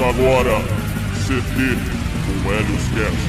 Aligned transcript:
Começa 0.00 0.18
agora, 0.18 0.56
CT 1.26 1.60
com 2.24 2.50
Helios 2.50 2.86
Cast. 2.94 3.20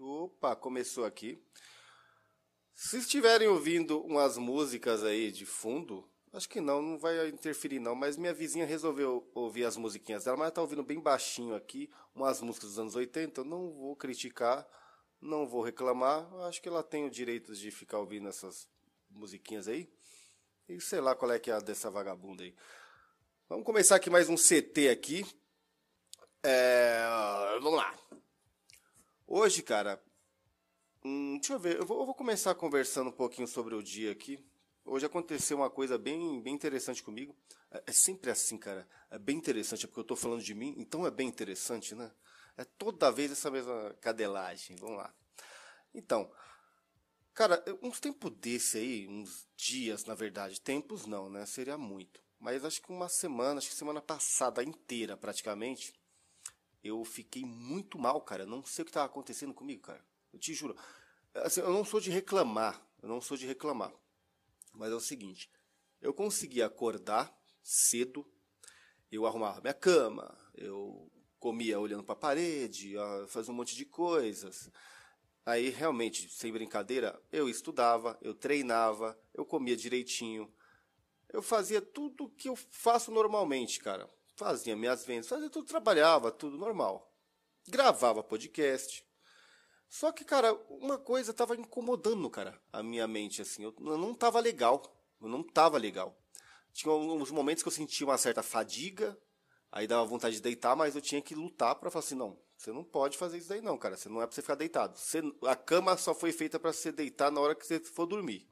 Opa, 0.00 0.56
começou 0.56 1.04
aqui. 1.04 1.40
Se 2.74 2.98
estiverem 2.98 3.46
ouvindo 3.46 4.00
umas 4.00 4.36
músicas 4.36 5.04
aí 5.04 5.30
de 5.30 5.46
fundo, 5.46 6.04
acho 6.32 6.48
que 6.48 6.60
não, 6.60 6.82
não 6.82 6.98
vai 6.98 7.28
interferir 7.28 7.78
não, 7.78 7.94
mas 7.94 8.16
minha 8.16 8.34
vizinha 8.34 8.66
resolveu 8.66 9.30
ouvir 9.32 9.64
as 9.64 9.76
musiquinhas 9.76 10.24
dela, 10.24 10.36
mas 10.36 10.50
tá 10.50 10.60
ouvindo 10.60 10.82
bem 10.82 10.98
baixinho 10.98 11.54
aqui, 11.54 11.88
umas 12.12 12.40
músicas 12.40 12.70
dos 12.70 12.78
anos 12.80 12.96
80, 12.96 13.42
eu 13.42 13.44
não 13.44 13.70
vou 13.70 13.94
criticar, 13.94 14.66
não 15.24 15.46
vou 15.46 15.62
reclamar, 15.62 16.30
acho 16.42 16.60
que 16.60 16.68
ela 16.68 16.82
tem 16.82 17.06
o 17.06 17.10
direito 17.10 17.54
de 17.54 17.70
ficar 17.70 17.98
ouvindo 17.98 18.28
essas 18.28 18.68
musiquinhas 19.08 19.66
aí. 19.66 19.90
E 20.68 20.78
sei 20.80 21.00
lá 21.00 21.14
qual 21.14 21.32
é 21.32 21.38
que 21.38 21.50
é 21.50 21.54
a 21.54 21.60
dessa 21.60 21.90
vagabunda 21.90 22.42
aí. 22.42 22.54
Vamos 23.48 23.64
começar 23.64 23.96
aqui 23.96 24.10
mais 24.10 24.28
um 24.28 24.36
CT 24.36 24.90
aqui. 24.90 25.26
É, 26.42 27.06
vamos 27.60 27.78
lá. 27.78 27.98
Hoje, 29.26 29.62
cara, 29.62 30.02
hum, 31.02 31.38
deixa 31.38 31.54
eu 31.54 31.58
ver, 31.58 31.78
eu 31.78 31.86
vou, 31.86 32.00
eu 32.00 32.06
vou, 32.06 32.14
começar 32.14 32.54
conversando 32.54 33.08
um 33.08 33.12
pouquinho 33.12 33.48
sobre 33.48 33.74
o 33.74 33.82
dia 33.82 34.12
aqui. 34.12 34.44
Hoje 34.84 35.06
aconteceu 35.06 35.56
uma 35.56 35.70
coisa 35.70 35.96
bem, 35.96 36.42
bem 36.42 36.54
interessante 36.54 37.02
comigo. 37.02 37.34
É, 37.70 37.84
é 37.86 37.92
sempre 37.92 38.30
assim, 38.30 38.58
cara. 38.58 38.86
É 39.10 39.18
bem 39.18 39.38
interessante, 39.38 39.86
é 39.86 39.88
porque 39.88 40.00
eu 40.00 40.02
estou 40.02 40.16
falando 40.18 40.42
de 40.42 40.54
mim, 40.54 40.74
então 40.76 41.06
é 41.06 41.10
bem 41.10 41.26
interessante, 41.26 41.94
né? 41.94 42.12
É 42.56 42.64
toda 42.64 43.10
vez 43.10 43.32
essa 43.32 43.50
mesma 43.50 43.94
cadelagem. 44.00 44.76
Vamos 44.76 44.98
lá. 44.98 45.14
Então, 45.92 46.30
cara, 47.32 47.62
uns 47.82 48.00
tempos 48.00 48.30
desse 48.32 48.78
aí, 48.78 49.08
uns 49.08 49.48
dias, 49.56 50.04
na 50.04 50.14
verdade, 50.14 50.60
tempos 50.60 51.06
não, 51.06 51.28
né? 51.28 51.46
Seria 51.46 51.76
muito. 51.76 52.22
Mas 52.38 52.64
acho 52.64 52.82
que 52.82 52.92
uma 52.92 53.08
semana, 53.08 53.58
acho 53.58 53.70
que 53.70 53.74
semana 53.74 54.02
passada 54.02 54.62
inteira, 54.62 55.16
praticamente, 55.16 55.94
eu 56.82 57.02
fiquei 57.04 57.44
muito 57.44 57.98
mal, 57.98 58.20
cara. 58.20 58.44
Não 58.44 58.62
sei 58.62 58.82
o 58.82 58.84
que 58.84 58.90
estava 58.90 59.06
acontecendo 59.06 59.54
comigo, 59.54 59.82
cara. 59.82 60.04
Eu 60.32 60.38
te 60.38 60.52
juro. 60.52 60.76
Assim, 61.34 61.60
eu 61.60 61.72
não 61.72 61.84
sou 61.84 62.00
de 62.00 62.10
reclamar. 62.10 62.86
Eu 63.02 63.08
não 63.08 63.20
sou 63.20 63.36
de 63.36 63.46
reclamar. 63.46 63.92
Mas 64.72 64.92
é 64.92 64.94
o 64.94 65.00
seguinte. 65.00 65.50
Eu 66.00 66.12
consegui 66.12 66.62
acordar 66.62 67.34
cedo. 67.62 68.30
Eu 69.10 69.24
arrumava 69.24 69.60
minha 69.62 69.72
cama. 69.72 70.36
Eu 70.54 71.10
comia 71.44 71.78
olhando 71.78 72.02
para 72.02 72.14
a 72.14 72.16
parede. 72.16 72.94
Fazia 73.28 73.52
um 73.52 73.56
monte 73.56 73.76
de 73.76 73.84
coisas. 73.84 74.70
Aí, 75.44 75.68
realmente, 75.68 76.28
sem 76.30 76.50
brincadeira, 76.50 77.20
eu 77.30 77.48
estudava, 77.50 78.18
eu 78.22 78.34
treinava, 78.34 79.18
eu 79.34 79.44
comia 79.44 79.76
direitinho. 79.76 80.50
Eu 81.28 81.42
fazia 81.42 81.82
tudo 81.82 82.30
que 82.30 82.48
eu 82.48 82.56
faço 82.70 83.10
normalmente, 83.10 83.78
cara 83.78 84.08
fazia 84.36 84.76
minhas 84.76 85.04
vendas, 85.04 85.28
fazia 85.28 85.48
tudo, 85.48 85.66
trabalhava, 85.66 86.30
tudo 86.30 86.56
normal. 86.56 87.12
Gravava 87.68 88.22
podcast. 88.22 89.04
Só 89.88 90.10
que, 90.10 90.24
cara, 90.24 90.52
uma 90.68 90.98
coisa 90.98 91.30
estava 91.30 91.54
incomodando, 91.54 92.28
cara, 92.28 92.60
a 92.72 92.82
minha 92.82 93.06
mente, 93.06 93.40
assim. 93.42 93.62
Eu, 93.62 93.74
não 93.78 94.12
estava 94.12 94.40
legal. 94.40 94.82
Eu 95.20 95.28
não 95.28 95.40
estava 95.40 95.78
legal. 95.78 96.16
Tinha 96.72 96.92
uns 96.92 97.30
momentos 97.30 97.62
que 97.62 97.68
eu 97.68 97.72
sentia 97.72 98.06
uma 98.06 98.18
certa 98.18 98.42
fadiga, 98.42 99.16
aí 99.74 99.88
dava 99.88 100.04
vontade 100.04 100.36
de 100.36 100.40
deitar, 100.40 100.76
mas 100.76 100.94
eu 100.94 101.02
tinha 101.02 101.20
que 101.20 101.34
lutar 101.34 101.74
para 101.74 101.90
falar 101.90 102.04
assim, 102.04 102.14
não, 102.14 102.38
você 102.56 102.72
não 102.72 102.84
pode 102.84 103.18
fazer 103.18 103.38
isso 103.38 103.48
daí 103.48 103.60
não, 103.60 103.76
cara. 103.76 103.96
Você 103.96 104.08
não 104.08 104.22
é 104.22 104.26
para 104.26 104.34
você 104.34 104.40
ficar 104.40 104.54
deitado. 104.54 104.96
Você, 104.96 105.20
a 105.42 105.56
cama 105.56 105.96
só 105.96 106.14
foi 106.14 106.30
feita 106.30 106.58
para 106.58 106.72
você 106.72 106.92
deitar 106.92 107.30
na 107.30 107.40
hora 107.40 107.54
que 107.56 107.66
você 107.66 107.80
for 107.80 108.06
dormir. 108.06 108.48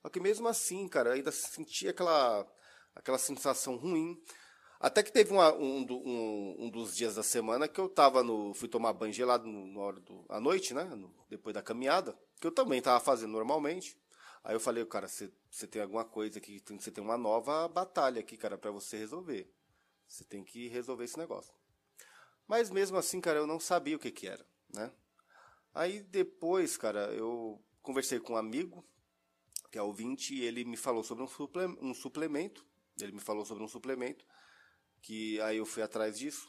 Só 0.00 0.08
que 0.08 0.20
mesmo 0.20 0.46
assim, 0.46 0.86
cara, 0.86 1.12
ainda 1.12 1.32
sentia 1.32 1.90
aquela 1.90 2.46
aquela 2.94 3.18
sensação 3.18 3.76
ruim. 3.76 4.18
Até 4.78 5.02
que 5.02 5.10
teve 5.12 5.32
uma, 5.32 5.52
um, 5.54 5.84
um, 5.90 6.56
um, 6.60 6.70
dos 6.70 6.94
dias 6.94 7.16
da 7.16 7.22
semana 7.22 7.66
que 7.66 7.80
eu 7.80 7.88
tava 7.88 8.22
no. 8.22 8.54
fui 8.54 8.68
tomar 8.68 8.92
banho 8.92 9.12
gelado 9.12 9.46
na 9.48 9.80
hora 9.80 10.00
do, 10.00 10.24
à 10.28 10.38
noite, 10.38 10.72
né? 10.72 10.84
No, 10.84 11.12
depois 11.28 11.54
da 11.54 11.62
caminhada, 11.62 12.16
que 12.40 12.46
eu 12.46 12.52
também 12.52 12.80
tava 12.80 13.00
fazendo 13.00 13.32
normalmente. 13.32 13.98
Aí 14.44 14.54
eu 14.54 14.60
falei, 14.60 14.84
cara, 14.86 15.08
você 15.08 15.66
tem 15.66 15.82
alguma 15.82 16.04
coisa 16.04 16.38
aqui, 16.38 16.62
você 16.78 16.90
tem 16.90 17.02
uma 17.02 17.18
nova 17.18 17.66
batalha 17.66 18.20
aqui, 18.20 18.36
cara, 18.36 18.56
para 18.56 18.70
você 18.70 18.96
resolver. 18.96 19.52
Você 20.06 20.24
tem 20.24 20.44
que 20.44 20.68
resolver 20.68 21.04
esse 21.04 21.18
negócio. 21.18 21.52
Mas 22.46 22.70
mesmo 22.70 22.96
assim, 22.96 23.20
cara, 23.20 23.38
eu 23.38 23.46
não 23.46 23.58
sabia 23.58 23.96
o 23.96 23.98
que 23.98 24.10
que 24.10 24.26
era, 24.26 24.46
né? 24.72 24.92
Aí 25.74 26.00
depois, 26.02 26.76
cara, 26.76 27.12
eu 27.12 27.62
conversei 27.82 28.20
com 28.20 28.34
um 28.34 28.36
amigo, 28.36 28.84
que 29.70 29.78
é 29.78 29.82
o 29.82 29.92
20, 29.92 30.34
e 30.34 30.42
ele 30.42 30.64
me 30.64 30.76
falou 30.76 31.02
sobre 31.02 31.24
um 31.24 31.94
suplemento. 31.94 32.64
Ele 33.00 33.12
me 33.12 33.20
falou 33.20 33.44
sobre 33.44 33.62
um 33.62 33.68
suplemento 33.68 34.24
que 35.02 35.40
aí 35.42 35.58
eu 35.58 35.66
fui 35.66 35.82
atrás 35.82 36.18
disso, 36.18 36.48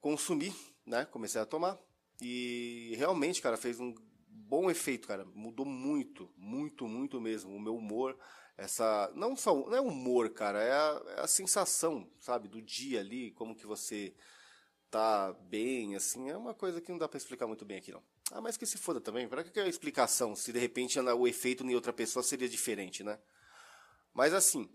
consumi, 0.00 0.54
né? 0.84 1.04
Comecei 1.06 1.40
a 1.40 1.46
tomar 1.46 1.78
e 2.20 2.94
realmente, 2.96 3.40
cara, 3.40 3.56
fez 3.56 3.78
um 3.80 3.94
bom 4.28 4.70
efeito, 4.70 5.06
cara. 5.06 5.24
Mudou 5.34 5.64
muito, 5.64 6.30
muito, 6.36 6.86
muito 6.86 7.20
mesmo. 7.20 7.54
O 7.54 7.60
meu 7.60 7.76
humor, 7.76 8.18
essa 8.58 9.10
não 9.14 9.34
só 9.34 9.54
não 9.54 9.74
é 9.74 9.80
humor, 9.80 10.28
cara, 10.30 10.62
é 10.62 10.72
a, 10.72 11.02
é 11.16 11.20
a 11.20 11.26
sensação, 11.26 12.06
sabe, 12.20 12.46
do 12.46 12.60
dia 12.60 13.00
ali, 13.00 13.30
como 13.30 13.54
que 13.54 13.66
você 13.66 14.12
tá 14.90 15.32
bem, 15.48 15.96
assim, 15.96 16.28
é 16.28 16.36
uma 16.36 16.52
coisa 16.52 16.80
que 16.80 16.90
não 16.90 16.98
dá 16.98 17.08
para 17.08 17.16
explicar 17.16 17.46
muito 17.46 17.64
bem 17.64 17.78
aqui 17.78 17.92
não. 17.92 18.02
Ah, 18.30 18.42
mas 18.42 18.58
que 18.58 18.66
se 18.66 18.76
foda 18.76 19.00
também. 19.00 19.26
Para 19.26 19.42
que 19.42 19.58
é 19.58 19.62
a 19.62 19.68
explicação? 19.68 20.36
Se 20.36 20.52
de 20.52 20.58
repente 20.58 21.00
o 21.00 21.26
efeito 21.26 21.64
em 21.64 21.74
outra 21.74 21.94
pessoa 21.94 22.22
seria 22.22 22.46
diferente, 22.46 23.02
né? 23.02 23.18
Mas 24.12 24.34
assim, 24.34 24.68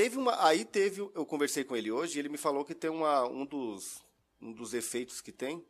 Teve 0.00 0.16
uma, 0.16 0.42
aí 0.46 0.64
teve, 0.64 1.00
eu 1.00 1.26
conversei 1.26 1.62
com 1.62 1.76
ele 1.76 1.90
hoje, 1.90 2.16
e 2.16 2.20
ele 2.20 2.30
me 2.30 2.38
falou 2.38 2.64
que 2.64 2.74
tem 2.74 2.90
uma, 2.90 3.28
um 3.28 3.44
dos, 3.44 4.02
um 4.40 4.50
dos 4.50 4.72
efeitos 4.72 5.20
que 5.20 5.30
tem. 5.30 5.62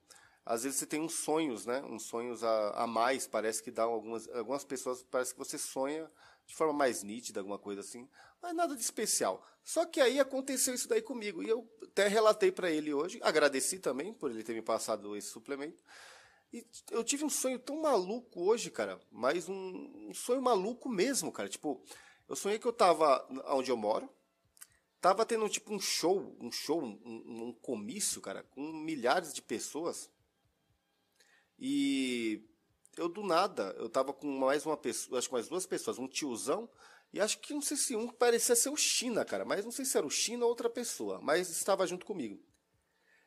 Às 0.46 0.62
vezes 0.62 0.78
você 0.78 0.86
tem 0.86 1.00
uns 1.00 1.14
sonhos, 1.14 1.66
né? 1.66 1.82
Uns 1.82 2.04
sonhos 2.04 2.44
a, 2.44 2.84
a 2.84 2.86
mais, 2.86 3.26
parece 3.26 3.60
que 3.60 3.72
dá 3.72 3.82
algumas, 3.82 4.28
algumas 4.28 4.62
pessoas, 4.62 5.02
parece 5.02 5.32
que 5.32 5.38
você 5.38 5.58
sonha 5.58 6.08
de 6.50 6.56
forma 6.56 6.72
mais 6.72 7.04
nítida, 7.04 7.38
alguma 7.38 7.58
coisa 7.58 7.80
assim, 7.80 8.08
mas 8.42 8.52
nada 8.52 8.74
de 8.74 8.82
especial. 8.82 9.46
Só 9.62 9.86
que 9.86 10.00
aí 10.00 10.18
aconteceu 10.18 10.74
isso 10.74 10.88
daí 10.88 11.00
comigo 11.00 11.44
e 11.44 11.48
eu 11.48 11.64
até 11.84 12.08
relatei 12.08 12.50
para 12.50 12.68
ele 12.68 12.92
hoje, 12.92 13.20
agradeci 13.22 13.78
também 13.78 14.12
por 14.12 14.32
ele 14.32 14.42
ter 14.42 14.52
me 14.52 14.60
passado 14.60 15.16
esse 15.16 15.28
suplemento. 15.28 15.80
E 16.52 16.66
eu 16.90 17.04
tive 17.04 17.24
um 17.24 17.30
sonho 17.30 17.56
tão 17.56 17.80
maluco 17.80 18.42
hoje, 18.42 18.68
cara, 18.68 19.00
mas 19.12 19.48
um, 19.48 20.08
um 20.08 20.12
sonho 20.12 20.42
maluco 20.42 20.88
mesmo, 20.88 21.30
cara. 21.30 21.48
Tipo, 21.48 21.80
eu 22.28 22.34
sonhei 22.34 22.58
que 22.58 22.66
eu 22.66 22.72
tava 22.72 23.24
onde 23.54 23.70
eu 23.70 23.76
moro, 23.76 24.10
tava 25.00 25.24
tendo 25.24 25.48
tipo 25.48 25.72
um 25.72 25.78
show, 25.78 26.36
um 26.40 26.50
show, 26.50 26.82
um, 26.82 27.46
um 27.46 27.52
comício, 27.62 28.20
cara, 28.20 28.42
com 28.42 28.60
milhares 28.60 29.32
de 29.32 29.40
pessoas. 29.40 30.10
E 31.56 32.42
eu 32.96 33.08
do 33.08 33.22
nada, 33.22 33.74
eu 33.78 33.88
tava 33.88 34.12
com 34.12 34.26
mais 34.26 34.66
uma 34.66 34.76
pessoa, 34.76 35.18
acho 35.18 35.28
que 35.28 35.34
mais 35.34 35.48
duas 35.48 35.66
pessoas, 35.66 35.98
um 35.98 36.08
tiozão, 36.08 36.68
e 37.12 37.20
acho 37.20 37.38
que 37.38 37.52
não 37.52 37.62
sei 37.62 37.76
se 37.76 37.96
um 37.96 38.08
parecia 38.08 38.54
ser 38.54 38.68
o 38.68 38.76
China, 38.76 39.24
cara, 39.24 39.44
mas 39.44 39.64
não 39.64 39.72
sei 39.72 39.84
se 39.84 39.96
era 39.96 40.06
o 40.06 40.10
China 40.10 40.44
ou 40.44 40.50
outra 40.50 40.70
pessoa, 40.70 41.20
mas 41.20 41.48
estava 41.50 41.86
junto 41.86 42.06
comigo. 42.06 42.40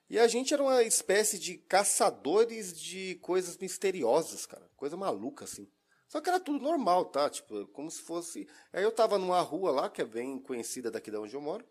E 0.10 0.20
a 0.20 0.28
gente 0.28 0.54
era 0.54 0.62
uma 0.62 0.84
espécie 0.84 1.40
de 1.40 1.58
caçadores 1.58 2.78
de 2.80 3.16
coisas 3.16 3.58
misteriosas, 3.58 4.46
cara, 4.46 4.70
coisa 4.76 4.96
maluca 4.96 5.46
assim. 5.46 5.68
Só 6.08 6.22
que 6.22 6.30
era 6.30 6.40
tudo 6.40 6.64
normal, 6.64 7.06
tá? 7.06 7.28
Tipo, 7.28 7.66
como 7.70 7.90
se 7.90 8.00
fosse. 8.04 8.48
Aí 8.72 8.84
eu 8.84 8.92
tava 8.92 9.18
numa 9.18 9.42
rua 9.42 9.72
lá, 9.72 9.90
que 9.90 10.00
é 10.00 10.06
bem 10.06 10.38
conhecida 10.38 10.92
daqui 10.92 11.10
de 11.10 11.18
onde 11.18 11.34
eu 11.34 11.42
moro. 11.42 11.66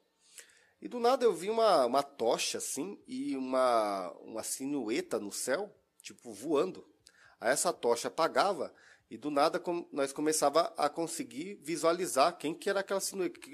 E 0.80 0.88
do 0.88 0.98
nada 0.98 1.24
eu 1.24 1.32
vi 1.32 1.48
uma, 1.48 1.86
uma 1.86 2.02
tocha 2.02 2.58
assim 2.58 3.00
e 3.06 3.36
uma, 3.36 4.10
uma 4.20 4.42
silhueta 4.42 5.20
no 5.20 5.30
céu, 5.30 5.72
tipo, 6.02 6.32
voando. 6.32 6.84
Essa 7.42 7.72
tocha 7.72 8.08
apagava 8.08 8.72
e 9.10 9.16
do 9.16 9.30
nada 9.30 9.62
nós 9.92 10.12
começava 10.12 10.72
a 10.76 10.88
conseguir 10.88 11.60
visualizar 11.62 12.36
quem 12.38 12.54
que 12.54 12.70
era 12.70 12.80
aquela 12.80 13.00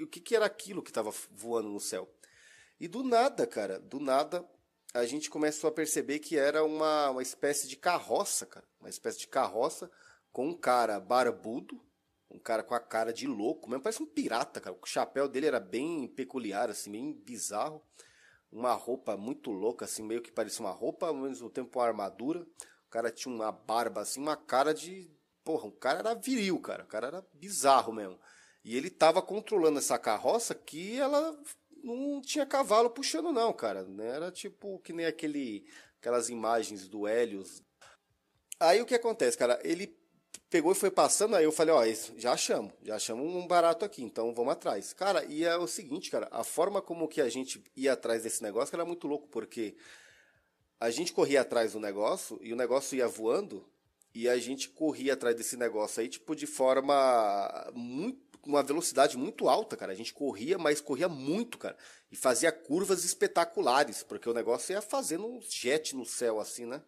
o 0.01 0.07
que, 0.07 0.21
que 0.21 0.35
era 0.35 0.45
aquilo 0.45 0.81
que 0.81 0.89
estava 0.89 1.13
voando 1.31 1.69
no 1.69 1.79
céu. 1.79 2.09
E 2.79 2.87
do 2.87 3.03
nada, 3.03 3.45
cara, 3.45 3.79
do 3.79 3.99
nada 3.99 4.47
a 4.93 5.05
gente 5.05 5.29
começou 5.29 5.67
a 5.67 5.73
perceber 5.73 6.19
que 6.19 6.37
era 6.37 6.63
uma, 6.63 7.11
uma 7.11 7.21
espécie 7.21 7.67
de 7.67 7.75
carroça, 7.75 8.45
cara. 8.45 8.65
Uma 8.79 8.89
espécie 8.89 9.19
de 9.19 9.27
carroça 9.27 9.91
com 10.31 10.47
um 10.47 10.53
cara 10.53 10.99
barbudo, 10.99 11.79
um 12.29 12.39
cara 12.39 12.63
com 12.63 12.73
a 12.73 12.79
cara 12.79 13.11
de 13.11 13.27
louco, 13.27 13.69
mesmo 13.69 13.83
parece 13.83 14.01
um 14.01 14.05
pirata, 14.05 14.59
cara. 14.59 14.75
O 14.75 14.85
chapéu 14.85 15.27
dele 15.27 15.47
era 15.47 15.59
bem 15.59 16.07
peculiar, 16.07 16.69
assim, 16.69 16.91
bem 16.91 17.13
bizarro. 17.13 17.83
Uma 18.51 18.73
roupa 18.73 19.15
muito 19.15 19.51
louca, 19.51 19.85
assim, 19.85 20.03
meio 20.03 20.21
que 20.21 20.31
parecia 20.31 20.65
uma 20.65 20.71
roupa, 20.71 21.07
ao 21.07 21.13
mesmo 21.13 21.49
tempo 21.49 21.77
uma 21.77 21.85
armadura. 21.85 22.45
O 22.89 22.91
cara 22.91 23.11
tinha 23.11 23.33
uma 23.33 23.51
barba, 23.51 24.01
assim, 24.01 24.19
uma 24.19 24.35
cara 24.35 24.73
de. 24.73 25.09
Porra, 25.43 25.67
o 25.67 25.71
cara 25.71 25.99
era 25.99 26.13
viril, 26.15 26.59
cara. 26.59 26.83
O 26.83 26.87
cara 26.87 27.07
era 27.07 27.25
bizarro 27.33 27.93
mesmo. 27.93 28.19
E 28.65 28.75
ele 28.75 28.89
tava 28.89 29.21
controlando 29.21 29.79
essa 29.79 29.97
carroça 29.97 30.53
que 30.53 30.99
ela 30.99 31.39
não 31.83 32.19
tinha 32.19 32.45
cavalo 32.45 32.89
puxando, 32.89 33.31
não, 33.31 33.53
cara. 33.53 33.87
Era 33.99 34.31
tipo 34.31 34.79
que 34.79 34.91
nem 34.91 35.05
aquele, 35.05 35.65
aquelas 35.99 36.29
imagens 36.29 36.87
do 36.87 37.07
Hélios 37.07 37.63
Aí 38.59 38.81
o 38.81 38.85
que 38.85 38.93
acontece, 38.93 39.37
cara? 39.37 39.57
Ele 39.63 39.95
pegou 40.49 40.73
e 40.73 40.75
foi 40.75 40.91
passando, 40.91 41.35
aí 41.35 41.45
eu 41.45 41.51
falei, 41.51 41.73
ó, 41.73 41.85
já 42.17 42.33
achamos, 42.33 42.73
já 42.83 42.95
achamos 42.95 43.33
um 43.33 43.47
barato 43.47 43.85
aqui, 43.85 44.03
então 44.03 44.33
vamos 44.33 44.51
atrás. 44.51 44.91
Cara, 44.91 45.23
e 45.23 45.45
é 45.45 45.55
o 45.55 45.65
seguinte, 45.65 46.11
cara, 46.11 46.27
a 46.29 46.43
forma 46.43 46.81
como 46.81 47.07
que 47.07 47.21
a 47.21 47.29
gente 47.29 47.63
ia 47.73 47.93
atrás 47.93 48.23
desse 48.23 48.43
negócio 48.43 48.75
era 48.75 48.83
muito 48.83 49.07
louco, 49.07 49.29
porque 49.29 49.77
a 50.79 50.89
gente 50.89 51.11
corria 51.11 51.41
atrás 51.41 51.73
do 51.73 51.79
negócio 51.79 52.39
e 52.41 52.53
o 52.53 52.55
negócio 52.55 52.97
ia 52.97 53.07
voando 53.07 53.65
e 54.13 54.27
a 54.27 54.37
gente 54.37 54.69
corria 54.69 55.13
atrás 55.13 55.35
desse 55.35 55.57
negócio 55.57 56.01
aí, 56.01 56.07
tipo, 56.07 56.35
de 56.35 56.47
forma 56.47 57.71
muito 57.73 58.29
uma 58.45 58.63
velocidade 58.63 59.17
muito 59.17 59.49
alta, 59.49 59.75
cara. 59.75 59.91
A 59.91 59.95
gente 59.95 60.13
corria, 60.13 60.57
mas 60.57 60.81
corria 60.81 61.09
muito, 61.09 61.57
cara. 61.57 61.77
E 62.11 62.15
fazia 62.15 62.51
curvas 62.51 63.03
espetaculares, 63.03 64.01
porque 64.01 64.29
o 64.29 64.33
negócio 64.33 64.71
ia 64.71 64.81
fazendo 64.81 65.27
um 65.27 65.41
jet 65.41 65.95
no 65.95 66.05
céu, 66.05 66.39
assim, 66.39 66.65
né? 66.65 66.81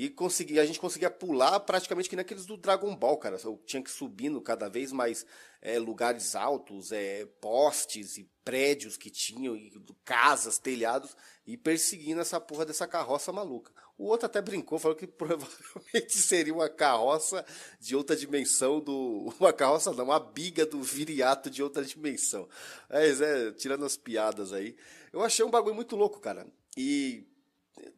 E 0.00 0.08
conseguia, 0.08 0.62
a 0.62 0.64
gente 0.64 0.78
conseguia 0.78 1.10
pular 1.10 1.58
praticamente 1.58 2.08
que 2.08 2.14
nem 2.14 2.20
aqueles 2.20 2.46
do 2.46 2.56
Dragon 2.56 2.94
Ball, 2.94 3.16
cara. 3.16 3.36
Eu 3.42 3.60
tinha 3.66 3.82
que 3.82 3.90
subindo 3.90 4.40
cada 4.40 4.68
vez 4.68 4.92
mais 4.92 5.26
é, 5.60 5.76
lugares 5.76 6.36
altos, 6.36 6.92
é, 6.92 7.26
postes 7.40 8.16
e 8.16 8.30
prédios 8.44 8.96
que 8.96 9.10
tinham, 9.10 9.56
e 9.56 9.72
casas, 10.04 10.56
telhados, 10.56 11.16
e 11.44 11.56
perseguindo 11.56 12.20
essa 12.20 12.40
porra 12.40 12.64
dessa 12.64 12.86
carroça 12.86 13.32
maluca. 13.32 13.72
O 13.98 14.04
outro 14.04 14.26
até 14.26 14.40
brincou, 14.40 14.78
falou 14.78 14.96
que 14.96 15.04
provavelmente 15.08 16.16
seria 16.16 16.54
uma 16.54 16.68
carroça 16.68 17.44
de 17.80 17.96
outra 17.96 18.14
dimensão 18.14 18.78
do. 18.78 19.34
Uma 19.40 19.52
carroça 19.52 19.92
não, 19.92 20.04
uma 20.04 20.20
biga 20.20 20.64
do 20.64 20.80
viriato 20.80 21.50
de 21.50 21.60
outra 21.60 21.84
dimensão. 21.84 22.48
Mas 22.88 23.20
é, 23.20 23.50
tirando 23.50 23.84
as 23.84 23.96
piadas 23.96 24.52
aí. 24.52 24.76
Eu 25.12 25.22
achei 25.22 25.44
um 25.44 25.50
bagulho 25.50 25.74
muito 25.74 25.96
louco, 25.96 26.20
cara. 26.20 26.46
E 26.76 27.26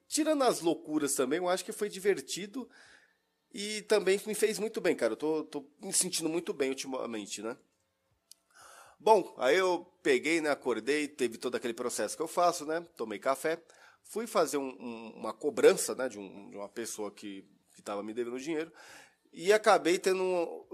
tirando 0.09 0.43
as 0.43 0.61
loucuras 0.61 1.15
também, 1.15 1.39
eu 1.39 1.49
acho 1.49 1.65
que 1.65 1.73
foi 1.73 1.89
divertido 1.89 2.69
e 3.53 3.83
também 3.83 4.21
me 4.27 4.35
fez 4.35 4.59
muito 4.59 4.81
bem, 4.81 4.95
cara. 4.95 5.13
Eu 5.13 5.17
tô, 5.17 5.45
tô 5.45 5.67
me 5.81 5.93
sentindo 5.93 6.29
muito 6.29 6.53
bem 6.53 6.71
ultimamente, 6.71 7.43
né? 7.43 7.57
Bom, 8.99 9.35
aí 9.39 9.57
eu 9.57 9.91
peguei, 10.03 10.41
né, 10.43 10.51
acordei, 10.51 11.09
teve 11.09 11.39
todo 11.39 11.55
aquele 11.55 11.73
processo 11.73 12.15
que 12.15 12.23
eu 12.23 12.29
faço, 12.29 12.67
né? 12.67 12.87
Tomei 12.97 13.19
café, 13.19 13.63
fui 14.03 14.27
fazer 14.27 14.59
um, 14.59 14.69
um, 14.79 15.13
uma 15.17 15.33
cobrança, 15.33 15.95
né, 15.95 16.09
de, 16.09 16.19
um, 16.19 16.51
de 16.51 16.57
uma 16.57 16.69
pessoa 16.69 17.11
que 17.11 17.49
estava 17.79 18.03
me 18.03 18.13
devendo 18.13 18.39
dinheiro 18.39 18.71
e 19.33 19.53
acabei 19.53 19.99
tendo 19.99 20.67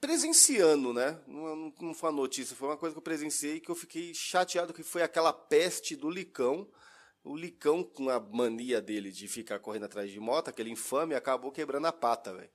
presenciando, 0.00 0.92
né? 0.92 1.18
Não, 1.26 1.72
não 1.80 1.94
foi 1.94 2.10
uma 2.10 2.20
notícia, 2.20 2.56
foi 2.56 2.68
uma 2.68 2.76
coisa 2.76 2.94
que 2.94 2.98
eu 2.98 3.02
presenciei 3.02 3.60
que 3.60 3.70
eu 3.70 3.74
fiquei 3.74 4.12
chateado 4.12 4.74
que 4.74 4.82
foi 4.82 5.02
aquela 5.02 5.32
peste 5.32 5.94
do 5.96 6.10
licão 6.10 6.68
o 7.24 7.34
Licão, 7.34 7.82
com 7.82 8.10
a 8.10 8.20
mania 8.20 8.82
dele 8.82 9.10
de 9.10 9.26
ficar 9.26 9.58
correndo 9.58 9.84
atrás 9.84 10.10
de 10.10 10.20
moto, 10.20 10.48
aquele 10.48 10.70
infame, 10.70 11.14
acabou 11.14 11.50
quebrando 11.50 11.86
a 11.86 11.92
pata, 11.92 12.34
velho. 12.34 12.50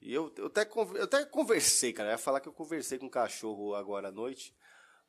E 0.00 0.14
eu, 0.14 0.32
eu, 0.36 0.46
até, 0.46 0.68
eu 0.94 1.04
até 1.04 1.24
conversei, 1.24 1.92
cara. 1.92 2.10
Eu 2.10 2.12
ia 2.12 2.18
falar 2.18 2.40
que 2.40 2.48
eu 2.48 2.52
conversei 2.52 2.98
com 2.98 3.06
um 3.06 3.10
cachorro 3.10 3.74
agora 3.74 4.08
à 4.08 4.12
noite, 4.12 4.54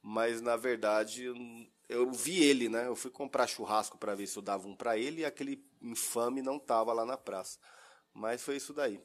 mas 0.02 0.42
na 0.42 0.56
verdade 0.56 1.32
eu 1.88 2.12
vi 2.12 2.44
ele, 2.44 2.68
né? 2.68 2.88
Eu 2.88 2.96
fui 2.96 3.12
comprar 3.12 3.48
churrasco 3.48 3.98
para 3.98 4.16
ver 4.16 4.28
se 4.28 4.38
eu 4.38 4.42
dava 4.42 4.68
um 4.68 4.76
para 4.76 4.98
ele 4.98 5.22
e 5.22 5.26
aquele 5.26 5.64
infame 5.82 6.42
não 6.42 6.58
tava 6.60 6.92
lá 6.92 7.06
na 7.06 7.18
praça. 7.18 7.60
Mas 8.14 8.42
foi 8.42 8.58
isso 8.58 8.74
daí. 8.74 9.00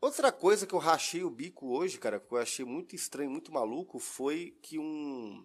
Outra 0.00 0.30
coisa 0.30 0.66
que 0.66 0.74
eu 0.74 0.78
rachei 0.78 1.24
o 1.24 1.30
bico 1.30 1.68
hoje, 1.68 1.98
cara, 1.98 2.20
que 2.20 2.32
eu 2.32 2.38
achei 2.38 2.64
muito 2.64 2.94
estranho, 2.94 3.30
muito 3.30 3.52
maluco, 3.52 3.98
foi 3.98 4.56
que 4.62 4.78
um 4.78 5.44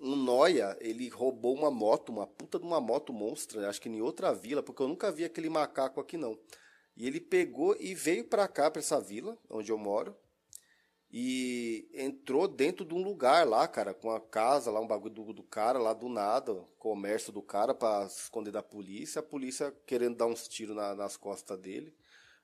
um 0.00 0.14
noia, 0.16 0.76
ele 0.80 1.08
roubou 1.08 1.54
uma 1.54 1.70
moto, 1.70 2.10
uma 2.10 2.26
puta 2.26 2.58
de 2.58 2.64
uma 2.64 2.80
moto 2.80 3.12
monstra, 3.12 3.68
acho 3.68 3.80
que 3.80 3.88
em 3.88 4.00
outra 4.00 4.32
vila, 4.32 4.62
porque 4.62 4.82
eu 4.82 4.88
nunca 4.88 5.10
vi 5.10 5.24
aquele 5.24 5.48
macaco 5.48 6.00
aqui 6.00 6.16
não. 6.16 6.38
E 6.96 7.06
ele 7.06 7.20
pegou 7.20 7.76
e 7.78 7.94
veio 7.94 8.24
para 8.24 8.46
cá, 8.48 8.70
para 8.70 8.80
essa 8.80 9.00
vila, 9.00 9.36
onde 9.50 9.70
eu 9.70 9.78
moro, 9.78 10.16
e 11.10 11.88
entrou 11.94 12.46
dentro 12.46 12.84
de 12.84 12.94
um 12.94 13.02
lugar 13.02 13.46
lá, 13.46 13.66
cara, 13.66 13.94
com 13.94 14.10
a 14.10 14.20
casa 14.20 14.70
lá, 14.70 14.78
um 14.78 14.86
bagulho 14.86 15.14
do, 15.14 15.32
do 15.32 15.42
cara 15.42 15.78
lá 15.78 15.94
do 15.94 16.08
nada, 16.08 16.54
comércio 16.78 17.32
do 17.32 17.40
cara 17.40 17.74
para 17.74 18.04
esconder 18.06 18.50
da 18.50 18.62
polícia, 18.62 19.20
a 19.20 19.22
polícia 19.22 19.74
querendo 19.86 20.16
dar 20.16 20.26
uns 20.26 20.46
tiros 20.46 20.76
na, 20.76 20.94
nas 20.94 21.16
costas 21.16 21.58
dele. 21.58 21.94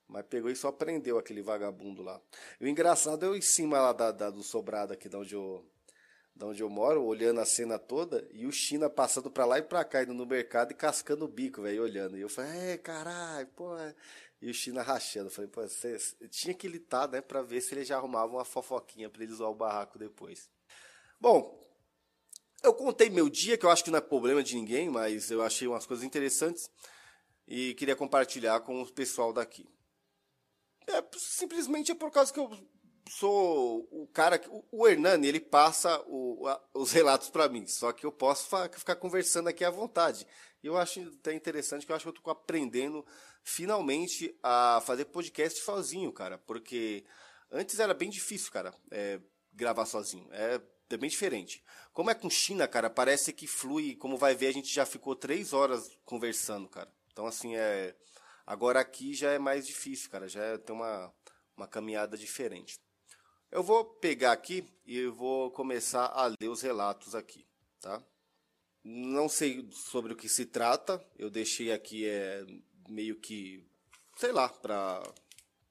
Mas 0.07 0.25
pegou 0.27 0.51
e 0.51 0.57
só 0.57 0.71
prendeu 0.71 1.19
aquele 1.19 1.43
vagabundo 1.43 2.03
lá. 2.03 2.21
E 2.61 2.65
o 2.65 2.69
engraçado 2.69 3.25
é 3.25 3.29
eu 3.29 3.37
em 3.37 3.41
cima 3.41 3.81
lá 3.81 3.93
da, 3.93 4.13
da 4.13 4.31
do 4.31 4.43
sobrado 4.43 4.93
aqui, 4.93 5.09
de 5.09 5.17
onde 5.17 5.35
eu, 5.35 5.65
de 6.35 6.45
onde 6.45 6.63
eu 6.63 6.69
moro, 6.69 7.05
olhando 7.05 7.41
a 7.41 7.47
cena 7.47 7.79
toda, 7.79 8.27
e 8.33 8.45
o 8.45 8.51
China 8.51 8.91
passando 8.91 9.31
pra 9.31 9.45
lá 9.45 9.59
e 9.59 9.63
pra 9.63 9.85
cá, 9.85 10.03
indo 10.03 10.13
no 10.13 10.27
mercado 10.27 10.73
e 10.73 10.75
cascando 10.75 11.25
o 11.25 11.29
bico, 11.29 11.63
velho, 11.63 11.83
olhando. 11.83 12.19
E 12.19 12.21
eu 12.21 12.29
falei, 12.29 12.73
é, 12.73 12.79
caralho, 12.79 13.47
pô. 13.49 13.77
É. 13.79 13.95
E 14.43 14.51
o 14.51 14.55
China 14.55 14.83
rachando. 14.83 15.27
Eu 15.27 15.31
falei, 15.31 15.49
pô, 15.49 15.63
você 15.63 15.97
tinha 16.29 16.53
que 16.53 16.67
litar, 16.67 17.09
né, 17.09 17.21
pra 17.21 17.41
ver 17.41 17.61
se 17.61 17.75
ele 17.75 17.85
já 17.85 17.97
arrumava 17.97 18.33
uma 18.33 18.45
fofoquinha 18.45 19.09
pra 19.09 19.23
ele 19.23 19.33
usar 19.33 19.47
o 19.47 19.55
barraco 19.55 19.99
depois. 19.99 20.51
Bom, 21.21 21.59
eu 22.63 22.75
contei 22.75 23.09
meu 23.09 23.29
dia, 23.29 23.57
que 23.57 23.65
eu 23.65 23.71
acho 23.71 23.85
que 23.85 23.91
não 23.91 23.99
é 23.99 24.03
problema 24.03 24.43
de 24.43 24.57
ninguém, 24.57 24.91
mas 24.91 25.31
eu 25.31 25.41
achei 25.41 25.69
umas 25.69 25.87
coisas 25.87 26.05
interessantes 26.05 26.69
e 27.47 27.75
queria 27.75 27.95
compartilhar 27.95 28.61
com 28.61 28.83
o 28.83 28.93
pessoal 28.93 29.33
daqui. 29.33 29.69
É, 30.87 31.03
simplesmente 31.17 31.93
é 31.93 31.95
por 31.95 32.11
causa 32.11 32.33
que 32.33 32.41
eu 32.41 32.51
sou 33.09 33.89
o 33.91 34.07
cara 34.13 34.39
que. 34.39 34.49
O 34.71 34.87
Hernani, 34.87 35.27
ele 35.27 35.41
passa 35.41 36.03
o, 36.07 36.47
a, 36.47 36.61
os 36.75 36.93
relatos 36.93 37.31
para 37.31 37.49
mim, 37.49 37.67
só 37.67 37.93
que 37.93 38.07
eu 38.07 38.13
posso 38.13 38.49
ficar 38.73 38.97
conversando 38.97 39.49
aqui 39.49 39.65
à 39.65 39.71
vontade. 39.71 40.27
Eu 40.63 40.77
acho 40.77 41.01
até 41.21 41.35
interessante 41.35 41.85
que 41.85 41.93
eu 41.93 41.97
acho 41.97 42.05
que 42.05 42.09
eu 42.09 42.15
estou 42.17 42.33
aprendendo 42.33 43.05
finalmente 43.43 44.35
a 44.43 44.83
fazer 44.87 45.05
podcast 45.07 45.61
sozinho, 45.61 46.11
cara, 46.13 46.39
porque 46.39 47.05
antes 47.51 47.79
era 47.79 47.93
bem 47.93 48.09
difícil, 48.09 48.51
cara, 48.51 48.75
é, 48.91 49.21
gravar 49.53 49.85
sozinho. 49.85 50.27
É, 50.33 50.61
é 50.91 50.97
bem 50.97 51.11
diferente. 51.11 51.63
Como 51.93 52.11
é 52.11 52.15
com 52.15 52.31
China, 52.31 52.67
cara, 52.67 52.89
parece 52.89 53.33
que 53.33 53.47
flui, 53.47 53.95
como 53.97 54.17
vai 54.17 54.35
ver, 54.35 54.49
a 54.49 54.53
gente 54.53 54.73
já 54.73 54.87
ficou 54.87 55.15
três 55.15 55.53
horas 55.53 55.97
conversando, 56.05 56.69
cara. 56.69 56.91
Então, 57.13 57.27
assim, 57.27 57.55
é. 57.55 57.95
Agora 58.47 58.81
aqui 58.81 59.15
já 59.15 59.31
é 59.31 59.39
mais 59.39 59.67
difícil, 59.67 60.11
cara. 60.11 60.29
Já 60.29 60.43
é, 60.43 60.59
tem 60.59 60.75
uma, 60.75 61.13
uma 61.57 61.67
caminhada 61.67 62.17
diferente. 62.17 62.79
Eu 63.55 63.63
vou 63.63 63.85
pegar 63.85 64.33
aqui 64.33 64.69
e 64.85 65.07
vou 65.07 65.49
começar 65.49 66.07
a 66.07 66.27
ler 66.27 66.49
os 66.49 66.61
relatos 66.61 67.15
aqui, 67.15 67.47
tá? 67.81 68.03
Não 68.83 69.29
sei 69.29 69.71
sobre 69.71 70.13
o 70.13 70.17
que 70.17 70.29
se 70.29 70.45
trata, 70.45 71.01
eu 71.17 71.31
deixei 71.31 71.71
aqui 71.71 72.05
é, 72.05 72.45
meio 72.89 73.15
que, 73.15 73.65
sei 74.17 74.33
lá, 74.33 74.49
para 74.49 75.01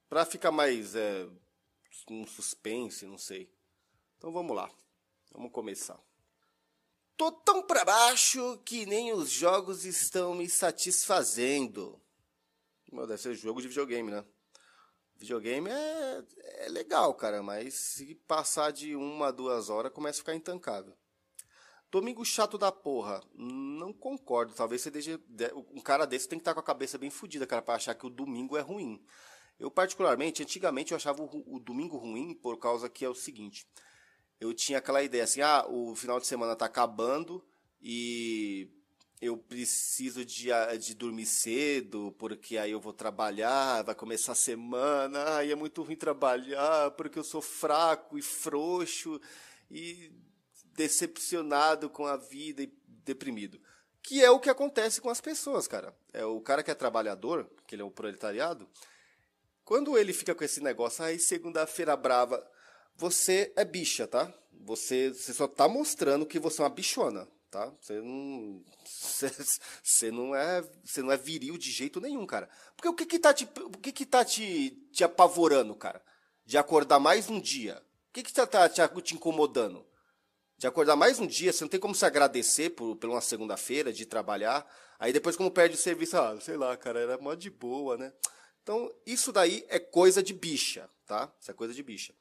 para 0.08 0.24
ficar 0.24 0.50
mais 0.50 0.94
é, 0.94 1.28
um 2.08 2.26
suspense, 2.26 3.04
não 3.04 3.18
sei. 3.18 3.52
Então 4.16 4.32
vamos 4.32 4.56
lá, 4.56 4.70
vamos 5.30 5.52
começar. 5.52 6.00
Tô 7.18 7.30
tão 7.30 7.62
para 7.62 7.84
baixo 7.84 8.62
que 8.64 8.86
nem 8.86 9.12
os 9.12 9.30
jogos 9.30 9.84
estão 9.84 10.34
me 10.34 10.48
satisfazendo. 10.48 12.00
Deve 12.90 13.18
ser 13.18 13.34
jogo 13.34 13.60
de 13.60 13.68
videogame, 13.68 14.10
né? 14.10 14.24
Videogame 15.16 15.70
é, 15.70 16.24
é 16.64 16.68
legal, 16.68 17.14
cara, 17.14 17.42
mas 17.42 17.74
se 17.74 18.14
passar 18.26 18.72
de 18.72 18.94
uma 18.96 19.28
a 19.28 19.30
duas 19.30 19.70
horas 19.70 19.92
começa 19.92 20.18
a 20.18 20.22
ficar 20.22 20.34
intancável. 20.34 20.94
Domingo 21.90 22.24
chato 22.24 22.58
da 22.58 22.72
porra. 22.72 23.22
Não 23.34 23.92
concordo. 23.92 24.52
Talvez 24.52 24.82
você 24.82 24.90
deixe. 24.90 25.20
Um 25.72 25.80
cara 25.80 26.04
desse 26.04 26.28
tem 26.28 26.38
que 26.38 26.40
estar 26.40 26.52
com 26.52 26.58
a 26.58 26.64
cabeça 26.64 26.98
bem 26.98 27.08
fodida, 27.08 27.46
cara, 27.46 27.62
pra 27.62 27.76
achar 27.76 27.94
que 27.94 28.04
o 28.04 28.10
domingo 28.10 28.56
é 28.56 28.60
ruim. 28.60 29.00
Eu, 29.60 29.70
particularmente, 29.70 30.42
antigamente 30.42 30.90
eu 30.90 30.96
achava 30.96 31.22
o, 31.22 31.54
o, 31.54 31.60
domingo 31.60 31.96
ruim 31.96 32.34
por 32.34 32.58
causa 32.58 32.88
que 32.88 33.04
é 33.04 33.08
o 33.08 33.14
seguinte. 33.14 33.64
Eu 34.40 34.52
tinha 34.52 34.78
aquela 34.78 35.04
ideia 35.04 35.22
assim, 35.22 35.40
ah, 35.40 35.64
o 35.68 35.94
final 35.94 36.18
de 36.18 36.26
semana 36.26 36.56
tá 36.56 36.66
acabando 36.66 37.44
e 37.80 38.68
eu 39.20 39.36
preciso 39.36 40.24
de, 40.24 40.48
de 40.78 40.94
dormir 40.94 41.26
cedo, 41.26 42.14
porque 42.18 42.58
aí 42.58 42.70
eu 42.70 42.80
vou 42.80 42.92
trabalhar, 42.92 43.82
vai 43.82 43.94
começar 43.94 44.32
a 44.32 44.36
semana, 44.36 45.36
aí 45.36 45.50
é 45.50 45.54
muito 45.54 45.82
ruim 45.82 45.96
trabalhar, 45.96 46.90
porque 46.92 47.18
eu 47.18 47.24
sou 47.24 47.40
fraco 47.40 48.18
e 48.18 48.22
frouxo 48.22 49.20
e 49.70 50.12
decepcionado 50.72 51.88
com 51.88 52.06
a 52.06 52.16
vida 52.16 52.62
e 52.62 52.72
deprimido. 52.86 53.60
Que 54.02 54.22
é 54.22 54.30
o 54.30 54.40
que 54.40 54.50
acontece 54.50 55.00
com 55.00 55.08
as 55.08 55.20
pessoas, 55.20 55.66
cara. 55.66 55.96
É 56.12 56.24
o 56.24 56.40
cara 56.40 56.62
que 56.62 56.70
é 56.70 56.74
trabalhador, 56.74 57.48
que 57.66 57.74
ele 57.74 57.82
é 57.82 57.84
o 57.84 57.90
proletariado, 57.90 58.68
quando 59.64 59.96
ele 59.96 60.12
fica 60.12 60.34
com 60.34 60.44
esse 60.44 60.60
negócio, 60.60 61.02
aí 61.02 61.18
segunda-feira 61.18 61.96
brava, 61.96 62.46
você 62.96 63.50
é 63.56 63.64
bicha, 63.64 64.06
tá? 64.06 64.32
Você, 64.52 65.10
você 65.10 65.32
só 65.32 65.48
tá 65.48 65.66
mostrando 65.66 66.26
que 66.26 66.38
você 66.38 66.60
é 66.60 66.64
uma 66.64 66.70
bichona 66.70 67.26
tá? 67.54 67.72
Você 67.80 68.00
não, 68.00 68.64
você, 68.84 70.10
não 70.10 70.34
é, 70.34 70.60
você 70.84 71.00
não 71.00 71.12
é 71.12 71.16
viril 71.16 71.56
de 71.56 71.70
jeito 71.70 72.00
nenhum, 72.00 72.26
cara. 72.26 72.50
Porque 72.76 72.88
o 72.88 72.94
que 72.94 73.06
que 73.06 73.18
tá 73.18 73.32
te, 73.32 73.48
o 73.62 73.78
que 73.78 73.92
que 73.92 74.04
tá 74.04 74.24
te, 74.24 74.70
te 74.92 75.04
apavorando, 75.04 75.72
cara? 75.76 76.02
De 76.44 76.58
acordar 76.58 76.98
mais 76.98 77.30
um 77.30 77.40
dia? 77.40 77.80
O 78.10 78.12
que 78.12 78.24
que 78.24 78.32
tá, 78.32 78.44
tá 78.44 78.68
te, 78.68 78.82
te 79.02 79.14
incomodando? 79.14 79.86
De 80.58 80.66
acordar 80.66 80.96
mais 80.96 81.20
um 81.20 81.26
dia, 81.28 81.52
você 81.52 81.62
não 81.62 81.68
tem 81.68 81.78
como 81.78 81.94
se 81.94 82.04
agradecer 82.04 82.70
por, 82.70 82.96
por 82.96 83.08
uma 83.08 83.20
segunda-feira 83.20 83.92
de 83.92 84.04
trabalhar. 84.04 84.66
Aí 84.98 85.12
depois, 85.12 85.36
como 85.36 85.50
perde 85.50 85.76
o 85.76 85.78
serviço, 85.78 86.16
ah, 86.16 86.36
sei 86.40 86.56
lá, 86.56 86.76
cara, 86.76 86.98
era 86.98 87.18
mó 87.18 87.34
de 87.34 87.50
boa, 87.50 87.96
né? 87.96 88.12
Então, 88.64 88.92
isso 89.06 89.30
daí 89.30 89.64
é 89.68 89.78
coisa 89.78 90.20
de 90.20 90.32
bicha, 90.32 90.90
tá? 91.06 91.32
Isso 91.40 91.52
é 91.52 91.54
coisa 91.54 91.72
de 91.72 91.82
bicha. 91.84 92.12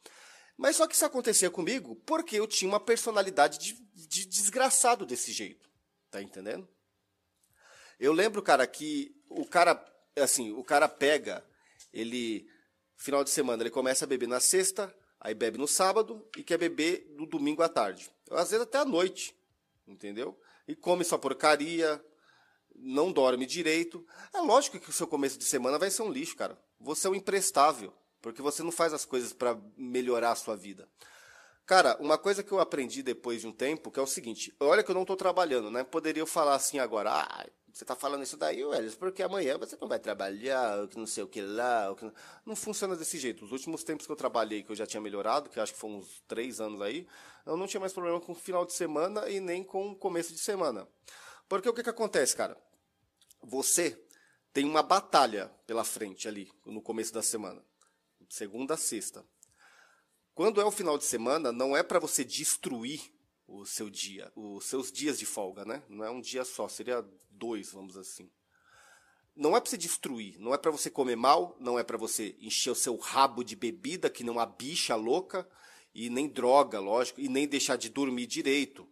Mas 0.58 0.76
só 0.76 0.86
que 0.86 0.94
isso 0.94 1.06
acontecia 1.06 1.50
comigo 1.50 1.96
porque 2.06 2.38
eu 2.38 2.46
tinha 2.46 2.70
uma 2.70 2.80
personalidade 2.80 3.58
de, 3.58 3.74
de 4.14 4.26
desgraçado 4.26 5.06
desse 5.06 5.32
jeito. 5.32 5.68
Tá 6.12 6.22
entendendo? 6.22 6.68
Eu 8.00 8.14
lembro, 8.14 8.42
cara, 8.42 8.68
que 8.68 9.16
o 9.30 9.46
cara, 9.46 9.84
assim, 10.16 10.52
o 10.52 10.64
cara 10.64 10.88
pega, 10.88 11.44
ele, 11.92 12.48
final 12.96 13.24
de 13.24 13.32
semana, 13.32 13.64
ele 13.64 13.72
começa 13.72 14.06
a 14.06 14.08
beber 14.08 14.28
na 14.28 14.40
sexta, 14.40 14.94
aí 15.20 15.34
bebe 15.34 15.58
no 15.58 15.68
sábado 15.68 16.28
e 16.38 16.44
quer 16.44 16.58
beber 16.58 17.08
no 17.18 17.26
domingo 17.26 17.64
à 17.64 17.70
tarde. 17.70 18.12
Às 18.30 18.52
vezes 18.52 18.64
até 18.64 18.78
à 18.78 18.86
noite, 18.86 19.36
entendeu? 19.88 20.40
E 20.68 20.76
come 20.76 21.04
sua 21.04 21.18
porcaria, 21.18 22.04
não 22.76 23.12
dorme 23.12 23.46
direito. 23.46 24.06
É 24.34 24.40
lógico 24.40 24.80
que 24.80 24.90
o 24.90 24.94
seu 24.94 25.08
começo 25.08 25.38
de 25.38 25.46
semana 25.46 25.80
vai 25.80 25.90
ser 25.90 26.04
um 26.04 26.12
lixo, 26.12 26.36
cara. 26.36 26.58
Você 26.80 27.08
é 27.08 27.10
um 27.10 27.16
imprestável, 27.16 27.94
porque 28.22 28.42
você 28.42 28.62
não 28.62 28.72
faz 28.72 28.94
as 28.94 29.06
coisas 29.06 29.34
para 29.34 29.60
melhorar 29.76 30.32
a 30.32 30.36
sua 30.36 30.56
vida. 30.56 30.88
Cara, 31.66 31.98
uma 32.00 32.18
coisa 32.18 32.44
que 32.44 32.52
eu 32.52 32.60
aprendi 32.60 33.02
depois 33.02 33.42
de 33.42 33.48
um 33.48 33.52
tempo, 33.52 33.90
que 33.90 34.00
é 34.00 34.04
o 34.04 34.08
seguinte, 34.08 34.54
olha 34.60 34.84
que 34.84 34.92
eu 34.92 34.96
não 34.96 35.04
estou 35.04 35.16
trabalhando, 35.16 35.72
né? 35.72 35.84
Poderia 35.84 36.22
eu 36.22 36.28
falar 36.28 36.56
assim 36.56 36.78
agora, 36.78 37.12
ah, 37.12 37.46
você 37.74 37.84
está 37.84 37.96
falando 37.96 38.22
isso 38.22 38.38
daí, 38.38 38.64
Welles, 38.64 38.94
porque 38.94 39.24
amanhã 39.24 39.58
você 39.58 39.76
não 39.82 39.88
vai 39.88 39.98
trabalhar, 39.98 40.88
que 40.90 40.98
não 40.98 41.08
sei 41.08 41.24
o 41.24 41.28
que 41.28 41.42
lá. 41.42 41.94
Que 41.96 42.06
não... 42.06 42.14
não 42.46 42.56
funciona 42.56 42.96
desse 42.96 43.18
jeito. 43.18 43.44
Os 43.44 43.52
últimos 43.52 43.84
tempos 43.84 44.06
que 44.06 44.12
eu 44.12 44.16
trabalhei, 44.16 44.62
que 44.62 44.72
eu 44.72 44.76
já 44.76 44.86
tinha 44.86 45.02
melhorado, 45.02 45.50
que 45.50 45.60
acho 45.60 45.74
que 45.74 45.80
foram 45.80 45.96
uns 45.96 46.22
três 46.28 46.62
anos 46.62 46.82
aí, 46.82 47.08
eu 47.48 47.58
não 47.58 47.66
tinha 47.66 47.80
mais 47.82 47.92
problema 47.92 48.22
com 48.22 48.32
o 48.32 48.36
final 48.36 48.64
de 48.64 48.74
semana 48.74 49.28
e 49.28 49.40
nem 49.40 49.64
com 49.64 49.90
o 49.90 49.96
começo 49.96 50.32
de 50.32 50.40
semana. 50.40 50.88
Porque 51.50 51.68
o 51.68 51.74
que, 51.74 51.82
que 51.82 51.90
acontece, 51.90 52.36
cara? 52.36 52.56
Você 53.42 54.00
tem 54.54 54.66
uma 54.66 54.84
batalha 54.84 55.50
pela 55.66 55.84
frente 55.84 56.28
ali, 56.28 56.52
no 56.68 56.82
começo 56.82 57.12
da 57.12 57.24
semana. 57.24 57.66
Segunda 58.30 58.76
a 58.76 58.78
sexta. 58.78 59.26
Quando 60.36 60.60
é 60.60 60.66
o 60.66 60.72
final 60.72 60.98
de 60.98 61.06
semana, 61.06 61.52
não 61.52 61.78
é 61.78 61.84
para 61.84 62.00
você 62.00 62.24
destruir 62.24 63.14
o 63.48 63.66
seu 63.66 63.88
dia, 63.88 64.32
os 64.36 64.66
seus 64.66 64.92
dias 64.92 65.20
de 65.20 65.28
folga, 65.28 65.64
né? 65.64 65.84
Não 65.88 66.04
é 66.04 66.10
um 66.10 66.20
dia 66.20 66.44
só, 66.44 66.68
seria 66.68 67.06
dois, 67.30 67.72
vamos 67.72 67.96
assim. 67.96 68.32
Não 69.36 69.56
é 69.56 69.60
para 69.60 69.70
você 69.70 69.78
destruir, 69.78 70.40
não 70.40 70.54
é 70.54 70.58
para 70.58 70.72
você 70.72 70.90
comer 70.90 71.16
mal, 71.16 71.56
não 71.60 71.78
é 71.78 71.84
para 71.84 71.98
você 71.98 72.36
encher 72.40 72.72
o 72.72 72.76
seu 72.76 72.98
rabo 72.98 73.44
de 73.44 73.56
bebida, 73.56 74.10
que 74.10 74.24
não 74.24 74.40
há 74.40 74.46
bicha 74.46 74.96
louca, 74.96 75.48
e 75.94 76.10
nem 76.10 76.28
droga, 76.28 76.80
lógico, 76.80 77.22
e 77.22 77.30
nem 77.30 77.48
deixar 77.48 77.76
de 77.76 77.90
dormir 77.90 78.26
direito. 78.26 78.88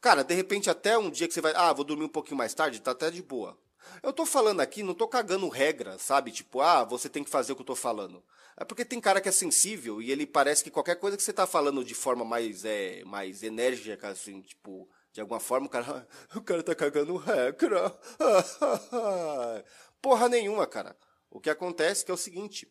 Cara, 0.00 0.22
de 0.22 0.34
repente 0.34 0.70
até 0.70 0.96
um 0.96 1.10
dia 1.10 1.28
que 1.28 1.34
você 1.34 1.42
vai, 1.42 1.52
ah, 1.54 1.74
vou 1.74 1.84
dormir 1.84 2.04
um 2.04 2.08
pouquinho 2.08 2.38
mais 2.38 2.54
tarde, 2.54 2.80
tá 2.80 2.92
até 2.92 3.10
de 3.10 3.22
boa. 3.22 3.58
Eu 4.02 4.12
tô 4.12 4.26
falando 4.26 4.60
aqui, 4.60 4.82
não 4.82 4.94
tô 4.94 5.08
cagando 5.08 5.48
regra, 5.48 5.98
sabe? 5.98 6.30
Tipo, 6.30 6.60
ah, 6.60 6.84
você 6.84 7.08
tem 7.08 7.24
que 7.24 7.30
fazer 7.30 7.52
o 7.52 7.56
que 7.56 7.62
eu 7.62 7.66
tô 7.66 7.76
falando. 7.76 8.22
É 8.56 8.64
porque 8.64 8.84
tem 8.84 9.00
cara 9.00 9.20
que 9.20 9.28
é 9.28 9.32
sensível 9.32 10.00
e 10.00 10.10
ele 10.10 10.26
parece 10.26 10.64
que 10.64 10.70
qualquer 10.70 10.96
coisa 10.96 11.16
que 11.16 11.22
você 11.22 11.32
tá 11.32 11.46
falando 11.46 11.84
de 11.84 11.94
forma 11.94 12.24
mais, 12.24 12.64
é, 12.64 13.04
mais 13.04 13.42
enérgica, 13.42 14.08
assim, 14.08 14.40
tipo, 14.40 14.88
de 15.12 15.20
alguma 15.20 15.40
forma, 15.40 15.66
o 15.66 15.70
cara, 15.70 16.08
o 16.34 16.40
cara 16.40 16.62
tá 16.62 16.74
cagando 16.74 17.16
regra. 17.16 17.90
Porra 20.00 20.28
nenhuma, 20.28 20.66
cara. 20.66 20.96
O 21.30 21.40
que 21.40 21.50
acontece 21.50 22.04
que 22.04 22.10
é 22.10 22.14
o 22.14 22.18
seguinte, 22.18 22.70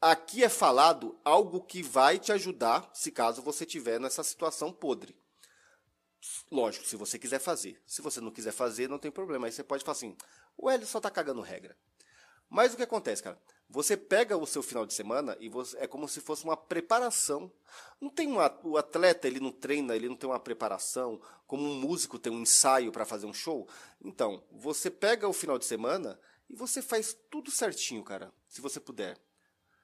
aqui 0.00 0.44
é 0.44 0.48
falado 0.48 1.18
algo 1.24 1.62
que 1.62 1.82
vai 1.82 2.18
te 2.18 2.32
ajudar 2.32 2.90
se 2.92 3.10
caso 3.10 3.42
você 3.42 3.64
tiver 3.64 3.98
nessa 3.98 4.22
situação 4.22 4.72
podre. 4.72 5.16
Lógico, 6.50 6.86
se 6.86 6.96
você 6.96 7.18
quiser 7.18 7.38
fazer. 7.38 7.80
Se 7.86 8.02
você 8.02 8.20
não 8.20 8.30
quiser 8.30 8.52
fazer, 8.52 8.88
não 8.88 8.98
tem 8.98 9.10
problema. 9.10 9.46
Aí 9.46 9.52
você 9.52 9.64
pode 9.64 9.84
falar 9.84 9.96
assim: 9.96 10.16
o 10.56 10.68
Hélio 10.68 10.86
só 10.86 11.00
tá 11.00 11.10
cagando 11.10 11.40
regra. 11.40 11.76
Mas 12.48 12.74
o 12.74 12.76
que 12.76 12.82
acontece, 12.82 13.22
cara? 13.22 13.40
Você 13.68 13.96
pega 13.96 14.36
o 14.36 14.44
seu 14.44 14.60
final 14.60 14.84
de 14.84 14.92
semana 14.92 15.36
e 15.38 15.48
você, 15.48 15.78
é 15.78 15.86
como 15.86 16.08
se 16.08 16.20
fosse 16.20 16.42
uma 16.42 16.56
preparação. 16.56 17.50
Não 18.00 18.10
tem 18.10 18.26
uma, 18.26 18.52
o 18.64 18.76
atleta, 18.76 19.28
ele 19.28 19.38
não 19.38 19.52
treina, 19.52 19.94
ele 19.94 20.08
não 20.08 20.16
tem 20.16 20.28
uma 20.28 20.40
preparação, 20.40 21.20
como 21.46 21.62
um 21.62 21.76
músico 21.76 22.18
tem 22.18 22.32
um 22.32 22.40
ensaio 22.40 22.90
para 22.90 23.04
fazer 23.04 23.26
um 23.26 23.32
show. 23.32 23.68
Então, 24.02 24.42
você 24.50 24.90
pega 24.90 25.28
o 25.28 25.32
final 25.32 25.56
de 25.56 25.64
semana 25.64 26.18
e 26.48 26.56
você 26.56 26.82
faz 26.82 27.16
tudo 27.30 27.52
certinho, 27.52 28.02
cara, 28.02 28.32
se 28.48 28.60
você 28.60 28.80
puder. 28.80 29.16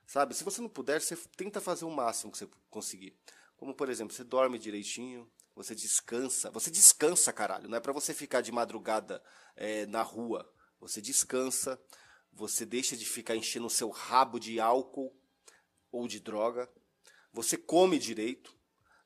Sabe? 0.05 0.35
Se 0.35 0.43
você 0.43 0.61
não 0.61 0.69
puder, 0.69 1.00
você 1.00 1.16
tenta 1.37 1.61
fazer 1.61 1.85
o 1.85 1.90
máximo 1.90 2.33
que 2.33 2.38
você 2.38 2.49
conseguir. 2.69 3.16
Como, 3.57 3.73
por 3.73 3.88
exemplo, 3.88 4.14
você 4.14 4.25
dorme 4.25 4.59
direitinho, 4.59 5.31
você 5.56 5.75
descansa. 5.75 6.50
Você 6.50 6.70
descansa, 6.70 7.32
caralho. 7.32 7.68
Não 7.68 7.78
é 7.78 7.80
para 7.80 7.92
você 7.92 8.12
ficar 8.12 8.42
de 8.42 8.52
madrugada 8.52 9.22
é, 9.56 9.86
na 9.86 10.02
rua. 10.02 10.48
Você 10.78 11.00
descansa. 11.00 11.80
Você 12.30 12.66
deixa 12.66 12.94
de 12.94 13.06
ficar 13.06 13.34
enchendo 13.34 13.66
o 13.66 13.70
seu 13.70 13.88
rabo 13.88 14.38
de 14.38 14.60
álcool 14.60 15.16
ou 15.90 16.06
de 16.06 16.20
droga. 16.20 16.70
Você 17.32 17.56
come 17.56 17.98
direito. 17.98 18.54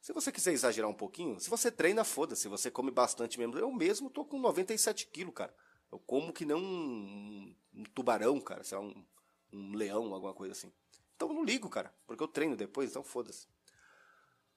Se 0.01 0.13
você 0.13 0.33
quiser 0.33 0.53
exagerar 0.53 0.91
um 0.91 0.95
pouquinho, 0.95 1.39
se 1.39 1.49
você 1.49 1.71
treina, 1.71 2.03
foda-se. 2.03 2.49
Você 2.49 2.69
come 2.69 2.91
bastante 2.91 3.39
mesmo. 3.39 3.57
Eu 3.57 3.71
mesmo 3.71 4.11
tô 4.11 4.25
com 4.25 4.41
97 4.41 5.07
quilos, 5.07 5.35
cara. 5.35 5.55
Eu 5.93 6.01
como 6.01 6.33
que 6.33 6.45
nem 6.45 6.57
um, 6.57 7.55
um 7.73 7.85
tubarão, 7.95 8.41
cara. 8.41 8.65
Sei 8.65 8.77
lá, 8.77 8.83
um, 8.83 9.07
um 9.53 9.75
leão, 9.75 10.13
alguma 10.13 10.35
coisa 10.35 10.53
assim. 10.53 10.73
Então 11.15 11.29
eu 11.29 11.35
não 11.35 11.45
ligo, 11.45 11.69
cara. 11.69 11.95
Porque 12.09 12.25
eu 12.25 12.29
treino 12.29 12.57
depois, 12.57 12.91
então 12.91 13.05
foda-se. 13.05 13.47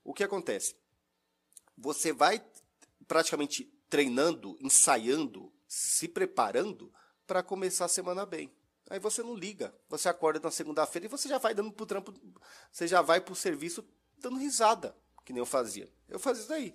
O 0.03 0.11
que 0.11 0.23
acontece? 0.23 0.75
Você 1.77 2.13
vai 2.13 2.43
praticamente 3.07 3.65
treinando, 3.89 4.57
ensaiando, 4.59 5.51
se 5.67 6.07
preparando 6.07 6.91
para 7.27 7.43
começar 7.43 7.85
a 7.85 7.89
semana 7.89 8.25
bem. 8.25 8.51
Aí 8.89 8.99
você 8.99 9.23
não 9.23 9.35
liga. 9.35 9.73
Você 9.89 10.09
acorda 10.09 10.39
na 10.39 10.51
segunda-feira 10.51 11.05
e 11.05 11.09
você 11.09 11.27
já 11.29 11.37
vai 11.37 11.53
dando 11.53 11.71
pro 11.71 11.85
trampo, 11.85 12.13
você 12.71 12.87
já 12.87 13.01
vai 13.01 13.21
pro 13.21 13.35
serviço 13.35 13.85
dando 14.17 14.37
risada, 14.37 14.95
que 15.25 15.33
nem 15.33 15.39
eu 15.39 15.45
fazia. 15.45 15.91
Eu 16.07 16.19
fazia 16.19 16.41
isso 16.41 16.49
daí. 16.49 16.73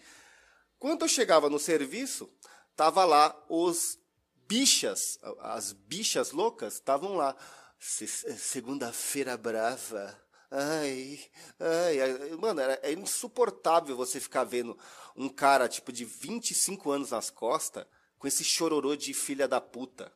Quando 0.78 1.02
eu 1.02 1.08
chegava 1.08 1.50
no 1.50 1.58
serviço, 1.58 2.30
tava 2.76 3.04
lá 3.04 3.36
os 3.48 3.98
bichas, 4.46 5.18
as 5.40 5.72
bichas 5.72 6.30
loucas 6.30 6.74
estavam 6.74 7.14
lá. 7.14 7.36
Segunda-feira 7.78 9.36
brava. 9.36 10.27
Ai, 10.50 11.20
ai, 11.60 12.36
mano, 12.38 12.60
é 12.60 12.92
insuportável 12.92 13.94
você 13.96 14.18
ficar 14.18 14.44
vendo 14.44 14.78
um 15.14 15.28
cara, 15.28 15.68
tipo, 15.68 15.92
de 15.92 16.04
25 16.04 16.90
anos 16.90 17.10
nas 17.10 17.28
costas, 17.28 17.84
com 18.18 18.26
esse 18.26 18.42
chororô 18.42 18.96
de 18.96 19.12
filha 19.12 19.46
da 19.46 19.60
puta. 19.60 20.12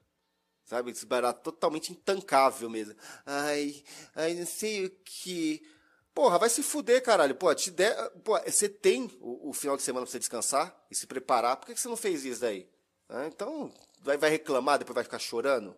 Sabe? 0.64 0.90
Esse 0.90 1.04
barato 1.04 1.42
totalmente 1.42 1.92
intancável 1.92 2.70
mesmo. 2.70 2.94
Ai, 3.26 3.84
ai, 4.14 4.34
não 4.34 4.46
sei 4.46 4.86
o 4.86 4.90
que. 5.04 5.62
Porra, 6.14 6.38
vai 6.38 6.48
se 6.48 6.62
fuder, 6.62 7.02
caralho. 7.02 7.34
Pô, 7.34 7.54
te 7.54 7.70
der, 7.70 7.94
pô, 8.24 8.38
você 8.40 8.68
tem 8.68 9.10
o, 9.20 9.50
o, 9.50 9.52
final 9.52 9.76
de 9.76 9.82
semana 9.82 10.06
pra 10.06 10.12
você 10.12 10.18
descansar 10.18 10.74
e 10.90 10.94
se 10.94 11.06
preparar. 11.06 11.56
Por 11.56 11.66
que, 11.66 11.74
que 11.74 11.80
você 11.80 11.88
não 11.88 11.96
fez 11.96 12.24
isso 12.24 12.40
daí? 12.40 12.68
Ah, 13.08 13.26
então, 13.26 13.72
vai, 14.00 14.16
vai 14.16 14.30
reclamar, 14.30 14.78
depois 14.78 14.94
vai 14.94 15.04
ficar 15.04 15.18
chorando? 15.18 15.76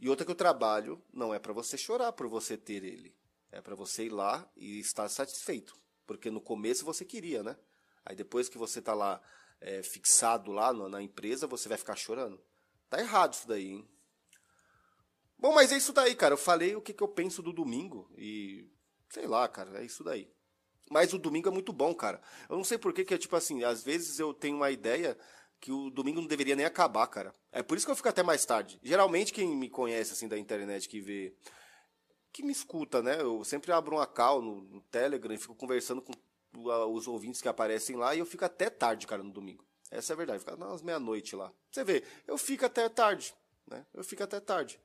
E 0.00 0.08
outra 0.08 0.24
que 0.24 0.32
o 0.32 0.34
trabalho 0.34 1.02
não 1.12 1.34
é 1.34 1.38
para 1.38 1.52
você 1.52 1.76
chorar 1.76 2.12
por 2.12 2.28
você 2.28 2.56
ter 2.56 2.84
ele. 2.84 3.17
É 3.50 3.60
para 3.60 3.74
você 3.74 4.06
ir 4.06 4.10
lá 4.10 4.48
e 4.56 4.78
estar 4.78 5.08
satisfeito. 5.08 5.74
Porque 6.06 6.30
no 6.30 6.40
começo 6.40 6.84
você 6.84 7.04
queria, 7.04 7.42
né? 7.42 7.56
Aí 8.04 8.16
depois 8.16 8.48
que 8.48 8.58
você 8.58 8.80
tá 8.80 8.94
lá 8.94 9.20
é, 9.60 9.82
fixado 9.82 10.52
lá 10.52 10.72
no, 10.72 10.88
na 10.88 11.02
empresa, 11.02 11.46
você 11.46 11.68
vai 11.68 11.78
ficar 11.78 11.96
chorando. 11.96 12.40
Tá 12.88 12.98
errado 12.98 13.34
isso 13.34 13.46
daí, 13.46 13.68
hein? 13.68 13.88
Bom, 15.38 15.52
mas 15.52 15.70
é 15.70 15.76
isso 15.76 15.92
daí, 15.92 16.14
cara. 16.14 16.34
Eu 16.34 16.38
falei 16.38 16.74
o 16.74 16.80
que, 16.80 16.92
que 16.92 17.02
eu 17.02 17.08
penso 17.08 17.42
do 17.42 17.52
domingo 17.52 18.10
e. 18.16 18.68
Sei 19.10 19.26
lá, 19.26 19.46
cara, 19.48 19.80
é 19.80 19.84
isso 19.84 20.02
daí. 20.02 20.30
Mas 20.90 21.12
o 21.12 21.18
domingo 21.18 21.48
é 21.48 21.52
muito 21.52 21.72
bom, 21.72 21.94
cara. 21.94 22.20
Eu 22.48 22.56
não 22.56 22.64
sei 22.64 22.76
por 22.78 22.92
que, 22.92 23.04
que 23.04 23.14
é 23.14 23.18
tipo 23.18 23.36
assim, 23.36 23.62
às 23.62 23.82
vezes 23.82 24.18
eu 24.18 24.34
tenho 24.34 24.56
uma 24.56 24.70
ideia 24.70 25.16
que 25.60 25.72
o 25.72 25.90
domingo 25.90 26.20
não 26.20 26.28
deveria 26.28 26.56
nem 26.56 26.64
acabar, 26.64 27.06
cara. 27.06 27.32
É 27.52 27.62
por 27.62 27.76
isso 27.76 27.86
que 27.86 27.92
eu 27.92 27.96
fico 27.96 28.08
até 28.08 28.22
mais 28.22 28.44
tarde. 28.44 28.78
Geralmente 28.82 29.32
quem 29.32 29.54
me 29.56 29.68
conhece 29.68 30.12
assim 30.12 30.28
da 30.28 30.38
internet 30.38 30.88
que 30.88 31.00
vê 31.00 31.34
que 32.32 32.42
me 32.42 32.52
escuta, 32.52 33.02
né? 33.02 33.20
Eu 33.20 33.44
sempre 33.44 33.72
abro 33.72 34.00
um 34.00 34.06
call 34.06 34.42
no, 34.42 34.60
no 34.60 34.80
Telegram 34.82 35.34
e 35.34 35.38
fico 35.38 35.54
conversando 35.54 36.02
com 36.02 36.12
os 36.54 37.06
ouvintes 37.06 37.40
que 37.40 37.48
aparecem 37.48 37.96
lá 37.96 38.14
e 38.14 38.18
eu 38.18 38.26
fico 38.26 38.44
até 38.44 38.70
tarde, 38.70 39.06
cara, 39.06 39.22
no 39.22 39.30
domingo. 39.30 39.64
Essa 39.90 40.12
é 40.12 40.14
a 40.14 40.16
verdade, 40.16 40.40
fica 40.40 40.54
umas 40.54 40.82
meia-noite 40.82 41.34
lá. 41.34 41.52
Você 41.70 41.82
vê, 41.84 42.04
eu 42.26 42.36
fico 42.36 42.64
até 42.66 42.88
tarde, 42.88 43.34
né? 43.66 43.86
Eu 43.94 44.04
fico 44.04 44.22
até 44.22 44.38
tarde. 44.38 44.80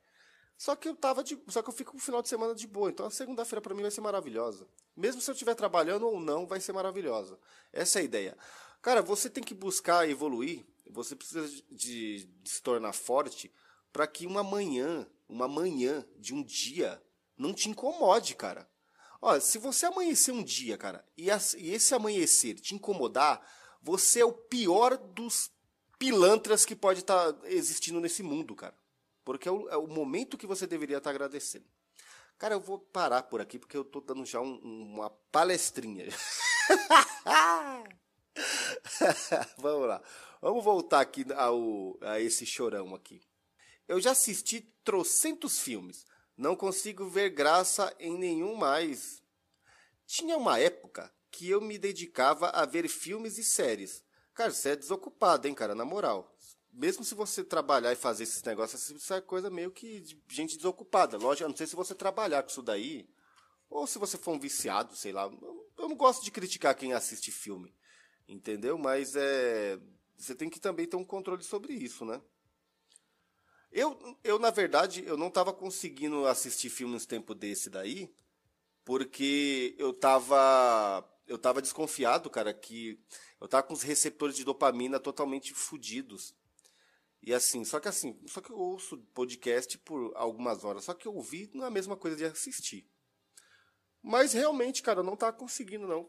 Só 0.56 0.76
que 0.76 0.88
eu 0.88 0.94
tava 0.94 1.22
de, 1.22 1.38
só 1.48 1.62
que 1.62 1.68
eu 1.68 1.74
fico 1.74 1.94
no 1.94 2.00
final 2.00 2.22
de 2.22 2.28
semana 2.28 2.54
de 2.54 2.66
boa, 2.66 2.88
então 2.88 3.06
a 3.06 3.10
segunda-feira 3.10 3.60
para 3.60 3.74
mim 3.74 3.82
vai 3.82 3.90
ser 3.90 4.00
maravilhosa. 4.00 4.66
Mesmo 4.96 5.20
se 5.20 5.30
eu 5.30 5.32
estiver 5.32 5.54
trabalhando 5.54 6.06
ou 6.06 6.20
não, 6.20 6.46
vai 6.46 6.60
ser 6.60 6.72
maravilhosa. 6.72 7.38
Essa 7.72 7.98
é 7.98 8.02
a 8.02 8.04
ideia. 8.04 8.38
Cara, 8.80 9.02
você 9.02 9.28
tem 9.28 9.42
que 9.42 9.54
buscar 9.54 10.08
evoluir, 10.08 10.64
você 10.90 11.16
precisa 11.16 11.46
de, 11.70 12.24
de 12.24 12.50
se 12.50 12.62
tornar 12.62 12.92
forte 12.92 13.52
para 13.92 14.06
que 14.06 14.26
uma 14.26 14.42
manhã, 14.42 15.06
uma 15.28 15.48
manhã 15.48 16.06
de 16.16 16.34
um 16.34 16.42
dia 16.42 17.02
não 17.36 17.52
te 17.52 17.68
incomode, 17.68 18.34
cara. 18.34 18.68
Ó, 19.20 19.38
se 19.40 19.58
você 19.58 19.86
amanhecer 19.86 20.32
um 20.32 20.42
dia, 20.42 20.76
cara, 20.76 21.04
e, 21.16 21.28
esse 21.30 21.94
amanhecer 21.94 22.54
te 22.54 22.74
incomodar, 22.74 23.40
você 23.82 24.20
é 24.20 24.24
o 24.24 24.32
pior 24.32 24.96
dos 24.96 25.50
pilantras 25.98 26.64
que 26.64 26.76
pode 26.76 27.00
estar 27.00 27.32
tá 27.32 27.48
existindo 27.48 28.00
nesse 28.00 28.22
mundo, 28.22 28.54
cara. 28.54 28.76
Porque 29.24 29.48
é 29.48 29.52
o, 29.52 29.68
é 29.70 29.76
o 29.76 29.86
momento 29.86 30.36
que 30.36 30.46
você 30.46 30.66
deveria 30.66 30.98
estar 30.98 31.10
agradecendo. 31.10 31.64
Cara, 32.38 32.54
eu 32.54 32.60
vou 32.60 32.78
parar 32.78 33.22
por 33.22 33.40
aqui 33.40 33.58
porque 33.58 33.76
eu 33.76 33.84
tô 33.84 34.00
dando 34.00 34.24
já 34.24 34.40
um, 34.40 34.58
uma 34.58 35.08
palestrinha. 35.08 36.06
Vamos 39.58 39.88
lá. 39.88 40.02
Vamos 40.42 40.62
voltar 40.62 41.00
aqui 41.00 41.24
ao, 41.34 41.96
a 42.02 42.20
esse 42.20 42.44
chorão 42.44 42.94
aqui. 42.94 43.22
Eu 43.88 44.00
já 44.00 44.10
assisti 44.10 44.60
trocentos 44.84 45.58
filmes. 45.58 46.04
Não 46.36 46.56
consigo 46.56 47.08
ver 47.08 47.30
graça 47.30 47.94
em 47.98 48.18
nenhum 48.18 48.56
mais. 48.56 49.22
Tinha 50.06 50.36
uma 50.36 50.58
época 50.58 51.12
que 51.30 51.48
eu 51.48 51.60
me 51.60 51.78
dedicava 51.78 52.48
a 52.50 52.64
ver 52.64 52.88
filmes 52.88 53.38
e 53.38 53.44
séries. 53.44 54.04
Cara, 54.34 54.52
você 54.52 54.70
é 54.70 54.76
desocupado, 54.76 55.46
hein, 55.46 55.54
cara, 55.54 55.74
na 55.74 55.84
moral. 55.84 56.36
Mesmo 56.72 57.04
se 57.04 57.14
você 57.14 57.44
trabalhar 57.44 57.92
e 57.92 57.96
fazer 57.96 58.24
esses 58.24 58.42
negócios, 58.42 58.90
isso 58.90 59.14
é 59.14 59.20
coisa 59.20 59.48
meio 59.48 59.70
que 59.70 60.00
de 60.00 60.20
gente 60.28 60.56
desocupada. 60.56 61.16
Lógico, 61.16 61.44
eu 61.44 61.48
não 61.48 61.56
sei 61.56 61.68
se 61.68 61.76
você 61.76 61.94
trabalhar 61.94 62.42
com 62.42 62.48
isso 62.48 62.62
daí, 62.62 63.08
ou 63.70 63.86
se 63.86 63.98
você 63.98 64.18
for 64.18 64.32
um 64.32 64.40
viciado, 64.40 64.96
sei 64.96 65.12
lá. 65.12 65.30
Eu 65.78 65.88
não 65.88 65.96
gosto 65.96 66.24
de 66.24 66.32
criticar 66.32 66.74
quem 66.74 66.92
assiste 66.92 67.30
filme, 67.30 67.72
entendeu? 68.26 68.76
Mas 68.76 69.14
é, 69.14 69.78
você 70.16 70.34
tem 70.34 70.50
que 70.50 70.58
também 70.58 70.86
ter 70.86 70.96
um 70.96 71.04
controle 71.04 71.44
sobre 71.44 71.74
isso, 71.74 72.04
né? 72.04 72.20
Eu, 73.74 74.16
eu 74.22 74.38
na 74.38 74.52
verdade, 74.52 75.04
eu 75.04 75.16
não 75.16 75.26
estava 75.26 75.52
conseguindo 75.52 76.28
assistir 76.28 76.70
filmes 76.70 77.06
tempo 77.06 77.34
desse 77.34 77.68
daí, 77.68 78.08
porque 78.84 79.74
eu 79.76 79.90
estava 79.90 81.04
eu 81.26 81.36
tava 81.36 81.60
desconfiado, 81.60 82.30
cara, 82.30 82.54
que 82.54 83.00
eu 83.40 83.48
tava 83.48 83.64
com 83.64 83.74
os 83.74 83.82
receptores 83.82 84.36
de 84.36 84.44
dopamina 84.44 85.00
totalmente 85.00 85.52
fodidos. 85.52 86.36
E 87.20 87.34
assim, 87.34 87.64
só 87.64 87.80
que 87.80 87.88
assim, 87.88 88.16
só 88.28 88.40
que 88.40 88.50
eu 88.50 88.56
ouço 88.56 88.98
podcast 89.12 89.76
por 89.78 90.12
algumas 90.14 90.62
horas, 90.62 90.84
só 90.84 90.94
que 90.94 91.08
eu 91.08 91.14
ouvi 91.16 91.50
não 91.52 91.64
é 91.64 91.66
a 91.66 91.70
mesma 91.70 91.96
coisa 91.96 92.16
de 92.16 92.24
assistir. 92.26 92.88
Mas 94.00 94.34
realmente, 94.34 94.84
cara, 94.84 95.00
eu 95.00 95.04
não 95.04 95.16
tava 95.16 95.32
conseguindo 95.32 95.88
não. 95.88 96.08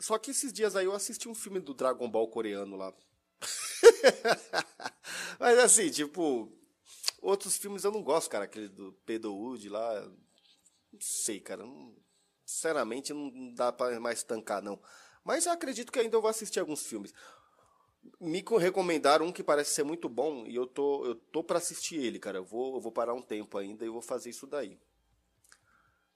Só 0.00 0.18
que 0.18 0.32
esses 0.32 0.52
dias 0.52 0.74
aí 0.74 0.86
eu 0.86 0.92
assisti 0.92 1.28
um 1.28 1.34
filme 1.34 1.60
do 1.60 1.74
Dragon 1.74 2.10
Ball 2.10 2.26
coreano 2.26 2.74
lá. 2.74 2.92
Mas 5.38 5.58
assim, 5.60 5.90
tipo, 5.90 6.50
outros 7.24 7.56
filmes 7.56 7.84
eu 7.84 7.90
não 7.90 8.02
gosto, 8.02 8.30
cara, 8.30 8.44
aquele 8.44 8.68
do 8.68 8.92
Pedro 9.04 9.34
Wood 9.34 9.68
lá, 9.68 10.00
não 10.92 11.00
sei, 11.00 11.40
cara, 11.40 11.64
não, 11.64 11.96
sinceramente 12.44 13.12
não 13.12 13.52
dá 13.52 13.72
para 13.72 13.98
mais 13.98 14.22
tancar 14.22 14.62
não. 14.62 14.80
Mas 15.24 15.46
eu 15.46 15.52
acredito 15.52 15.90
que 15.90 15.98
ainda 15.98 16.16
eu 16.16 16.20
vou 16.20 16.30
assistir 16.30 16.60
alguns 16.60 16.82
filmes 16.82 17.12
me 18.20 18.44
recomendaram 18.58 19.26
um 19.26 19.32
que 19.32 19.42
parece 19.42 19.74
ser 19.74 19.84
muito 19.84 20.08
bom 20.08 20.46
e 20.46 20.54
eu 20.54 20.66
tô, 20.66 21.04
eu 21.04 21.14
tô 21.14 21.42
para 21.42 21.58
assistir 21.58 21.96
ele, 21.96 22.18
cara. 22.18 22.38
Eu 22.38 22.44
vou, 22.44 22.74
eu 22.74 22.80
vou 22.80 22.92
parar 22.92 23.14
um 23.14 23.22
tempo 23.22 23.58
ainda 23.58 23.84
e 23.84 23.88
vou 23.88 24.02
fazer 24.02 24.30
isso 24.30 24.46
daí. 24.46 24.78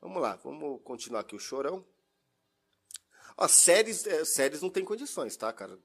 Vamos 0.01 0.23
lá, 0.23 0.37
vamos 0.37 0.81
continuar 0.85 1.21
aqui 1.21 1.35
o 1.35 1.41
chorão. 1.41 1.85
Ó, 3.37 3.49
séries, 3.49 4.07
é, 4.07 4.25
séries 4.25 4.63
não 4.63 4.71
tem 4.71 4.85
condições, 4.85 5.37
tá, 5.37 5.53
cara? 5.53 5.79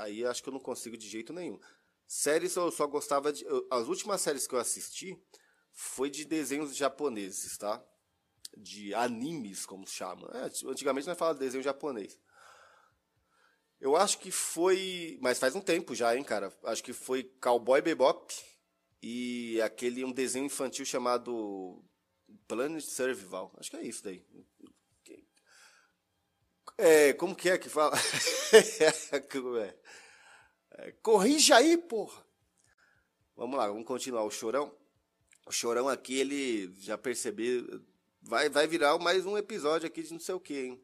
Aí 0.00 0.24
acho 0.24 0.42
que 0.42 0.48
eu 0.48 0.52
não 0.52 0.60
consigo 0.60 0.96
de 0.96 1.08
jeito 1.08 1.32
nenhum. 1.32 1.58
Séries 2.08 2.56
eu 2.56 2.72
só 2.72 2.86
gostava 2.86 3.30
de. 3.30 3.44
Eu, 3.44 3.68
as 3.70 3.86
últimas 3.86 4.22
séries 4.22 4.46
que 4.46 4.54
eu 4.54 4.58
assisti 4.58 5.22
foi 5.74 6.08
de 6.08 6.24
desenhos 6.24 6.74
japoneses, 6.74 7.58
tá? 7.58 7.84
De 8.56 8.94
animes, 8.94 9.66
como 9.66 9.86
se 9.86 9.92
chama. 9.92 10.26
É, 10.32 10.46
antigamente 10.70 11.06
nós 11.06 11.18
falávamos 11.18 11.40
de 11.40 11.46
desenho 11.46 11.62
japonês. 11.62 12.18
Eu 13.78 13.94
acho 13.94 14.18
que 14.18 14.30
foi. 14.30 15.18
Mas 15.20 15.38
faz 15.38 15.54
um 15.54 15.60
tempo 15.60 15.94
já, 15.94 16.16
hein, 16.16 16.24
cara? 16.24 16.50
Acho 16.64 16.82
que 16.82 16.94
foi 16.94 17.24
Cowboy 17.42 17.82
Bebop 17.82 18.34
e 19.02 19.60
aquele 19.60 20.02
um 20.02 20.10
desenho 20.10 20.46
infantil 20.46 20.86
chamado 20.86 21.84
Planet 22.48 22.82
Survival. 22.82 23.52
Acho 23.58 23.70
que 23.70 23.76
é 23.76 23.82
isso 23.82 24.02
daí. 24.02 24.24
É, 26.78 27.12
como 27.12 27.34
que 27.34 27.50
é 27.50 27.58
que 27.58 27.68
fala? 27.68 27.96
é? 29.62 29.78
É, 30.78 30.92
corrija 31.02 31.56
aí, 31.56 31.76
porra! 31.76 32.24
Vamos 33.34 33.58
lá, 33.58 33.66
vamos 33.66 33.84
continuar. 33.84 34.22
O 34.22 34.30
Chorão. 34.30 34.72
O 35.44 35.50
Chorão 35.50 35.88
aqui, 35.88 36.14
ele 36.14 36.72
já 36.78 36.96
percebeu. 36.96 37.82
Vai, 38.22 38.48
vai 38.48 38.68
virar 38.68 38.96
mais 38.98 39.26
um 39.26 39.36
episódio 39.36 39.88
aqui 39.88 40.02
de 40.04 40.12
não 40.12 40.20
sei 40.20 40.36
o 40.36 40.40
que, 40.40 40.66
hein? 40.66 40.82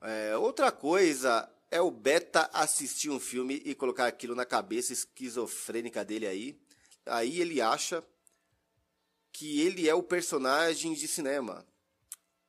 É, 0.00 0.34
outra 0.36 0.72
coisa 0.72 1.46
é 1.70 1.80
o 1.82 1.90
Beta 1.90 2.48
assistir 2.54 3.10
um 3.10 3.20
filme 3.20 3.60
e 3.66 3.74
colocar 3.74 4.06
aquilo 4.06 4.34
na 4.34 4.46
cabeça 4.46 4.94
esquizofrênica 4.94 6.02
dele 6.02 6.26
aí. 6.26 6.58
Aí 7.04 7.38
ele 7.38 7.60
acha 7.60 8.02
que 9.30 9.60
ele 9.60 9.90
é 9.90 9.94
o 9.94 10.02
personagem 10.02 10.94
de 10.94 11.06
cinema. 11.06 11.66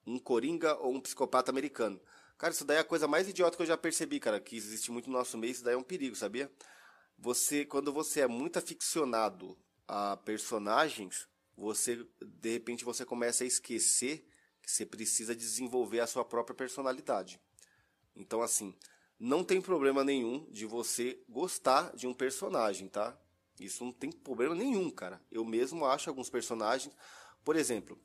Um 0.07 0.17
coringa 0.17 0.77
ou 0.77 0.93
um 0.93 1.01
psicopata 1.01 1.51
americano. 1.51 1.99
Cara, 2.43 2.51
isso 2.51 2.65
daí 2.65 2.75
é 2.75 2.79
a 2.81 2.83
coisa 2.83 3.07
mais 3.07 3.29
idiota 3.29 3.55
que 3.55 3.63
eu 3.63 3.67
já 3.67 3.77
percebi, 3.77 4.19
cara, 4.19 4.37
que 4.37 4.57
existe 4.57 4.91
muito 4.91 5.09
no 5.09 5.17
nosso 5.17 5.37
meio, 5.37 5.51
isso 5.51 5.63
daí 5.63 5.75
é 5.75 5.77
um 5.77 5.81
perigo, 5.81 6.13
sabia? 6.13 6.51
Você, 7.17 7.63
quando 7.63 7.93
você 7.93 8.19
é 8.19 8.27
muito 8.27 8.59
aficionado 8.59 9.57
a 9.87 10.17
personagens, 10.17 11.25
você, 11.55 12.05
de 12.21 12.51
repente, 12.51 12.83
você 12.83 13.05
começa 13.05 13.45
a 13.45 13.47
esquecer 13.47 14.27
que 14.61 14.69
você 14.69 14.85
precisa 14.85 15.33
desenvolver 15.33 16.01
a 16.01 16.05
sua 16.05 16.25
própria 16.25 16.53
personalidade. 16.53 17.39
Então, 18.13 18.41
assim, 18.41 18.75
não 19.17 19.41
tem 19.41 19.61
problema 19.61 20.03
nenhum 20.03 20.45
de 20.51 20.65
você 20.65 21.23
gostar 21.29 21.95
de 21.95 22.07
um 22.07 22.13
personagem, 22.13 22.89
tá? 22.89 23.17
Isso 23.57 23.85
não 23.85 23.93
tem 23.93 24.11
problema 24.11 24.53
nenhum, 24.53 24.89
cara. 24.89 25.21
Eu 25.31 25.45
mesmo 25.45 25.85
acho 25.85 26.09
alguns 26.09 26.29
personagens. 26.29 26.93
Por 27.41 27.55
exemplo, 27.55 27.97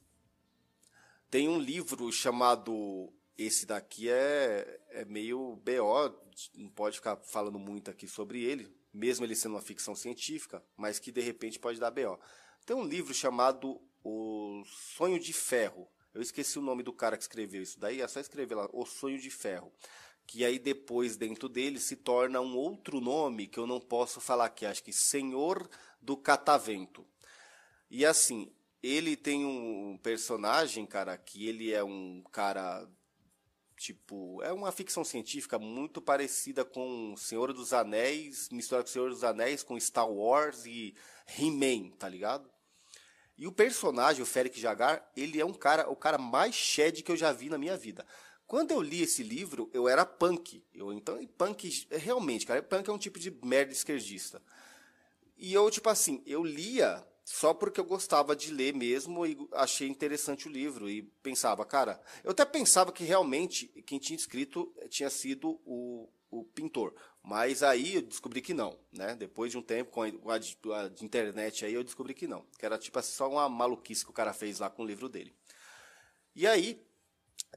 tem 1.28 1.48
um 1.48 1.58
livro 1.58 2.12
chamado. 2.12 3.12
Esse 3.38 3.64
daqui 3.64 4.10
é, 4.10 4.80
é 4.90 5.04
meio 5.04 5.54
BO, 5.56 6.12
não 6.56 6.68
pode 6.70 6.96
ficar 6.96 7.16
falando 7.18 7.56
muito 7.56 7.88
aqui 7.88 8.08
sobre 8.08 8.42
ele, 8.42 8.68
mesmo 8.92 9.24
ele 9.24 9.36
sendo 9.36 9.54
uma 9.54 9.62
ficção 9.62 9.94
científica, 9.94 10.60
mas 10.76 10.98
que 10.98 11.12
de 11.12 11.20
repente 11.20 11.56
pode 11.56 11.78
dar 11.78 11.92
BO. 11.92 12.18
Tem 12.66 12.74
um 12.74 12.84
livro 12.84 13.14
chamado 13.14 13.80
O 14.02 14.64
Sonho 14.66 15.20
de 15.20 15.32
Ferro. 15.32 15.88
Eu 16.12 16.20
esqueci 16.20 16.58
o 16.58 16.62
nome 16.62 16.82
do 16.82 16.92
cara 16.92 17.16
que 17.16 17.22
escreveu 17.22 17.62
isso 17.62 17.78
daí, 17.78 18.00
é 18.00 18.08
só 18.08 18.18
escrever 18.18 18.56
lá, 18.56 18.68
O 18.72 18.84
Sonho 18.84 19.20
de 19.20 19.30
Ferro. 19.30 19.72
Que 20.26 20.44
aí 20.44 20.58
depois, 20.58 21.16
dentro 21.16 21.48
dele, 21.48 21.78
se 21.78 21.94
torna 21.94 22.40
um 22.40 22.56
outro 22.56 23.00
nome 23.00 23.46
que 23.46 23.58
eu 23.58 23.68
não 23.68 23.80
posso 23.80 24.20
falar 24.20 24.46
aqui, 24.46 24.66
acho 24.66 24.82
que 24.82 24.92
Senhor 24.92 25.70
do 26.02 26.16
Catavento. 26.16 27.06
E 27.88 28.04
assim, 28.04 28.52
ele 28.82 29.16
tem 29.16 29.44
um 29.44 29.96
personagem, 30.02 30.84
cara, 30.84 31.16
que 31.16 31.46
ele 31.46 31.72
é 31.72 31.84
um 31.84 32.22
cara 32.32 32.86
tipo, 33.78 34.42
é 34.42 34.52
uma 34.52 34.72
ficção 34.72 35.04
científica 35.04 35.58
muito 35.58 36.02
parecida 36.02 36.64
com 36.64 37.14
Senhor 37.16 37.52
dos 37.52 37.72
Anéis, 37.72 38.48
misturado 38.50 38.84
com 38.84 38.90
Senhor 38.90 39.08
dos 39.08 39.22
Anéis 39.22 39.62
com 39.62 39.78
Star 39.78 40.10
Wars 40.10 40.66
e 40.66 40.94
He-Man, 41.38 41.90
tá 41.96 42.08
ligado? 42.08 42.50
E 43.36 43.46
o 43.46 43.52
personagem, 43.52 44.20
o 44.20 44.26
Féric 44.26 44.60
Jagar, 44.60 45.08
ele 45.16 45.40
é 45.40 45.46
um 45.46 45.54
cara, 45.54 45.88
o 45.88 45.94
cara 45.94 46.18
mais 46.18 46.56
shed 46.56 47.02
que 47.02 47.12
eu 47.12 47.16
já 47.16 47.30
vi 47.32 47.48
na 47.48 47.56
minha 47.56 47.76
vida. 47.76 48.04
Quando 48.48 48.72
eu 48.72 48.82
li 48.82 49.02
esse 49.02 49.22
livro, 49.22 49.70
eu 49.72 49.88
era 49.88 50.04
punk. 50.04 50.64
Eu 50.74 50.92
então, 50.92 51.24
punk 51.38 51.86
realmente, 51.90 52.46
cara, 52.46 52.60
punk 52.60 52.88
é 52.88 52.92
um 52.92 52.98
tipo 52.98 53.18
de 53.18 53.30
merda 53.44 53.72
esquerdista. 53.72 54.42
E 55.36 55.54
eu 55.54 55.70
tipo 55.70 55.88
assim, 55.88 56.20
eu 56.26 56.42
lia 56.42 57.06
só 57.30 57.52
porque 57.52 57.78
eu 57.78 57.84
gostava 57.84 58.34
de 58.34 58.50
ler 58.50 58.72
mesmo 58.72 59.26
e 59.26 59.36
achei 59.52 59.86
interessante 59.86 60.48
o 60.48 60.50
livro 60.50 60.88
e 60.88 61.02
pensava, 61.22 61.62
cara, 61.66 62.00
eu 62.24 62.30
até 62.30 62.42
pensava 62.42 62.90
que 62.90 63.04
realmente 63.04 63.66
quem 63.86 63.98
tinha 63.98 64.16
escrito 64.16 64.74
tinha 64.88 65.10
sido 65.10 65.60
o, 65.66 66.08
o 66.30 66.42
pintor. 66.42 66.94
Mas 67.22 67.62
aí 67.62 67.96
eu 67.96 68.02
descobri 68.02 68.40
que 68.40 68.54
não, 68.54 68.78
né? 68.90 69.14
Depois 69.14 69.52
de 69.52 69.58
um 69.58 69.62
tempo 69.62 69.90
com 69.90 70.02
a, 70.02 70.36
a 70.36 71.04
internet 71.04 71.66
aí 71.66 71.74
eu 71.74 71.84
descobri 71.84 72.14
que 72.14 72.26
não, 72.26 72.46
que 72.58 72.64
era 72.64 72.78
tipo 72.78 72.98
assim, 72.98 73.12
só 73.12 73.28
uma 73.28 73.46
maluquice 73.46 74.06
que 74.06 74.10
o 74.10 74.14
cara 74.14 74.32
fez 74.32 74.58
lá 74.58 74.70
com 74.70 74.82
o 74.82 74.86
livro 74.86 75.06
dele. 75.06 75.36
E 76.34 76.46
aí 76.46 76.82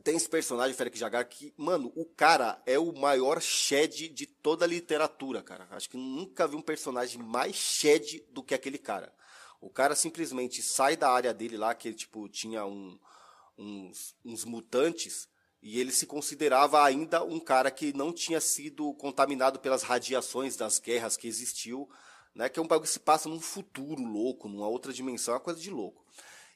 tem 0.03 0.17
esse 0.17 0.27
personagem, 0.27 0.75
Félix 0.75 0.99
Jagar, 0.99 1.29
que, 1.29 1.53
mano, 1.55 1.93
o 1.95 2.03
cara 2.03 2.61
é 2.65 2.77
o 2.77 2.91
maior 2.91 3.41
shed 3.41 4.09
de 4.09 4.25
toda 4.25 4.65
a 4.65 4.67
literatura, 4.67 5.41
cara. 5.41 5.65
Acho 5.71 5.89
que 5.89 5.95
nunca 5.95 6.45
vi 6.45 6.57
um 6.57 6.61
personagem 6.61 7.23
mais 7.23 7.55
shed 7.55 8.25
do 8.31 8.43
que 8.43 8.53
aquele 8.53 8.77
cara. 8.77 9.13
O 9.61 9.69
cara 9.69 9.95
simplesmente 9.95 10.61
sai 10.63 10.97
da 10.97 11.09
área 11.09 11.33
dele 11.33 11.55
lá, 11.55 11.75
que 11.75 11.93
tipo, 11.93 12.27
tinha 12.27 12.65
um, 12.65 12.99
uns, 13.55 14.15
uns 14.25 14.43
mutantes, 14.43 15.29
e 15.61 15.79
ele 15.79 15.91
se 15.91 16.07
considerava 16.07 16.83
ainda 16.83 17.23
um 17.23 17.39
cara 17.39 17.69
que 17.69 17.93
não 17.93 18.11
tinha 18.11 18.41
sido 18.41 18.91
contaminado 18.95 19.59
pelas 19.59 19.83
radiações 19.83 20.55
das 20.55 20.79
guerras 20.79 21.15
que 21.15 21.27
existiu, 21.27 21.87
né? 22.33 22.49
Que 22.49 22.59
é 22.59 22.63
um 22.63 22.67
bagulho 22.67 22.87
que 22.87 22.93
se 22.93 22.99
passa 22.99 23.29
num 23.29 23.39
futuro 23.39 24.01
louco, 24.01 24.49
numa 24.49 24.67
outra 24.67 24.91
dimensão, 24.91 25.35
é 25.35 25.37
uma 25.37 25.43
coisa 25.43 25.59
de 25.59 25.69
louco. 25.69 26.03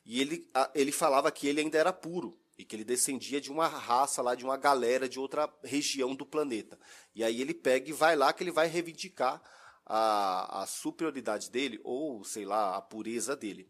E 0.04 0.20
ele, 0.20 0.50
ele 0.74 0.92
falava 0.92 1.32
que 1.32 1.48
ele 1.48 1.62
ainda 1.62 1.78
era 1.78 1.94
puro 1.94 2.36
e 2.58 2.66
que 2.66 2.76
ele 2.76 2.84
descendia 2.84 3.40
de 3.40 3.52
uma 3.52 3.68
raça 3.68 4.22
lá, 4.22 4.34
de 4.34 4.44
uma 4.44 4.58
galera 4.58 5.08
de 5.08 5.20
outra 5.20 5.52
região 5.64 6.16
do 6.16 6.26
planeta. 6.26 6.80
E 7.14 7.24
aí 7.24 7.42
ele 7.42 7.54
pega 7.54 7.90
e 7.90 7.94
vai 7.94 8.16
lá 8.16 8.34
que 8.34 8.44
ele 8.44 8.52
vai 8.52 8.68
reivindicar 8.68 9.42
a, 9.86 10.64
a 10.64 10.66
superioridade 10.66 11.50
dele, 11.50 11.80
ou 11.84 12.24
sei 12.24 12.46
lá, 12.46 12.76
a 12.76 12.82
pureza 12.82 13.36
dele. 13.36 13.70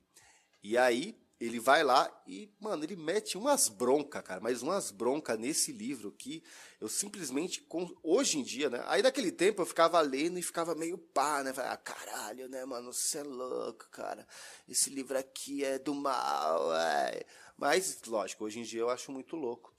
E 0.64 0.78
aí 0.78 1.16
ele 1.40 1.60
vai 1.60 1.84
lá 1.84 2.10
e, 2.26 2.50
mano, 2.60 2.84
ele 2.84 2.96
mete 2.96 3.38
umas 3.38 3.68
broncas, 3.68 4.24
cara, 4.24 4.40
mas 4.40 4.62
umas 4.62 4.90
broncas 4.90 5.38
nesse 5.38 5.72
livro 5.72 6.12
que 6.12 6.42
eu 6.80 6.88
simplesmente, 6.88 7.68
hoje 8.02 8.40
em 8.40 8.44
dia, 8.44 8.70
né? 8.70 8.82
Aí 8.88 9.02
naquele 9.02 9.32
tempo 9.32 9.62
eu 9.62 9.66
ficava 9.66 10.00
lendo 10.00 10.40
e 10.40 10.42
ficava 10.42 10.74
meio 10.74 10.98
pá, 10.98 11.44
né? 11.44 11.54
ah, 11.58 11.78
caralho, 11.78 12.48
né, 12.48 12.64
mano, 12.64 12.94
você 12.94 13.18
é 13.18 13.24
louco, 13.24 13.90
cara. 13.92 14.26
Esse 14.68 14.90
livro 14.90 15.18
aqui 15.18 15.64
é 15.64 15.78
do 15.78 15.94
mal, 15.94 16.74
é. 16.74 17.26
Mas, 17.58 18.02
lógico, 18.08 18.46
hoje 18.46 18.60
em 18.60 18.64
dia 18.64 18.82
eu 18.82 18.90
acho 18.90 19.12
muito 19.12 19.36
louco. 19.36 19.74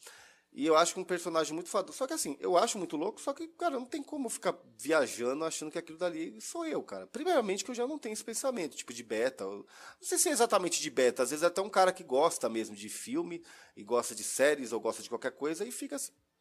E 0.56 0.66
eu 0.66 0.74
acho 0.74 0.98
um 0.98 1.04
personagem 1.04 1.52
muito 1.52 1.68
foda. 1.68 1.92
Só 1.92 2.06
que 2.06 2.14
assim, 2.14 2.34
eu 2.40 2.56
acho 2.56 2.78
muito 2.78 2.96
louco, 2.96 3.20
só 3.20 3.34
que, 3.34 3.46
cara, 3.46 3.78
não 3.78 3.84
tem 3.84 4.02
como 4.02 4.26
ficar 4.30 4.56
viajando 4.78 5.44
achando 5.44 5.70
que 5.70 5.78
aquilo 5.78 5.98
dali 5.98 6.40
sou 6.40 6.64
eu, 6.64 6.82
cara. 6.82 7.06
Primeiramente 7.06 7.62
que 7.62 7.70
eu 7.70 7.74
já 7.74 7.86
não 7.86 7.98
tenho 7.98 8.14
esse 8.14 8.24
pensamento, 8.24 8.74
tipo 8.74 8.94
de 8.94 9.02
beta. 9.02 9.44
não 9.44 9.66
sei 10.00 10.16
se 10.16 10.30
é 10.30 10.32
exatamente 10.32 10.80
de 10.80 10.90
beta, 10.90 11.22
às 11.22 11.28
vezes 11.28 11.42
é 11.42 11.46
até 11.48 11.60
um 11.60 11.68
cara 11.68 11.92
que 11.92 12.02
gosta 12.02 12.48
mesmo 12.48 12.74
de 12.74 12.88
filme, 12.88 13.44
e 13.76 13.84
gosta 13.84 14.14
de 14.14 14.24
séries, 14.24 14.72
ou 14.72 14.80
gosta 14.80 15.02
de 15.02 15.10
qualquer 15.10 15.32
coisa, 15.32 15.62
e 15.62 15.70
fica 15.70 15.96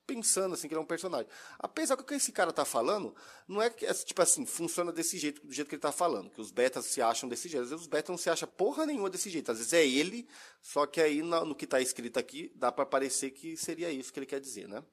pensando 0.05 0.53
assim 0.53 0.67
que 0.67 0.73
ele 0.73 0.79
é 0.79 0.81
um 0.81 0.85
personagem. 0.85 1.27
Apesar 1.59 1.95
que 1.95 2.03
o 2.03 2.05
que 2.05 2.13
esse 2.13 2.31
cara 2.31 2.51
tá 2.51 2.63
falando, 2.63 3.15
não 3.47 3.61
é 3.61 3.69
que, 3.69 3.85
é, 3.85 3.93
tipo 3.93 4.21
assim, 4.21 4.45
funciona 4.45 4.91
desse 4.91 5.17
jeito, 5.17 5.45
do 5.45 5.53
jeito 5.53 5.67
que 5.67 5.75
ele 5.75 5.81
tá 5.81 5.91
falando, 5.91 6.29
que 6.29 6.41
os 6.41 6.51
betas 6.51 6.85
se 6.85 7.01
acham 7.01 7.27
desse 7.27 7.47
jeito. 7.47 7.63
Às 7.63 7.69
vezes 7.69 7.83
os 7.83 7.87
betas 7.87 8.09
não 8.09 8.17
se 8.17 8.29
acham 8.29 8.47
porra 8.47 8.85
nenhuma 8.85 9.09
desse 9.09 9.29
jeito. 9.29 9.51
Às 9.51 9.57
vezes 9.57 9.73
é 9.73 9.85
ele, 9.85 10.27
só 10.61 10.85
que 10.85 11.01
aí 11.01 11.21
no, 11.21 11.45
no 11.45 11.55
que 11.55 11.67
tá 11.67 11.81
escrito 11.81 12.17
aqui, 12.17 12.51
dá 12.55 12.71
para 12.71 12.85
parecer 12.85 13.31
que 13.31 13.57
seria 13.57 13.91
isso 13.91 14.13
que 14.13 14.19
ele 14.19 14.25
quer 14.25 14.39
dizer, 14.39 14.67
né? 14.67 14.83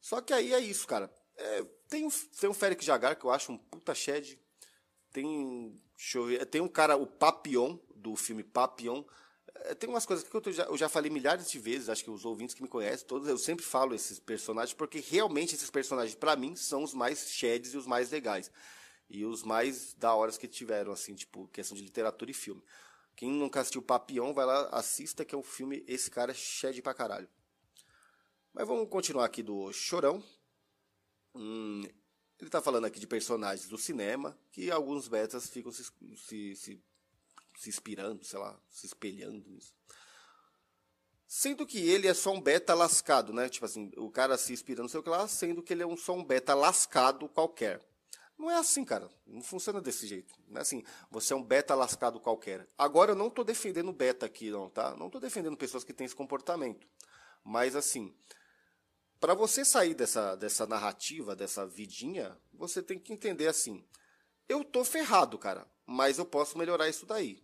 Só 0.00 0.20
que 0.20 0.32
aí 0.32 0.52
é 0.52 0.60
isso, 0.60 0.86
cara. 0.86 1.10
É, 1.36 1.64
tem, 1.88 2.06
um, 2.06 2.10
tem 2.10 2.50
um 2.50 2.54
Félix 2.54 2.84
Jagar 2.84 3.18
que 3.18 3.24
eu 3.24 3.30
acho 3.30 3.52
um 3.52 3.58
puta 3.58 3.94
shed. 3.94 4.38
Tem, 5.12 5.80
deixa 5.96 6.18
eu 6.18 6.26
ver, 6.26 6.46
tem 6.46 6.60
um 6.60 6.68
cara, 6.68 6.96
o 6.96 7.06
Papillon, 7.06 7.78
do 7.94 8.16
filme 8.16 8.42
Papillon, 8.42 9.02
é, 9.02 9.06
tem 9.78 9.88
umas 9.88 10.04
coisas 10.04 10.28
que 10.28 10.36
eu 10.36 10.52
já, 10.52 10.64
eu 10.64 10.76
já 10.76 10.88
falei 10.88 11.10
milhares 11.10 11.50
de 11.50 11.58
vezes, 11.58 11.88
acho 11.88 12.04
que 12.04 12.10
os 12.10 12.24
ouvintes 12.24 12.54
que 12.54 12.62
me 12.62 12.68
conhecem, 12.68 13.06
todos, 13.06 13.26
eu 13.28 13.38
sempre 13.38 13.64
falo 13.64 13.94
esses 13.94 14.18
personagens, 14.18 14.74
porque 14.74 15.00
realmente 15.00 15.54
esses 15.54 15.70
personagens, 15.70 16.14
para 16.14 16.36
mim, 16.36 16.54
são 16.54 16.82
os 16.82 16.92
mais 16.92 17.30
sheds 17.30 17.72
e 17.72 17.76
os 17.76 17.86
mais 17.86 18.10
legais. 18.10 18.50
E 19.08 19.24
os 19.24 19.42
mais 19.42 19.94
da 19.94 20.14
horas 20.14 20.36
que 20.36 20.46
tiveram, 20.46 20.92
assim, 20.92 21.14
tipo, 21.14 21.48
questão 21.48 21.76
de 21.76 21.82
literatura 21.82 22.30
e 22.30 22.34
filme. 22.34 22.62
Quem 23.16 23.30
nunca 23.30 23.60
assistiu 23.60 23.80
Papião, 23.80 24.34
vai 24.34 24.44
lá, 24.44 24.68
assista, 24.70 25.24
que 25.24 25.34
é 25.34 25.38
um 25.38 25.42
filme, 25.42 25.84
esse 25.86 26.10
cara 26.10 26.32
é 26.32 26.34
shed 26.34 26.82
pra 26.82 26.92
caralho. 26.92 27.28
Mas 28.52 28.66
vamos 28.66 28.88
continuar 28.88 29.24
aqui 29.24 29.42
do 29.42 29.72
Chorão. 29.72 30.22
Hum, 31.34 31.82
ele 32.38 32.50
tá 32.50 32.60
falando 32.60 32.84
aqui 32.84 33.00
de 33.00 33.06
personagens 33.06 33.68
do 33.68 33.78
cinema, 33.78 34.38
que 34.50 34.70
alguns 34.70 35.08
betas 35.08 35.48
ficam 35.48 35.72
se, 35.72 35.84
se, 36.16 36.56
se 36.56 36.82
se 37.56 37.68
inspirando, 37.68 38.24
sei 38.24 38.38
lá, 38.38 38.58
se 38.68 38.86
espelhando 38.86 39.48
nisso. 39.48 39.74
Sendo 41.26 41.66
que 41.66 41.78
ele 41.78 42.06
é 42.06 42.14
só 42.14 42.32
um 42.32 42.40
beta 42.40 42.74
lascado, 42.74 43.32
né? 43.32 43.48
Tipo 43.48 43.66
assim, 43.66 43.90
o 43.96 44.10
cara 44.10 44.36
se 44.36 44.52
inspirando, 44.52 44.88
sei 44.88 45.02
lá, 45.06 45.26
sendo 45.26 45.62
que 45.62 45.72
ele 45.72 45.82
é 45.82 45.86
um, 45.86 45.96
só 45.96 46.14
um 46.14 46.24
beta 46.24 46.54
lascado 46.54 47.28
qualquer. 47.28 47.80
Não 48.38 48.50
é 48.50 48.56
assim, 48.56 48.84
cara. 48.84 49.08
Não 49.26 49.42
funciona 49.42 49.80
desse 49.80 50.06
jeito. 50.06 50.34
Não 50.48 50.58
é 50.58 50.62
assim, 50.62 50.84
você 51.10 51.32
é 51.32 51.36
um 51.36 51.42
beta 51.42 51.74
lascado 51.74 52.20
qualquer. 52.20 52.68
Agora, 52.76 53.12
eu 53.12 53.16
não 53.16 53.28
estou 53.28 53.44
defendendo 53.44 53.92
beta 53.92 54.26
aqui, 54.26 54.50
não, 54.50 54.68
tá? 54.68 54.96
Não 54.96 55.06
estou 55.06 55.20
defendendo 55.20 55.56
pessoas 55.56 55.84
que 55.84 55.92
têm 55.92 56.04
esse 56.04 56.14
comportamento. 56.14 56.86
Mas, 57.42 57.76
assim, 57.76 58.14
para 59.20 59.34
você 59.34 59.64
sair 59.64 59.94
dessa, 59.94 60.34
dessa 60.36 60.66
narrativa, 60.66 61.34
dessa 61.34 61.66
vidinha, 61.66 62.36
você 62.52 62.82
tem 62.82 62.98
que 62.98 63.12
entender 63.12 63.46
assim. 63.46 63.84
Eu 64.48 64.62
tô 64.64 64.84
ferrado, 64.84 65.38
cara, 65.38 65.66
mas 65.86 66.18
eu 66.18 66.26
posso 66.26 66.58
melhorar 66.58 66.88
isso 66.88 67.06
daí. 67.06 67.43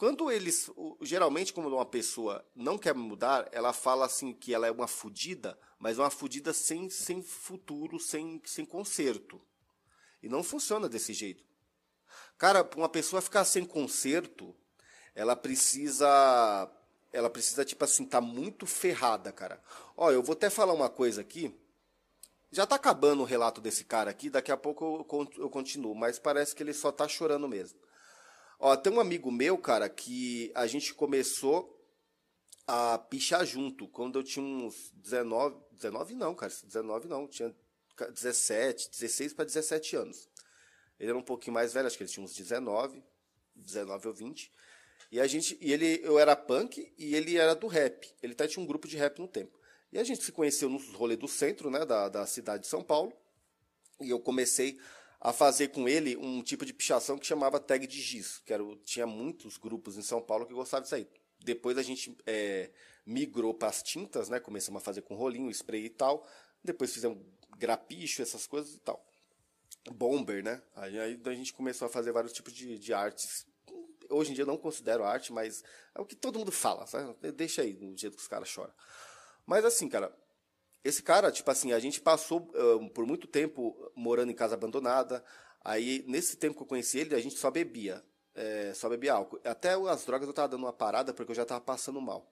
Quando 0.00 0.30
eles, 0.30 0.70
geralmente, 1.02 1.52
como 1.52 1.68
uma 1.68 1.84
pessoa 1.84 2.42
não 2.56 2.78
quer 2.78 2.94
mudar, 2.94 3.46
ela 3.52 3.70
fala 3.70 4.06
assim 4.06 4.32
que 4.32 4.54
ela 4.54 4.66
é 4.66 4.70
uma 4.70 4.86
fudida, 4.86 5.58
mas 5.78 5.98
uma 5.98 6.08
fudida 6.08 6.54
sem, 6.54 6.88
sem 6.88 7.22
futuro, 7.22 8.00
sem, 8.00 8.40
sem 8.46 8.64
conserto. 8.64 9.38
E 10.22 10.26
não 10.26 10.42
funciona 10.42 10.88
desse 10.88 11.12
jeito. 11.12 11.44
Cara, 12.38 12.66
uma 12.78 12.88
pessoa 12.88 13.20
ficar 13.20 13.44
sem 13.44 13.62
conserto, 13.62 14.56
ela 15.14 15.36
precisa 15.36 16.08
ela 17.12 17.28
precisa 17.28 17.62
tipo 17.62 17.84
assim, 17.84 18.06
tá 18.06 18.22
muito 18.22 18.64
ferrada, 18.64 19.30
cara. 19.30 19.62
Ó, 19.94 20.10
eu 20.10 20.22
vou 20.22 20.32
até 20.32 20.48
falar 20.48 20.72
uma 20.72 20.88
coisa 20.88 21.20
aqui. 21.20 21.54
Já 22.50 22.66
tá 22.66 22.76
acabando 22.76 23.20
o 23.20 23.26
relato 23.26 23.60
desse 23.60 23.84
cara 23.84 24.10
aqui, 24.10 24.30
daqui 24.30 24.50
a 24.50 24.56
pouco 24.56 25.06
eu, 25.12 25.42
eu 25.42 25.50
continuo, 25.50 25.94
mas 25.94 26.18
parece 26.18 26.54
que 26.56 26.62
ele 26.62 26.72
só 26.72 26.90
tá 26.90 27.06
chorando 27.06 27.46
mesmo. 27.46 27.78
Ó, 28.62 28.76
tem 28.76 28.92
um 28.92 29.00
amigo 29.00 29.32
meu, 29.32 29.56
cara, 29.56 29.88
que 29.88 30.52
a 30.54 30.66
gente 30.66 30.92
começou 30.92 31.74
a 32.66 32.98
pichar 32.98 33.44
junto 33.46 33.88
quando 33.88 34.18
eu 34.18 34.22
tinha 34.22 34.44
uns 34.44 34.90
19, 34.96 35.56
19 35.72 36.14
não, 36.14 36.34
cara, 36.34 36.52
19 36.62 37.08
não, 37.08 37.26
tinha 37.26 37.56
17, 37.98 38.90
16 38.90 39.32
para 39.32 39.46
17 39.46 39.96
anos. 39.96 40.28
Ele 40.98 41.08
era 41.08 41.18
um 41.18 41.22
pouquinho 41.22 41.54
mais 41.54 41.72
velho, 41.72 41.86
acho 41.86 41.96
que 41.96 42.02
ele 42.02 42.10
tinha 42.10 42.22
uns 42.22 42.34
19, 42.34 43.02
19 43.56 44.08
ou 44.08 44.12
20. 44.12 44.52
E 45.10 45.18
a 45.18 45.26
gente, 45.26 45.56
e 45.58 45.72
ele, 45.72 45.98
eu 46.04 46.18
era 46.18 46.36
punk 46.36 46.92
e 46.98 47.14
ele 47.14 47.38
era 47.38 47.54
do 47.54 47.66
rap. 47.66 48.14
Ele 48.22 48.34
até 48.34 48.46
tinha 48.46 48.62
um 48.62 48.66
grupo 48.66 48.86
de 48.86 48.98
rap 48.98 49.18
no 49.20 49.26
tempo. 49.26 49.58
E 49.90 49.98
a 49.98 50.04
gente 50.04 50.22
se 50.22 50.30
conheceu 50.30 50.68
nos 50.68 50.92
rolês 50.92 51.18
do 51.18 51.26
centro, 51.26 51.70
né, 51.70 51.86
da, 51.86 52.10
da 52.10 52.26
cidade 52.26 52.64
de 52.64 52.68
São 52.68 52.82
Paulo. 52.84 53.10
E 54.02 54.10
eu 54.10 54.20
comecei 54.20 54.78
a 55.20 55.32
fazer 55.32 55.68
com 55.68 55.86
ele 55.86 56.16
um 56.16 56.42
tipo 56.42 56.64
de 56.64 56.72
pichação 56.72 57.18
que 57.18 57.26
chamava 57.26 57.60
tag 57.60 57.86
de 57.86 58.00
giz, 58.00 58.38
que 58.38 58.52
era, 58.52 58.64
tinha 58.84 59.06
muitos 59.06 59.58
grupos 59.58 59.98
em 59.98 60.02
São 60.02 60.22
Paulo 60.22 60.46
que 60.46 60.54
gostavam 60.54 60.82
disso 60.82 60.94
aí. 60.94 61.06
Depois 61.38 61.76
a 61.76 61.82
gente 61.82 62.16
é, 62.26 62.70
migrou 63.04 63.52
para 63.52 63.68
as 63.68 63.82
tintas, 63.82 64.28
né? 64.28 64.40
Começamos 64.40 64.80
a 64.80 64.84
fazer 64.84 65.02
com 65.02 65.14
rolinho, 65.14 65.50
spray 65.50 65.84
e 65.84 65.90
tal. 65.90 66.26
Depois 66.64 66.92
fizemos 66.92 67.18
grapicho, 67.58 68.22
essas 68.22 68.46
coisas 68.46 68.74
e 68.74 68.78
tal. 68.78 69.04
Bomber, 69.92 70.42
né? 70.42 70.62
Aí, 70.74 70.98
aí 70.98 71.20
a 71.24 71.32
gente 71.32 71.52
começou 71.52 71.86
a 71.86 71.90
fazer 71.90 72.12
vários 72.12 72.32
tipos 72.32 72.52
de, 72.52 72.78
de 72.78 72.92
artes. 72.92 73.46
Hoje 74.08 74.32
em 74.32 74.34
dia 74.34 74.42
eu 74.42 74.46
não 74.46 74.56
considero 74.56 75.04
arte, 75.04 75.32
mas 75.32 75.62
é 75.94 76.00
o 76.00 76.06
que 76.06 76.16
todo 76.16 76.38
mundo 76.38 76.50
fala, 76.50 76.86
sabe? 76.86 77.14
Deixa 77.32 77.62
aí, 77.62 77.74
no 77.74 77.96
jeito 77.96 78.16
que 78.16 78.22
os 78.22 78.28
caras 78.28 78.48
choram. 78.48 78.72
Mas 79.46 79.64
assim, 79.64 79.88
cara, 79.88 80.14
esse 80.82 81.02
cara, 81.02 81.30
tipo 81.30 81.50
assim, 81.50 81.72
a 81.72 81.78
gente 81.78 82.00
passou 82.00 82.50
uh, 82.54 82.90
por 82.90 83.06
muito 83.06 83.26
tempo 83.26 83.76
morando 83.94 84.30
em 84.30 84.34
casa 84.34 84.54
abandonada. 84.54 85.22
Aí, 85.62 86.04
nesse 86.08 86.36
tempo 86.36 86.56
que 86.56 86.62
eu 86.62 86.66
conheci 86.66 86.98
ele, 86.98 87.14
a 87.14 87.20
gente 87.20 87.36
só 87.36 87.50
bebia. 87.50 88.02
É, 88.34 88.72
só 88.74 88.88
bebia 88.88 89.14
álcool. 89.14 89.40
Até 89.44 89.74
as 89.74 90.04
drogas 90.04 90.26
eu 90.26 90.32
tava 90.32 90.48
dando 90.48 90.64
uma 90.64 90.72
parada 90.72 91.12
porque 91.12 91.32
eu 91.32 91.36
já 91.36 91.44
tava 91.44 91.60
passando 91.60 92.00
mal. 92.00 92.30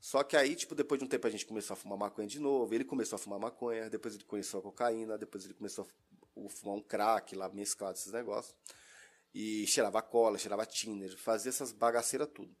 Só 0.00 0.22
que 0.22 0.36
aí, 0.36 0.54
tipo, 0.54 0.74
depois 0.74 0.98
de 0.98 1.04
um 1.04 1.08
tempo 1.08 1.26
a 1.26 1.30
gente 1.30 1.46
começou 1.46 1.74
a 1.74 1.76
fumar 1.76 1.98
maconha 1.98 2.28
de 2.28 2.38
novo. 2.38 2.72
Ele 2.74 2.84
começou 2.84 3.16
a 3.16 3.18
fumar 3.18 3.38
maconha, 3.38 3.88
depois 3.88 4.14
ele 4.14 4.24
conheceu 4.24 4.60
a 4.60 4.62
cocaína, 4.62 5.16
depois 5.16 5.44
ele 5.44 5.54
começou 5.54 5.86
a 5.86 6.48
fumar 6.50 6.76
um 6.76 6.82
crack 6.82 7.34
lá, 7.34 7.48
mesclado 7.48 7.96
esses 7.96 8.12
negócios. 8.12 8.54
E 9.34 9.66
cheirava 9.66 10.02
cola, 10.02 10.38
cheirava 10.38 10.66
tiner, 10.66 11.16
fazia 11.16 11.50
essas 11.50 11.72
bagaceiras 11.72 12.28
tudo. 12.34 12.54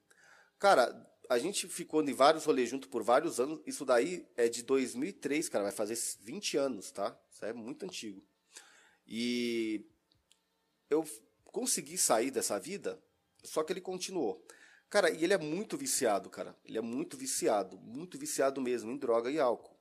Cara, 0.58 0.92
a 1.28 1.38
gente 1.38 1.68
ficou 1.68 2.02
em 2.02 2.12
vários 2.12 2.44
rolês 2.44 2.70
junto 2.70 2.88
por 2.88 3.02
vários 3.02 3.38
anos. 3.38 3.60
Isso 3.66 3.84
daí 3.84 4.26
é 4.36 4.48
de 4.48 4.62
2003, 4.62 5.48
cara. 5.48 5.64
Vai 5.64 5.72
fazer 5.72 5.98
20 6.20 6.56
anos, 6.56 6.90
tá? 6.90 7.18
Isso 7.30 7.44
é 7.44 7.52
muito 7.52 7.84
antigo. 7.84 8.24
E 9.06 9.84
eu 10.88 11.04
consegui 11.44 11.98
sair 11.98 12.30
dessa 12.30 12.58
vida, 12.58 13.02
só 13.42 13.62
que 13.62 13.72
ele 13.72 13.80
continuou. 13.80 14.44
Cara, 14.88 15.10
e 15.10 15.22
ele 15.22 15.34
é 15.34 15.38
muito 15.38 15.76
viciado, 15.76 16.30
cara. 16.30 16.56
Ele 16.64 16.78
é 16.78 16.80
muito 16.80 17.16
viciado, 17.16 17.78
muito 17.78 18.18
viciado 18.18 18.60
mesmo 18.60 18.90
em 18.90 18.96
droga 18.96 19.30
e 19.30 19.38
álcool. 19.38 19.76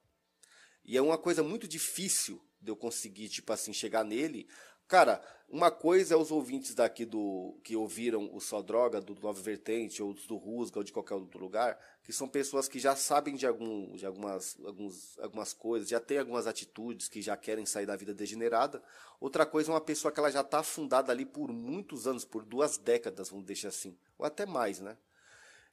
E 0.84 0.98
é 0.98 1.02
uma 1.02 1.18
coisa 1.18 1.44
muito 1.44 1.68
difícil 1.68 2.42
de 2.62 2.72
eu 2.72 2.76
conseguir, 2.76 3.30
tipo 3.30 3.52
assim, 3.54 3.72
chegar 3.72 4.04
nele, 4.04 4.50
Cara, 4.88 5.22
uma 5.50 5.70
coisa 5.70 6.14
é 6.14 6.18
os 6.18 6.32
ouvintes 6.32 6.74
daqui 6.74 7.06
do 7.06 7.58
que 7.64 7.76
ouviram 7.76 8.30
o 8.34 8.40
Só 8.40 8.62
Droga, 8.62 9.02
do 9.02 9.16
Nova 9.16 9.42
Vertente, 9.42 10.02
ou 10.02 10.14
do 10.14 10.38
Rusga, 10.38 10.80
ou 10.80 10.84
de 10.84 10.94
qualquer 10.94 11.16
outro 11.16 11.40
lugar, 11.40 11.78
que 12.04 12.14
são 12.14 12.28
pessoas 12.28 12.70
que 12.70 12.80
já 12.80 12.96
sabem 12.96 13.36
de, 13.36 13.46
algum, 13.46 13.94
de 13.96 14.06
algumas, 14.06 14.58
alguns, 14.64 15.20
algumas 15.20 15.54
coisas, 15.54 15.90
já 15.90 16.00
tem 16.00 16.20
algumas 16.20 16.48
atitudes, 16.48 17.10
que 17.10 17.22
já 17.22 17.36
querem 17.36 17.66
sair 17.66 17.86
da 17.86 17.98
vida 17.98 18.14
degenerada. 18.14 18.82
Outra 19.20 19.46
coisa 19.46 19.72
é 19.72 19.74
uma 19.74 19.82
pessoa 19.82 20.12
que 20.12 20.20
ela 20.20 20.32
já 20.32 20.42
está 20.42 20.60
afundada 20.60 21.12
ali 21.12 21.26
por 21.26 21.52
muitos 21.52 22.08
anos, 22.08 22.24
por 22.24 22.46
duas 22.46 22.78
décadas, 22.78 23.30
vamos 23.30 23.46
deixar 23.46 23.70
assim, 23.70 23.98
ou 24.18 24.26
até 24.26 24.46
mais, 24.46 24.80
né? 24.80 24.98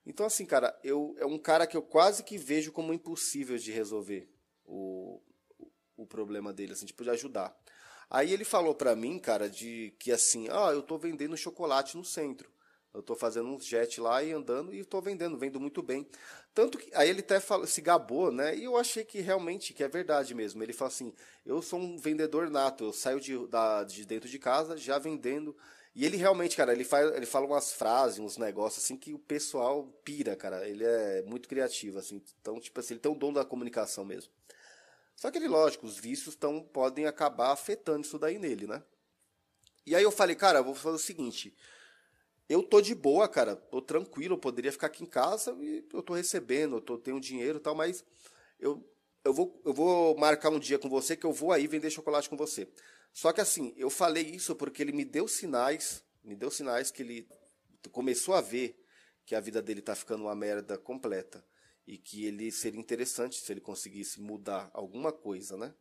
Então, 0.06 0.26
assim, 0.26 0.44
cara, 0.44 0.76
eu, 0.82 1.14
é 1.18 1.24
um 1.24 1.38
cara 1.38 1.66
que 1.66 1.76
eu 1.76 1.82
quase 1.82 2.24
que 2.24 2.36
vejo 2.36 2.72
como 2.72 2.92
impossível 2.92 3.56
de 3.56 3.70
resolver 3.70 4.28
o, 4.66 5.20
o 5.96 6.04
problema 6.04 6.52
dele, 6.52 6.72
assim, 6.72 6.84
tipo, 6.84 7.04
de 7.04 7.10
ajudar. 7.10 7.56
Aí 8.10 8.32
ele 8.32 8.44
falou 8.44 8.74
pra 8.74 8.94
mim, 8.96 9.18
cara, 9.18 9.48
de 9.48 9.94
que 9.98 10.12
assim, 10.12 10.48
ah, 10.50 10.70
eu 10.72 10.82
tô 10.82 10.98
vendendo 10.98 11.36
chocolate 11.36 11.96
no 11.96 12.04
centro. 12.04 12.52
Eu 12.92 13.02
tô 13.02 13.16
fazendo 13.16 13.48
um 13.48 13.58
jet 13.60 14.00
lá 14.00 14.22
e 14.22 14.30
andando 14.32 14.72
e 14.72 14.84
tô 14.84 15.00
vendendo, 15.00 15.36
vendo 15.36 15.58
muito 15.58 15.82
bem. 15.82 16.06
Tanto 16.54 16.78
que 16.78 16.94
aí 16.94 17.08
ele 17.10 17.20
até 17.20 17.40
fala, 17.40 17.66
se 17.66 17.80
gabou, 17.80 18.30
né? 18.30 18.56
E 18.56 18.62
eu 18.64 18.76
achei 18.76 19.04
que 19.04 19.20
realmente 19.20 19.74
que 19.74 19.82
é 19.82 19.88
verdade 19.88 20.32
mesmo. 20.32 20.62
Ele 20.62 20.72
fala 20.72 20.88
assim: 20.90 21.12
"Eu 21.44 21.60
sou 21.60 21.80
um 21.80 21.98
vendedor 21.98 22.48
nato, 22.48 22.84
eu 22.84 22.92
saio 22.92 23.20
de, 23.20 23.36
da, 23.48 23.82
de 23.82 24.04
dentro 24.06 24.28
de 24.28 24.38
casa 24.38 24.76
já 24.76 24.96
vendendo". 24.98 25.56
E 25.94 26.04
ele 26.04 26.16
realmente, 26.16 26.56
cara, 26.56 26.72
ele 26.72 26.84
faz, 26.84 27.12
ele 27.14 27.26
fala 27.26 27.46
umas 27.46 27.72
frases, 27.72 28.18
uns 28.18 28.36
negócios 28.36 28.84
assim 28.84 28.96
que 28.96 29.12
o 29.14 29.18
pessoal 29.18 29.84
pira, 30.04 30.36
cara. 30.36 30.68
Ele 30.68 30.84
é 30.84 31.22
muito 31.22 31.48
criativo 31.48 31.98
assim. 31.98 32.22
Então, 32.40 32.60
tipo 32.60 32.78
assim, 32.80 32.94
ele 32.94 33.00
tem 33.00 33.10
um 33.12 33.18
dom 33.18 33.32
da 33.32 33.44
comunicação 33.44 34.04
mesmo. 34.04 34.30
Só 35.16 35.30
que 35.30 35.38
ele, 35.38 35.48
lógico, 35.48 35.86
os 35.86 35.96
vícios 35.96 36.34
tão, 36.34 36.62
podem 36.62 37.06
acabar 37.06 37.52
afetando 37.52 38.04
isso 38.04 38.18
daí 38.18 38.38
nele, 38.38 38.66
né? 38.66 38.82
E 39.86 39.94
aí 39.94 40.02
eu 40.02 40.10
falei, 40.10 40.34
cara, 40.34 40.62
vou 40.62 40.74
fazer 40.74 40.96
o 40.96 40.98
seguinte, 40.98 41.54
eu 42.48 42.62
tô 42.62 42.80
de 42.80 42.94
boa, 42.94 43.28
cara, 43.28 43.54
tô 43.56 43.80
tranquilo, 43.80 44.34
eu 44.34 44.38
poderia 44.38 44.72
ficar 44.72 44.86
aqui 44.86 45.02
em 45.02 45.06
casa 45.06 45.56
e 45.60 45.86
eu 45.92 46.02
tô 46.02 46.14
recebendo, 46.14 46.76
eu 46.76 46.80
tô, 46.80 46.98
tenho 46.98 47.20
dinheiro 47.20 47.58
e 47.58 47.60
tal, 47.60 47.74
mas 47.74 48.04
eu, 48.58 48.82
eu, 49.24 49.32
vou, 49.32 49.60
eu 49.64 49.72
vou 49.72 50.16
marcar 50.16 50.50
um 50.50 50.58
dia 50.58 50.78
com 50.78 50.88
você 50.88 51.16
que 51.16 51.26
eu 51.26 51.32
vou 51.32 51.52
aí 51.52 51.66
vender 51.66 51.90
chocolate 51.90 52.28
com 52.28 52.36
você. 52.36 52.68
Só 53.12 53.32
que 53.32 53.40
assim, 53.40 53.72
eu 53.76 53.88
falei 53.88 54.24
isso 54.24 54.54
porque 54.56 54.82
ele 54.82 54.92
me 54.92 55.04
deu 55.04 55.28
sinais, 55.28 56.02
me 56.22 56.34
deu 56.34 56.50
sinais 56.50 56.90
que 56.90 57.02
ele 57.02 57.28
começou 57.92 58.34
a 58.34 58.40
ver 58.40 58.78
que 59.24 59.34
a 59.34 59.40
vida 59.40 59.62
dele 59.62 59.80
tá 59.80 59.94
ficando 59.94 60.24
uma 60.24 60.34
merda 60.34 60.76
completa 60.76 61.44
e 61.86 61.98
que 61.98 62.24
ele 62.26 62.50
seria 62.50 62.80
interessante 62.80 63.36
se 63.40 63.52
ele 63.52 63.60
conseguisse 63.60 64.20
mudar 64.20 64.70
alguma 64.72 65.12
coisa, 65.12 65.56
né? 65.56 65.74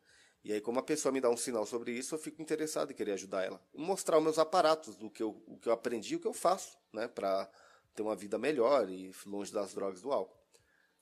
E 0.44 0.52
aí, 0.52 0.60
como 0.60 0.78
a 0.78 0.84
pessoa 0.84 1.12
me 1.12 1.22
dá 1.22 1.30
um 1.30 1.38
sinal 1.38 1.66
sobre 1.66 1.94
isso, 1.94 2.14
eu 2.14 2.20
fico 2.20 2.42
interessado 2.42 2.92
em 2.92 2.94
querer 2.94 3.14
ajudar 3.14 3.44
ela. 3.44 3.62
Mostrar 3.74 4.18
os 4.18 4.24
meus 4.24 4.38
aparatos, 4.38 4.98
do 4.98 5.10
que 5.10 5.24
eu, 5.24 5.42
o 5.48 5.58
que 5.58 5.70
eu 5.70 5.74
aprendi 5.74 6.18
o 6.18 6.20
que 6.20 6.28
eu 6.28 6.34
faço, 6.34 6.78
né? 6.92 7.08
Para 7.08 7.50
ter 7.96 8.02
uma 8.02 8.16
vida 8.16 8.38
melhor 8.38 8.90
e 8.90 9.12
longe 9.26 9.54
das 9.54 9.74
drogas 9.74 10.02
do 10.02 10.12
álcool. 10.12 10.38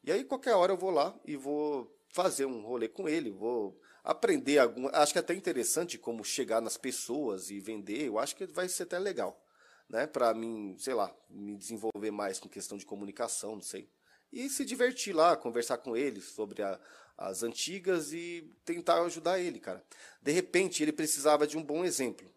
E 0.04 0.12
aí, 0.12 0.24
qualquer 0.24 0.54
hora 0.54 0.74
eu 0.74 0.78
vou 0.78 0.92
lá 0.92 1.20
e 1.26 1.36
vou 1.36 1.92
fazer 2.10 2.46
um 2.46 2.62
rolê 2.62 2.88
com 2.88 3.10
ele, 3.10 3.32
vou 3.32 3.80
aprender 4.04 4.60
algum. 4.60 4.88
Acho 4.90 5.14
que 5.14 5.20
é 5.20 5.22
até 5.22 5.34
interessante 5.34 5.98
como 5.98 6.24
chegar 6.24 6.62
nas 6.62 6.78
pessoas 6.78 7.50
e 7.50 7.60
vender. 7.60 8.04
Eu 8.06 8.20
acho 8.20 8.36
que 8.36 8.46
vai 8.46 8.70
ser 8.70 8.84
até 8.84 9.00
legal, 9.00 9.44
né? 9.90 10.06
Para 10.06 10.34
mim, 10.36 10.76
sei 10.78 10.94
lá, 10.94 11.12
me 11.28 11.58
desenvolver 11.58 12.12
mais 12.12 12.40
com 12.40 12.48
questão 12.48 12.78
de 12.78 12.86
comunicação, 12.86 13.56
não 13.56 13.62
sei. 13.62 13.90
E 14.32 14.50
se 14.50 14.64
divertir 14.64 15.14
lá, 15.14 15.36
conversar 15.36 15.78
com 15.78 15.96
ele 15.96 16.22
sobre 16.22 16.62
a, 16.64 16.80
as 17.18 17.44
antigas 17.44 18.14
e 18.14 18.50
tentar 18.64 19.02
ajudar 19.04 19.40
ele, 19.40 19.60
cara. 19.60 19.84
De 20.22 20.32
repente, 20.32 20.82
ele 20.82 20.94
precisava 20.94 21.46
de 21.46 21.58
um 21.58 21.64
bom 21.64 21.84
exemplo, 21.84 22.30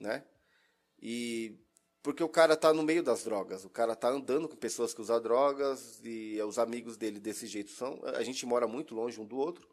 né? 0.00 0.24
E 1.00 1.56
porque 2.02 2.22
o 2.24 2.28
cara 2.28 2.56
tá 2.56 2.72
no 2.72 2.82
meio 2.82 3.02
das 3.02 3.24
drogas, 3.24 3.64
o 3.64 3.70
cara 3.70 3.94
tá 3.94 4.08
andando 4.08 4.48
com 4.48 4.56
pessoas 4.56 4.94
que 4.94 5.02
usam 5.02 5.20
drogas 5.20 6.00
e 6.02 6.40
os 6.42 6.58
amigos 6.58 6.96
dele 6.96 7.20
desse 7.20 7.46
jeito 7.46 7.70
são. 7.70 8.00
A 8.04 8.22
gente 8.22 8.46
mora 8.46 8.66
muito 8.66 8.94
longe 8.94 9.20
um 9.20 9.24
do 9.24 9.36
outro, 9.36 9.68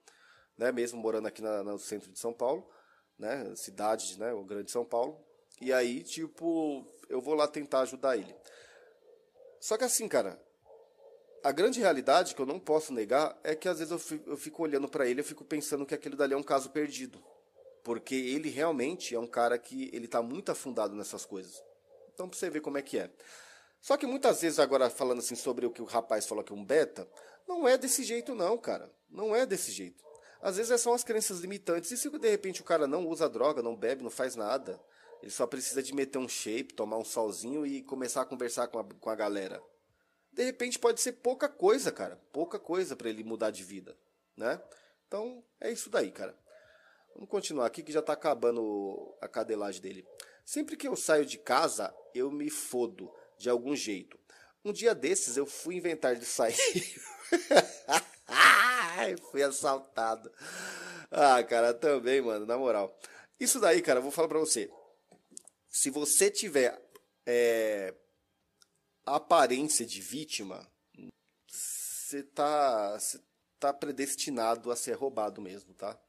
né? 0.57 0.71
Mesmo 0.71 0.99
morando 0.99 1.27
aqui 1.27 1.41
na, 1.41 1.63
no 1.63 1.79
centro 1.79 2.11
de 2.11 2.19
São 2.19 2.33
Paulo, 2.33 2.69
né? 3.17 3.55
Cidade, 3.55 4.19
né? 4.19 4.33
O 4.33 4.43
grande 4.43 4.71
São 4.71 4.83
Paulo. 4.83 5.17
E 5.61 5.71
aí, 5.71 6.03
tipo, 6.03 6.85
eu 7.09 7.21
vou 7.21 7.33
lá 7.33 7.47
tentar 7.47 7.81
ajudar 7.81 8.17
ele. 8.17 8.35
Só 9.59 9.77
que 9.77 9.85
assim, 9.85 10.07
cara, 10.07 10.39
a 11.47 11.51
grande 11.53 11.79
realidade 11.79 12.35
que 12.35 12.41
eu 12.41 12.45
não 12.45 12.59
posso 12.59 12.91
negar 12.91 13.39
é 13.41 13.55
que 13.55 13.69
às 13.69 13.79
vezes 13.79 13.89
eu 13.89 13.97
fico, 13.97 14.29
eu 14.29 14.35
fico 14.35 14.61
olhando 14.61 14.89
para 14.89 15.07
ele, 15.07 15.21
eu 15.21 15.23
fico 15.23 15.45
pensando 15.45 15.85
que 15.85 15.95
aquilo 15.95 16.17
dali 16.17 16.33
é 16.33 16.37
um 16.37 16.43
caso 16.43 16.69
perdido, 16.71 17.23
porque 17.85 18.15
ele 18.15 18.49
realmente 18.49 19.15
é 19.15 19.19
um 19.19 19.25
cara 19.25 19.57
que 19.57 19.89
ele 19.93 20.09
tá 20.09 20.21
muito 20.21 20.51
afundado 20.51 20.93
nessas 20.93 21.25
coisas. 21.25 21.63
Então 22.13 22.27
pra 22.27 22.37
você 22.37 22.49
ver 22.49 22.59
como 22.59 22.77
é 22.77 22.81
que 22.81 22.99
é. 22.99 23.09
Só 23.79 23.95
que 23.95 24.05
muitas 24.05 24.41
vezes 24.41 24.59
agora 24.59 24.89
falando 24.89 25.19
assim 25.19 25.35
sobre 25.35 25.65
o 25.65 25.71
que 25.71 25.81
o 25.81 25.85
rapaz 25.85 26.27
falou 26.27 26.43
que 26.43 26.51
é 26.51 26.55
um 26.55 26.65
beta, 26.65 27.07
não 27.47 27.65
é 27.65 27.77
desse 27.77 28.03
jeito 28.03 28.35
não, 28.35 28.57
cara. 28.57 28.91
Não 29.09 29.33
é 29.33 29.45
desse 29.45 29.71
jeito. 29.71 30.03
Às 30.41 30.57
vezes 30.57 30.69
é 30.69 30.77
são 30.77 30.93
as 30.93 31.05
crenças 31.05 31.39
limitantes. 31.39 31.89
E 31.91 31.95
se 31.95 32.09
de 32.09 32.29
repente 32.29 32.59
o 32.59 32.65
cara 32.65 32.85
não 32.87 33.07
usa 33.07 33.29
droga, 33.29 33.63
não 33.63 33.73
bebe, 33.73 34.03
não 34.03 34.09
faz 34.09 34.35
nada, 34.35 34.77
ele 35.21 35.31
só 35.31 35.47
precisa 35.47 35.81
de 35.81 35.95
meter 35.95 36.17
um 36.17 36.27
shape, 36.27 36.73
tomar 36.73 36.97
um 36.97 37.05
solzinho 37.05 37.65
e 37.65 37.81
começar 37.83 38.23
a 38.23 38.25
conversar 38.25 38.67
com 38.67 38.79
a, 38.79 38.83
com 38.83 39.09
a 39.09 39.15
galera 39.15 39.63
de 40.37 40.43
repente 40.43 40.77
pode 40.77 41.01
ser 41.01 41.13
pouca 41.13 41.49
coisa, 41.49 41.91
cara. 41.91 42.21
Pouca 42.31 42.59
coisa 42.59 42.95
para 42.95 43.09
ele 43.09 43.23
mudar 43.23 43.49
de 43.49 43.63
vida, 43.63 43.97
né? 44.37 44.61
Então, 45.07 45.43
é 45.59 45.71
isso 45.71 45.89
daí, 45.89 46.11
cara. 46.11 46.37
Vamos 47.15 47.27
continuar 47.27 47.65
aqui 47.65 47.81
que 47.81 47.91
já 47.91 48.03
tá 48.03 48.13
acabando 48.13 49.17
a 49.19 49.27
cadelagem 49.27 49.81
dele. 49.81 50.07
Sempre 50.45 50.77
que 50.77 50.87
eu 50.87 50.95
saio 50.95 51.25
de 51.25 51.39
casa, 51.39 51.91
eu 52.13 52.29
me 52.29 52.51
fodo 52.51 53.11
de 53.35 53.49
algum 53.49 53.75
jeito. 53.75 54.19
Um 54.63 54.71
dia 54.71 54.93
desses 54.93 55.37
eu 55.37 55.47
fui 55.47 55.75
inventar 55.75 56.15
de 56.15 56.25
sair. 56.25 56.55
fui 59.31 59.41
assaltado. 59.41 60.31
Ah, 61.09 61.43
cara, 61.43 61.73
também, 61.73 62.21
mano, 62.21 62.45
na 62.45 62.59
moral. 62.59 62.95
Isso 63.39 63.59
daí, 63.59 63.81
cara, 63.81 63.99
eu 63.99 64.03
vou 64.03 64.11
falar 64.11 64.27
pra 64.27 64.37
você. 64.37 64.69
Se 65.67 65.89
você 65.89 66.29
tiver 66.29 66.79
é, 67.25 67.95
aparência 69.15 69.85
de 69.85 70.01
vítima, 70.01 70.67
você 71.47 72.23
tá, 72.23 72.97
tá 73.59 73.73
predestinado 73.73 74.71
a 74.71 74.75
ser 74.75 74.93
roubado 74.93 75.41
mesmo, 75.41 75.73
tá? 75.73 75.99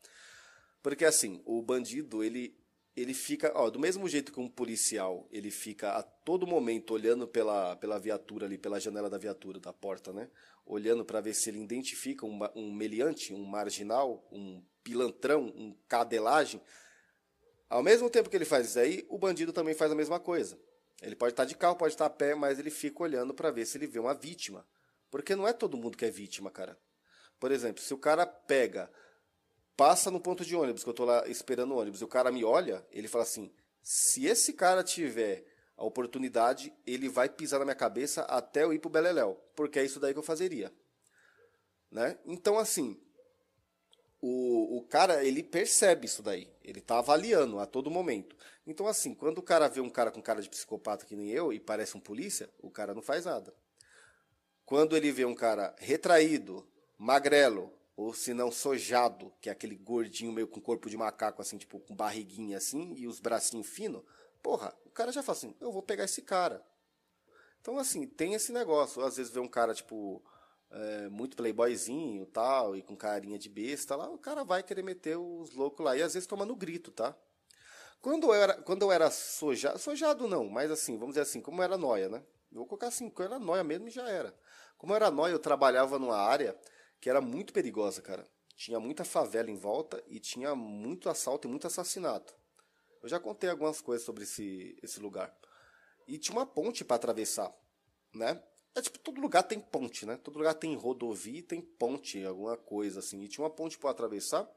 Porque 0.83 1.05
assim, 1.05 1.43
o 1.45 1.63
bandido, 1.63 2.23
ele 2.23 2.57
ele 3.01 3.15
fica, 3.15 3.53
ó, 3.55 3.71
do 3.71 3.79
mesmo 3.79 4.09
jeito 4.09 4.33
que 4.33 4.41
um 4.41 4.49
policial, 4.49 5.29
ele 5.31 5.53
fica 5.53 5.93
a 5.93 6.03
todo 6.03 6.47
momento 6.47 6.93
olhando 6.93 7.29
pela, 7.29 7.77
pela 7.77 7.99
viatura 7.99 8.47
ali, 8.47 8.59
pela 8.59 8.81
janela 8.81 9.09
da 9.09 9.17
viatura, 9.17 9.61
da 9.61 9.73
porta, 9.73 10.13
né? 10.13 10.29
Olhando 10.67 11.05
para 11.05 11.21
ver 11.21 11.35
se 11.35 11.49
ele 11.49 11.63
identifica 11.63 12.27
um, 12.27 12.39
um 12.57 12.73
meliante, 12.73 13.33
um 13.33 13.45
marginal, 13.45 14.27
um 14.33 14.61
pilantrão, 14.83 15.45
um 15.57 15.77
cadelagem. 15.87 16.61
Ao 17.71 17.83
mesmo 17.83 18.11
tempo 18.11 18.29
que 18.29 18.37
ele 18.37 18.45
faz 18.45 18.69
isso 18.69 18.81
aí, 18.81 19.07
o 19.09 19.17
bandido 19.17 19.53
também 19.53 19.75
faz 19.75 19.93
a 19.93 19.95
mesma 19.95 20.19
coisa. 20.19 20.59
Ele 21.01 21.15
pode 21.15 21.33
estar 21.33 21.45
de 21.45 21.55
carro, 21.55 21.77
pode 21.77 21.95
estar 21.95 22.07
a 22.07 22.11
pé, 22.11 22.35
mas 22.35 22.59
ele 22.59 22.71
fica 22.71 23.03
olhando 23.03 23.33
para 23.33 23.51
ver 23.51 23.67
se 23.67 23.79
ele 23.79 23.87
vê 23.87 23.99
uma 23.99 24.15
vítima. 24.15 24.67
Porque 25.11 25.37
não 25.37 25.47
é 25.47 25.53
todo 25.53 25.77
mundo 25.77 25.97
que 25.97 26.05
é 26.05 26.11
vítima, 26.11 26.51
cara. 26.51 26.79
Por 27.39 27.53
exemplo, 27.53 27.83
se 27.83 27.95
o 27.95 27.99
cara 27.99 28.27
pega, 28.27 28.91
passa 29.77 30.11
no 30.11 30.21
ponto 30.21 30.45
de 30.45 30.57
ônibus, 30.57 30.83
que 30.83 30.91
eu 30.91 30.95
tô 30.95 31.05
lá 31.05 31.27
esperando 31.29 31.73
o 31.73 31.79
ônibus, 31.79 32.01
e 32.01 32.05
o 32.05 32.09
cara 32.09 32.33
me 32.33 32.45
olha, 32.45 32.85
ele 32.91 33.07
fala 33.07 33.23
assim: 33.25 33.53
se 33.81 34.27
esse 34.27 34.53
cara 34.53 34.83
tiver 34.83 35.47
a 35.77 35.85
oportunidade, 35.85 36.75
ele 36.85 37.09
vai 37.09 37.29
pisar 37.29 37.61
na 37.61 37.65
minha 37.65 37.75
cabeça 37.77 38.23
até 38.23 38.65
eu 38.65 38.73
ir 38.73 38.81
pro 38.81 38.91
Beleléu. 38.91 39.41
Porque 39.55 39.79
é 39.79 39.85
isso 39.85 40.01
daí 40.01 40.13
que 40.13 40.19
eu 40.19 40.25
fazeria. 40.25 40.73
Né? 41.91 42.19
Então, 42.27 42.59
assim, 42.59 43.01
o, 44.21 44.79
o 44.79 44.83
cara, 44.83 45.25
ele 45.25 45.43
percebe 45.43 46.07
isso 46.07 46.23
daí. 46.23 46.51
Ele 46.63 46.81
tá 46.81 46.99
avaliando 46.99 47.59
a 47.59 47.67
todo 47.67 47.91
momento. 47.91 48.37
Então, 48.67 48.87
assim, 48.87 49.15
quando 49.15 49.39
o 49.39 49.43
cara 49.43 49.69
vê 49.69 49.81
um 49.81 49.91
cara 49.91 50.11
com 50.11 50.21
cara 50.21 50.43
de 50.43 50.49
psicopata 50.49 51.07
que 51.07 51.17
nem 51.17 51.31
eu 51.31 51.53
e 51.53 51.61
parece 51.61 51.97
um 51.97 52.01
polícia, 52.01 52.51
o 52.61 52.71
cara 52.71 52.95
não 52.95 53.03
faz 53.03 53.25
nada. 53.25 53.55
Quando 54.65 54.97
ele 54.97 55.11
vê 55.11 55.25
um 55.25 55.35
cara 55.35 55.75
retraído, 55.79 56.69
magrelo, 56.99 57.73
ou 57.97 58.13
se 58.13 58.35
não 58.35 58.53
sojado, 58.53 59.33
que 59.41 59.49
é 59.49 59.53
aquele 59.53 59.77
gordinho 59.77 60.33
meio 60.33 60.47
com 60.47 60.61
corpo 60.61 60.91
de 60.91 60.97
macaco, 60.97 61.41
assim, 61.41 61.57
tipo, 61.57 61.81
com 61.81 61.97
barriguinha 61.97 62.59
assim, 62.59 62.95
e 62.97 63.09
os 63.09 63.19
bracinhos 63.19 63.67
finos, 63.67 64.03
porra, 64.43 64.77
o 64.85 64.91
cara 64.91 65.11
já 65.11 65.23
fala 65.23 65.39
assim, 65.39 65.57
eu 65.61 65.73
vou 65.73 65.83
pegar 65.83 66.05
esse 66.05 66.23
cara. 66.23 66.63
Então, 67.61 67.79
assim, 67.79 68.07
tem 68.07 68.35
esse 68.35 68.53
negócio. 68.53 69.03
Às 69.03 69.17
vezes 69.17 69.33
vê 69.33 69.41
um 69.41 69.49
cara, 69.49 69.75
tipo, 69.75 70.23
é, 70.71 71.09
muito 71.09 71.37
playboyzinho 71.37 72.27
tal, 72.27 72.77
e 72.77 72.83
com 72.83 72.97
carinha 72.97 73.39
de 73.39 73.49
besta 73.49 73.97
lá, 73.97 74.09
o 74.11 74.19
cara 74.19 74.45
vai 74.45 74.63
querer 74.63 74.83
meter 74.83 75.17
os 75.17 75.55
loucos 75.55 75.85
lá. 75.85 75.97
E 75.97 76.03
às 76.03 76.15
vezes 76.15 76.27
toma 76.27 76.45
no 76.45 76.57
grito, 76.57 76.91
tá? 76.91 77.17
Quando 78.01 78.29
eu 78.29 78.35
era, 78.35 78.55
quando 78.63 78.83
eu 78.83 78.93
era 78.93 79.11
sojado, 79.11 79.79
sojado 79.79 80.29
não, 80.29 80.49
mas 80.49 80.71
assim, 80.71 80.97
vamos 80.97 81.15
dizer 81.15 81.23
assim, 81.23 81.41
como 81.41 81.63
era 81.63 81.77
noia, 81.77 82.09
né? 82.09 82.23
Eu 82.51 82.59
vou 82.59 82.67
colocar 82.67 82.89
assim, 82.89 83.11
quando 83.11 83.33
era 83.33 83.39
noia 83.39 83.65
mesmo 83.65 83.89
e 83.89 83.91
já 83.91 84.09
era. 84.09 84.35
Como 84.77 84.93
eu 84.93 84.97
era 84.97 85.11
noia, 85.11 85.33
eu 85.33 85.39
trabalhava 85.39 85.99
numa 85.99 86.17
área 86.17 86.57
que 87.01 87.11
era 87.11 87.21
muito 87.21 87.53
perigosa, 87.53 88.01
cara. 88.01 88.27
Tinha 88.57 88.79
muita 88.81 89.05
favela 89.05 89.51
em 89.51 89.57
volta 89.57 90.03
e 90.07 90.19
tinha 90.19 90.55
muito 90.55 91.09
assalto 91.09 91.47
e 91.47 91.51
muito 91.51 91.67
assassinato. 91.67 92.35
Eu 93.03 93.09
já 93.09 93.21
contei 93.21 93.51
algumas 93.51 93.81
coisas 93.81 94.05
sobre 94.05 94.25
esse, 94.25 94.77
esse 94.83 95.01
lugar. 95.01 95.37
E 96.07 96.19
tinha 96.19 96.37
uma 96.37 96.47
ponte 96.47 96.85
para 96.85 96.97
atravessar, 96.97 97.53
né? 98.15 98.43
É 98.75 98.81
tipo, 98.81 98.99
todo 98.99 99.21
lugar 99.21 99.43
tem 99.43 99.61
ponte, 99.61 100.07
né? 100.07 100.17
Todo 100.17 100.39
lugar 100.39 100.55
tem 100.55 100.75
rodovia 100.77 101.43
tem 101.43 101.61
ponte, 101.61 102.25
alguma 102.25 102.57
coisa 102.57 103.01
assim. 103.01 103.23
E 103.23 103.29
tinha 103.29 103.45
uma 103.45 103.51
ponte 103.51 103.79
para 103.79 103.91
atravessar, 103.91 104.49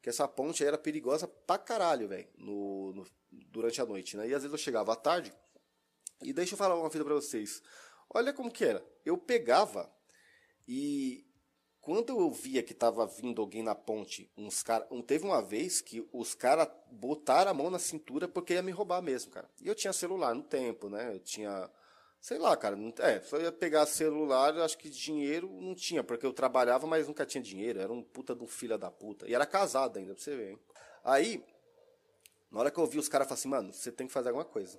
que 0.00 0.08
essa 0.08 0.26
ponte 0.26 0.64
era 0.64 0.78
perigosa 0.78 1.26
pra 1.26 1.58
caralho, 1.58 2.08
velho, 2.08 2.28
no, 2.38 2.92
no, 2.92 3.06
durante 3.30 3.80
a 3.80 3.86
noite, 3.86 4.16
né? 4.16 4.28
E 4.28 4.34
às 4.34 4.42
vezes 4.42 4.52
eu 4.52 4.58
chegava 4.58 4.92
à 4.92 4.96
tarde, 4.96 5.32
e 6.22 6.32
deixa 6.32 6.54
eu 6.54 6.58
falar 6.58 6.74
uma 6.74 6.90
coisa 6.90 7.04
pra 7.04 7.14
vocês. 7.14 7.62
Olha 8.08 8.32
como 8.32 8.50
que 8.50 8.64
era. 8.64 8.84
Eu 9.04 9.18
pegava 9.18 9.90
e 10.66 11.26
quando 11.80 12.18
eu 12.18 12.30
via 12.30 12.62
que 12.62 12.74
tava 12.74 13.06
vindo 13.06 13.40
alguém 13.40 13.62
na 13.62 13.74
ponte, 13.74 14.30
uns 14.36 14.62
cara, 14.62 14.86
um, 14.90 15.02
teve 15.02 15.24
uma 15.24 15.40
vez 15.40 15.80
que 15.80 16.04
os 16.12 16.34
caras 16.34 16.68
botaram 16.90 17.50
a 17.50 17.54
mão 17.54 17.70
na 17.70 17.78
cintura 17.78 18.26
porque 18.26 18.54
ia 18.54 18.62
me 18.62 18.72
roubar 18.72 19.00
mesmo, 19.00 19.30
cara. 19.30 19.48
E 19.60 19.68
eu 19.68 19.74
tinha 19.74 19.92
celular 19.92 20.34
no 20.34 20.42
tempo, 20.42 20.88
né? 20.88 21.14
Eu 21.14 21.20
tinha 21.20 21.70
Sei 22.26 22.38
lá, 22.38 22.56
cara. 22.56 22.74
Não, 22.74 22.92
é, 22.98 23.20
só 23.20 23.38
ia 23.38 23.52
pegar 23.52 23.86
celular, 23.86 24.52
acho 24.58 24.76
que 24.76 24.90
dinheiro 24.90 25.48
não 25.60 25.76
tinha, 25.76 26.02
porque 26.02 26.26
eu 26.26 26.32
trabalhava, 26.32 26.84
mas 26.84 27.06
nunca 27.06 27.24
tinha 27.24 27.40
dinheiro. 27.40 27.78
Era 27.78 27.92
um 27.92 28.02
puta 28.02 28.34
de 28.34 28.42
um 28.42 28.48
filho 28.48 28.76
da 28.76 28.90
puta. 28.90 29.28
E 29.28 29.34
era 29.34 29.46
casado 29.46 29.96
ainda, 29.96 30.12
pra 30.12 30.20
você 30.20 30.34
ver, 30.34 30.50
hein? 30.50 30.58
Aí, 31.04 31.44
na 32.50 32.58
hora 32.58 32.70
que 32.72 32.78
eu 32.80 32.84
vi 32.84 32.98
os 32.98 33.08
caras, 33.08 33.28
falei 33.28 33.38
assim, 33.38 33.48
mano, 33.48 33.72
você 33.72 33.92
tem 33.92 34.08
que 34.08 34.12
fazer 34.12 34.30
alguma 34.30 34.44
coisa. 34.44 34.76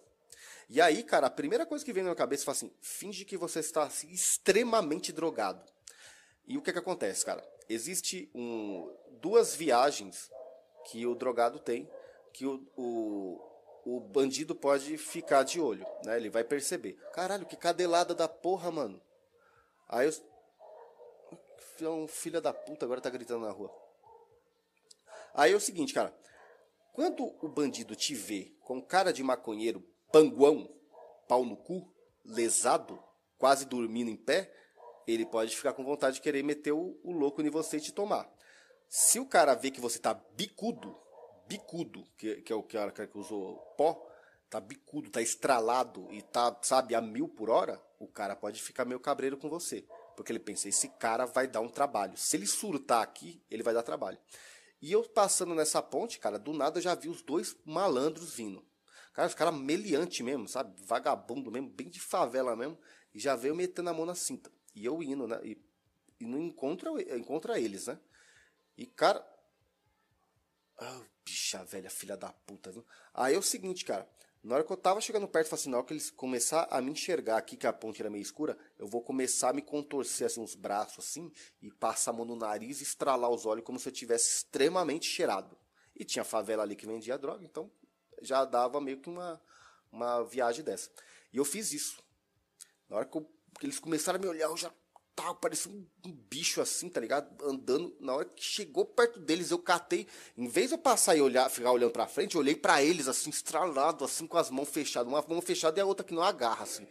E 0.69 0.81
aí, 0.81 1.01
cara, 1.03 1.27
a 1.27 1.29
primeira 1.29 1.65
coisa 1.65 1.85
que 1.85 1.93
vem 1.93 2.03
na 2.03 2.09
minha 2.09 2.17
cabeça 2.17 2.43
é 2.45 2.51
assim, 2.51 2.69
finge 2.81 3.23
que 3.23 3.37
você 3.37 3.59
está 3.59 3.83
assim, 3.83 4.09
extremamente 4.09 5.13
drogado. 5.13 5.63
E 6.45 6.57
o 6.57 6.61
que 6.61 6.73
que 6.73 6.79
acontece, 6.79 7.25
cara? 7.25 7.49
Existe 7.69 8.29
um, 8.35 8.93
duas 9.21 9.55
viagens 9.55 10.29
que 10.91 11.07
o 11.07 11.15
drogado 11.15 11.59
tem, 11.59 11.89
que 12.33 12.45
o, 12.45 12.61
o, 12.75 13.39
o 13.87 14.01
bandido 14.01 14.53
pode 14.53 14.97
ficar 14.97 15.43
de 15.43 15.61
olho, 15.61 15.87
né? 16.03 16.17
Ele 16.17 16.29
vai 16.29 16.43
perceber. 16.43 16.99
Caralho, 17.13 17.45
que 17.45 17.55
cadelada 17.55 18.13
da 18.13 18.27
porra, 18.27 18.69
mano. 18.69 19.01
Aí 19.87 20.05
eu... 20.05 21.87
Um 21.89 22.07
filho 22.07 22.41
da 22.41 22.51
puta 22.51 22.85
agora 22.85 22.99
tá 22.99 23.09
gritando 23.09 23.45
na 23.45 23.51
rua. 23.51 23.71
Aí 25.33 25.53
é 25.53 25.55
o 25.55 25.59
seguinte, 25.59 25.93
cara. 25.93 26.13
Quando 26.91 27.33
o 27.41 27.47
bandido 27.47 27.95
te 27.95 28.13
vê 28.13 28.51
com 28.61 28.81
cara 28.81 29.13
de 29.13 29.23
maconheiro, 29.23 29.87
panguão, 30.11 30.67
pau 31.27 31.45
no 31.45 31.55
cu, 31.55 31.87
lesado, 32.25 33.01
quase 33.37 33.65
dormindo 33.65 34.09
em 34.09 34.17
pé, 34.17 34.51
ele 35.07 35.25
pode 35.25 35.55
ficar 35.55 35.73
com 35.73 35.85
vontade 35.85 36.15
de 36.15 36.21
querer 36.21 36.43
meter 36.43 36.73
o, 36.73 36.99
o 37.03 37.11
louco 37.13 37.41
em 37.41 37.49
você 37.49 37.77
e 37.77 37.81
te 37.81 37.93
tomar. 37.93 38.29
Se 38.89 39.19
o 39.19 39.25
cara 39.25 39.53
vê 39.53 39.71
que 39.71 39.79
você 39.79 39.99
tá 39.99 40.13
bicudo, 40.13 40.99
bicudo, 41.47 42.03
que, 42.17 42.41
que 42.41 42.51
é 42.51 42.55
o 42.55 42.63
cara 42.63 42.91
que 42.91 43.17
usou 43.17 43.57
pó, 43.77 44.07
tá 44.49 44.59
bicudo, 44.59 45.09
tá 45.09 45.21
estralado 45.21 46.07
e 46.11 46.21
tá, 46.21 46.57
sabe, 46.61 46.95
a 46.95 47.01
mil 47.01 47.27
por 47.27 47.49
hora, 47.49 47.81
o 47.99 48.07
cara 48.07 48.35
pode 48.35 48.61
ficar 48.61 48.85
meio 48.85 48.99
cabreiro 48.99 49.37
com 49.37 49.49
você. 49.49 49.85
Porque 50.15 50.31
ele 50.31 50.39
pensa, 50.39 50.67
esse 50.67 50.89
cara 50.89 51.25
vai 51.25 51.47
dar 51.47 51.61
um 51.61 51.69
trabalho. 51.69 52.17
Se 52.17 52.35
ele 52.35 52.47
surtar 52.47 53.03
aqui, 53.03 53.41
ele 53.49 53.63
vai 53.63 53.73
dar 53.73 53.83
trabalho. 53.83 54.17
E 54.81 54.91
eu 54.91 55.03
passando 55.03 55.55
nessa 55.55 55.81
ponte, 55.81 56.19
cara, 56.19 56.37
do 56.37 56.53
nada 56.53 56.77
eu 56.77 56.83
já 56.83 56.95
vi 56.95 57.09
os 57.09 57.21
dois 57.21 57.55
malandros 57.65 58.33
vindo. 58.33 58.65
Cara, 59.13 59.27
os 59.27 59.33
caras 59.33 59.55
meliante 59.55 60.21
mesmo, 60.23 60.47
sabe? 60.47 60.75
Vagabundo 60.85 61.51
mesmo, 61.51 61.69
bem 61.69 61.89
de 61.89 61.99
favela 61.99 62.55
mesmo. 62.55 62.77
E 63.13 63.19
já 63.19 63.35
veio 63.35 63.55
metendo 63.55 63.89
a 63.89 63.93
mão 63.93 64.05
na 64.05 64.13
cinta. 64.13 64.51
E 64.75 64.85
eu 64.85 65.01
indo, 65.01 65.27
né? 65.27 65.39
E, 65.43 65.57
e 66.19 66.25
não 66.25 66.39
encontra, 66.39 66.91
encontra 67.15 67.59
eles, 67.59 67.87
né? 67.87 67.99
E, 68.77 68.85
cara. 68.85 69.25
Ah, 70.77 71.01
bicha 71.25 71.63
velha, 71.63 71.89
filha 71.89 72.15
da 72.15 72.31
puta, 72.31 72.71
viu? 72.71 72.85
Aí 73.13 73.33
é 73.33 73.37
o 73.37 73.41
seguinte, 73.41 73.83
cara. 73.83 74.07
Na 74.43 74.55
hora 74.55 74.63
que 74.63 74.71
eu 74.71 74.77
tava 74.77 75.01
chegando 75.01 75.27
perto, 75.27 75.53
assim, 75.55 75.69
na 75.69 75.77
hora 75.77 75.85
que 75.85 75.93
eles 75.93 76.11
começar 76.11 76.67
a 76.69 76.79
me 76.79 76.91
enxergar 76.91 77.37
aqui, 77.37 77.57
que 77.57 77.65
a 77.65 77.73
ponte 77.73 77.99
era 77.99 78.09
meio 78.09 78.21
escura, 78.21 78.57
eu 78.77 78.87
vou 78.87 79.01
começar 79.01 79.49
a 79.49 79.53
me 79.53 79.61
contorcer 79.61 80.27
assim, 80.27 80.41
os 80.41 80.55
braços 80.55 81.05
assim, 81.05 81.31
e 81.61 81.71
passar 81.71 82.11
a 82.11 82.13
mão 82.13 82.25
no 82.25 82.35
nariz 82.35 82.79
e 82.79 82.83
estralar 82.83 83.29
os 83.29 83.45
olhos 83.45 83.65
como 83.65 83.79
se 83.79 83.89
eu 83.89 83.93
tivesse 83.93 84.29
extremamente 84.37 85.07
cheirado. 85.07 85.57
E 85.95 86.05
tinha 86.05 86.23
favela 86.23 86.63
ali 86.63 86.75
que 86.75 86.85
vendia 86.85 87.17
droga, 87.17 87.43
então 87.43 87.71
já 88.21 88.45
dava 88.45 88.79
meio 88.79 89.01
que 89.01 89.09
uma, 89.09 89.41
uma 89.91 90.23
viagem 90.23 90.63
dessa. 90.63 90.91
E 91.33 91.37
eu 91.37 91.43
fiz 91.43 91.73
isso. 91.73 92.01
Na 92.87 92.97
hora 92.97 93.05
que, 93.05 93.17
eu, 93.17 93.29
que 93.59 93.65
eles 93.65 93.79
começaram 93.79 94.17
a 94.17 94.21
me 94.21 94.27
olhar, 94.27 94.45
eu 94.45 94.55
já 94.55 94.71
tava 95.17 95.33
parecendo 95.33 95.83
um 96.05 96.11
bicho 96.11 96.61
assim, 96.61 96.87
tá 96.87 97.01
ligado? 97.01 97.43
Andando. 97.43 97.97
Na 97.99 98.13
hora 98.13 98.25
que 98.25 98.43
chegou 98.43 98.85
perto 98.85 99.19
deles, 99.19 99.49
eu 99.49 99.57
catei. 99.57 100.07
Em 100.37 100.47
vez 100.47 100.67
de 100.67 100.75
eu 100.75 100.77
passar 100.77 101.15
e 101.15 101.21
olhar, 101.21 101.49
ficar 101.49 101.71
olhando 101.71 101.91
pra 101.91 102.05
frente, 102.05 102.35
eu 102.35 102.41
olhei 102.41 102.55
para 102.55 102.83
eles, 102.83 103.07
assim, 103.07 103.31
estralado, 103.31 104.05
assim, 104.05 104.27
com 104.27 104.37
as 104.37 104.51
mãos 104.51 104.69
fechadas. 104.69 105.11
Uma 105.11 105.25
mão 105.27 105.41
fechada 105.41 105.79
e 105.79 105.81
a 105.81 105.85
outra 105.85 106.05
que 106.05 106.13
não 106.13 106.21
agarra, 106.21 106.63
assim. 106.63 106.87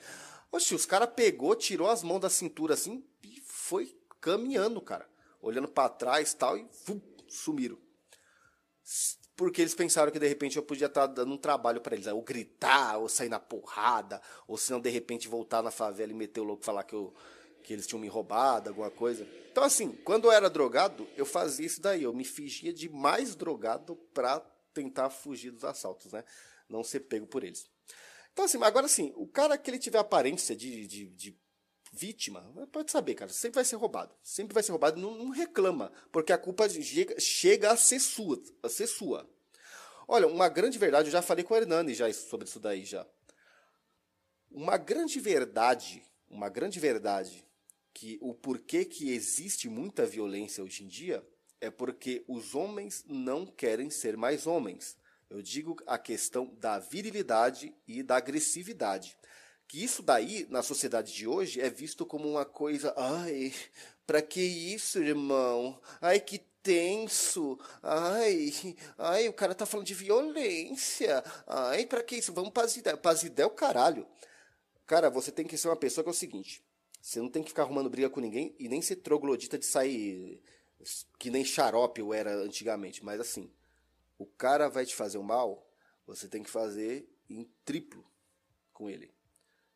Oxi, 0.51 0.75
os 0.75 0.85
caras 0.85 1.09
pegou, 1.15 1.55
tirou 1.55 1.89
as 1.89 2.03
mãos 2.03 2.19
da 2.19 2.29
cintura, 2.29 2.75
assim, 2.75 3.05
e 3.23 3.41
foi 3.47 3.97
caminhando, 4.21 4.81
cara. 4.81 5.09
Olhando 5.41 5.69
para 5.69 5.89
trás 5.89 6.35
tal, 6.35 6.59
e 6.59 6.67
sumiram 7.29 7.79
porque 9.37 9.61
eles 9.61 9.75
pensaram 9.75 10.11
que 10.11 10.19
de 10.19 10.27
repente 10.27 10.57
eu 10.57 10.63
podia 10.63 10.87
estar 10.87 11.07
dando 11.07 11.35
um 11.35 11.37
trabalho 11.37 11.81
para 11.81 11.95
eles, 11.95 12.07
ou 12.07 12.23
gritar, 12.23 12.97
ou 12.97 13.09
sair 13.09 13.29
na 13.29 13.39
porrada, 13.39 14.21
ou 14.49 14.57
se 14.57 14.73
não 14.73 14.81
de 14.81 14.89
repente 14.89 15.29
voltar 15.29 15.63
na 15.63 15.71
favela 15.71 16.11
e 16.11 16.15
meter 16.15 16.41
o 16.41 16.45
louco 16.45 16.65
falar 16.65 16.85
que, 16.85 16.95
eu, 16.95 17.13
que 17.67 17.73
eles 17.73 17.85
tinham 17.85 18.01
me 18.01 18.07
roubado, 18.07 18.69
alguma 18.71 18.91
coisa. 18.91 19.27
Então 19.51 19.65
assim, 19.65 19.91
quando 20.05 20.27
eu 20.27 20.33
era 20.33 20.49
drogado, 20.49 21.07
eu 21.17 21.27
fazia 21.27 21.67
isso 21.67 21.81
daí, 21.81 22.05
eu 22.05 22.15
me 22.15 22.25
fingia 22.25 22.73
de 22.73 22.89
mais 22.89 23.35
drogado 23.35 23.97
para 24.15 24.39
tentar 24.73 25.11
fugir 25.11 25.51
dos 25.51 25.65
assaltos, 25.65 26.13
né? 26.13 26.23
Não 26.69 26.85
ser 26.85 27.01
pego 27.01 27.27
por 27.27 27.43
eles. 27.43 27.69
Então 28.33 28.45
assim, 28.45 28.63
agora 28.63 28.87
assim, 28.87 29.13
o 29.17 29.27
cara 29.27 29.59
que 29.59 29.69
ele 29.69 29.81
tiver 29.81 29.99
aparência 29.99 30.55
de, 30.55 30.87
de, 30.87 31.07
de 31.09 31.37
vítima, 31.93 32.41
pode 32.71 32.93
saber, 32.93 33.15
cara, 33.15 33.33
sempre 33.33 33.57
vai 33.57 33.65
ser 33.65 33.77
roubado. 33.77 34.15
Sempre 34.23 34.55
vai 34.55 34.63
ser 34.63 34.71
roubado, 34.71 35.01
não, 35.01 35.17
não 35.17 35.31
reclama, 35.31 35.91
porque 36.13 36.33
a 36.33 36.39
culpa 36.39 36.69
chega, 36.69 37.19
chega 37.19 37.73
a 37.73 37.77
ser 37.77 37.99
sua, 37.99 38.41
a 38.63 38.69
ser 38.69 38.87
sua. 38.87 39.29
Olha, 40.07 40.29
uma 40.29 40.49
grande 40.49 40.79
verdade, 40.79 41.09
eu 41.09 41.13
já 41.13 41.21
falei 41.21 41.43
com 41.43 41.53
o 41.53 41.57
Hernani 41.57 41.95
já 41.95 42.13
sobre 42.13 42.47
isso 42.47 42.61
daí 42.61 42.85
já. 42.85 43.05
Uma 44.53 44.77
grande 44.77 45.19
verdade, 45.19 46.05
uma 46.31 46.49
grande 46.49 46.79
verdade 46.79 47.46
que 47.97 48.19
o 48.21 48.35
porquê 48.35 48.85
que 48.85 49.11
existe 49.11 49.71
muita 49.71 50.05
violência 50.05 50.63
hoje 50.63 50.85
em 50.85 50.87
dia 50.87 51.27
é 51.59 51.71
porque 51.71 52.23
os 52.29 52.55
homens 52.55 53.03
não 53.09 53.47
querem 53.47 53.89
ser 53.89 54.19
mais 54.19 54.47
homens. 54.47 54.99
Eu 55.31 55.41
digo 55.41 55.75
a 55.87 55.97
questão 55.97 56.55
da 56.61 56.79
virilidade 56.79 57.75
e 57.89 58.03
da 58.03 58.19
agressividade 58.19 59.17
que 59.67 59.83
isso 59.83 60.03
daí, 60.03 60.47
na 60.51 60.63
sociedade 60.63 61.11
de 61.13 61.27
hoje, 61.27 61.59
é 61.59 61.71
visto 61.71 62.05
como 62.05 62.29
uma 62.29 62.45
coisa. 62.45 62.93
Ai, 62.97 63.53
pra 64.07 64.23
que 64.23 64.41
isso, 64.41 65.03
irmão? 65.03 65.81
Ai, 66.01 66.21
que 66.21 66.39
tenso. 66.63 67.59
Ai, 67.83 68.53
ai, 68.99 69.27
o 69.27 69.33
cara 69.33 69.55
tá 69.55 69.65
falando 69.65 69.87
de 69.87 69.95
violência. 69.95 71.25
Ai, 71.47 71.87
pra 71.87 72.03
que 72.03 72.17
isso? 72.17 72.33
Vamos 72.33 72.51
paz 72.51 72.77
ideia. 72.77 72.97
Paz 72.97 73.23
ideia 73.23 73.45
é 73.45 73.49
o 73.49 73.51
caralho. 73.51 74.07
Cara, 74.87 75.11
você 75.11 75.33
tem 75.33 75.47
que 75.47 75.57
ser 75.57 75.69
uma 75.69 75.77
pessoa 75.77 76.05
que 76.05 76.11
é 76.11 76.13
o 76.13 76.15
seguinte: 76.15 76.63
você 77.07 77.21
não 77.21 77.29
tem 77.29 77.41
que 77.41 77.51
ficar 77.51 77.63
arrumando 77.63 77.89
briga 77.89 78.11
com 78.11 78.19
ninguém 78.19 78.53
e 78.59 78.69
nem 78.69 78.83
ser 78.83 78.97
troglodita 78.97 79.57
de 79.57 79.65
sair 79.65 80.43
que 81.21 81.31
nem 81.31 81.45
xarope 81.45 82.01
eu 82.01 82.13
era 82.13 82.35
antigamente. 82.35 83.05
Mas 83.05 83.21
assim, 83.21 83.49
o 84.19 84.27
cara 84.27 84.69
vai 84.69 84.85
te 84.85 84.93
fazer 84.93 85.17
o 85.17 85.23
mal, 85.23 85.71
você 86.05 86.27
tem 86.27 86.43
que 86.43 86.51
fazer 86.51 87.09
em 87.31 87.49
triplo 87.65 88.05
com 88.73 88.91
ele. 88.91 89.15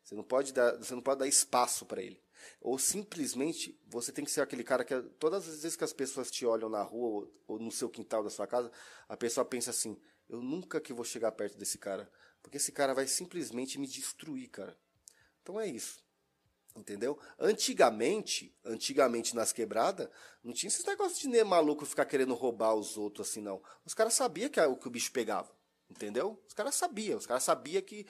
Você 0.03 0.13
não 0.13 0.25
pode 0.25 0.51
dar, 0.51 0.75
você 0.75 0.93
não 0.93 1.01
pode 1.01 1.19
dar 1.21 1.27
espaço 1.27 1.85
para 1.85 2.01
ele. 2.01 2.21
Ou 2.59 2.77
simplesmente 2.77 3.79
você 3.87 4.11
tem 4.11 4.25
que 4.25 4.31
ser 4.31 4.41
aquele 4.41 4.65
cara 4.65 4.83
que 4.83 5.01
todas 5.17 5.47
as 5.47 5.61
vezes 5.61 5.77
que 5.77 5.85
as 5.85 5.93
pessoas 5.93 6.29
te 6.29 6.45
olham 6.45 6.67
na 6.67 6.83
rua 6.83 7.07
ou, 7.07 7.33
ou 7.47 7.59
no 7.59 7.71
seu 7.71 7.89
quintal 7.89 8.25
da 8.25 8.29
sua 8.29 8.45
casa, 8.45 8.69
a 9.07 9.15
pessoa 9.15 9.45
pensa 9.45 9.69
assim: 9.69 9.97
eu 10.27 10.41
nunca 10.41 10.81
que 10.81 10.91
vou 10.91 11.05
chegar 11.05 11.31
perto 11.31 11.57
desse 11.57 11.77
cara, 11.77 12.11
porque 12.43 12.57
esse 12.57 12.73
cara 12.73 12.93
vai 12.93 13.07
simplesmente 13.07 13.79
me 13.79 13.87
destruir, 13.87 14.49
cara. 14.49 14.77
Então 15.41 15.57
é 15.57 15.65
isso. 15.65 16.10
Entendeu? 16.75 17.19
Antigamente, 17.37 18.55
antigamente 18.63 19.35
nas 19.35 19.51
quebradas, 19.51 20.07
não 20.43 20.53
tinha 20.53 20.69
esse 20.69 20.85
negócio 20.87 21.19
de 21.19 21.27
nem 21.27 21.43
maluco 21.43 21.85
ficar 21.85 22.05
querendo 22.05 22.33
roubar 22.33 22.75
os 22.75 22.97
outros 22.97 23.29
assim, 23.29 23.41
não. 23.41 23.61
Os 23.85 23.93
caras 23.93 24.13
sabiam 24.13 24.49
que, 24.49 24.75
que 24.75 24.87
o 24.87 24.91
bicho 24.91 25.11
pegava. 25.11 25.51
Entendeu? 25.89 26.41
Os 26.47 26.53
caras 26.53 26.75
sabiam, 26.75 27.17
os 27.17 27.25
caras 27.25 27.43
sabiam 27.43 27.81
que 27.81 28.07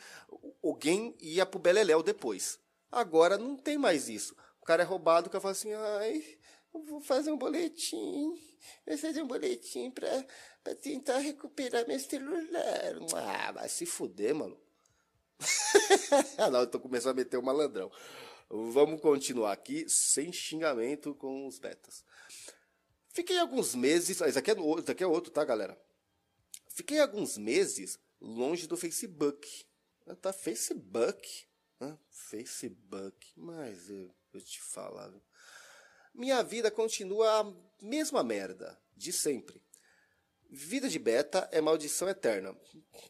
alguém 0.64 1.16
ia 1.20 1.48
pro 1.48 1.60
Beleléu 1.60 2.04
depois. 2.04 2.60
Agora 2.92 3.38
não 3.38 3.58
tem 3.58 3.78
mais 3.78 4.08
isso. 4.08 4.36
O 4.62 4.66
cara 4.66 4.84
é 4.84 4.86
roubado, 4.86 5.28
o 5.28 5.32
cara 5.32 5.42
fala 5.42 5.54
assim, 5.54 5.74
ai, 5.74 6.38
vou 6.72 7.02
fazer 7.02 7.32
um 7.32 7.38
boletim. 7.38 8.40
Vou 8.86 8.98
fazer 8.98 9.24
um 9.24 9.28
boletim 9.28 9.90
pra, 9.90 10.26
pra 10.64 10.76
tentar 10.76 11.18
recuperar 11.18 11.88
meu 11.88 12.00
celular. 12.00 13.00
Ah, 13.16 13.52
vai 13.54 13.68
se 13.68 13.88
fuder, 13.88 14.36
mano. 14.36 14.56
não, 16.52 16.60
eu 16.60 16.68
tô 16.68 16.80
começando 16.80 17.14
a 17.14 17.16
meter 17.16 17.38
o 17.38 17.40
um 17.40 17.46
malandrão. 17.46 17.92
Vamos 18.54 19.00
continuar 19.00 19.54
aqui 19.54 19.88
sem 19.88 20.34
xingamento 20.34 21.16
com 21.16 21.48
os 21.48 21.58
betas. 21.58 22.04
Fiquei 23.08 23.40
alguns 23.40 23.74
meses. 23.74 24.10
Isso 24.10 24.24
aqui 24.24 24.52
é, 24.52 24.54
isso 24.54 24.92
aqui 24.92 25.04
é 25.04 25.08
outro, 25.08 25.32
tá, 25.32 25.46
galera? 25.46 25.82
Fiquei 26.68 27.00
alguns 27.00 27.38
meses 27.38 27.98
longe 28.20 28.68
do 28.68 28.76
Facebook. 28.76 29.66
Tá 30.22 30.34
Facebook. 30.34 31.48
Facebook. 32.10 33.32
Mas 33.38 33.90
eu, 33.90 34.14
eu 34.34 34.42
te 34.42 34.62
falar. 34.62 35.14
Minha 36.14 36.44
vida 36.44 36.70
continua 36.70 37.40
a 37.40 37.54
mesma 37.82 38.22
merda. 38.22 38.78
De 38.98 39.14
sempre. 39.14 39.62
Vida 40.54 40.90
de 40.90 41.00
beta 41.00 41.48
é 41.50 41.62
maldição 41.62 42.10
eterna. 42.10 42.54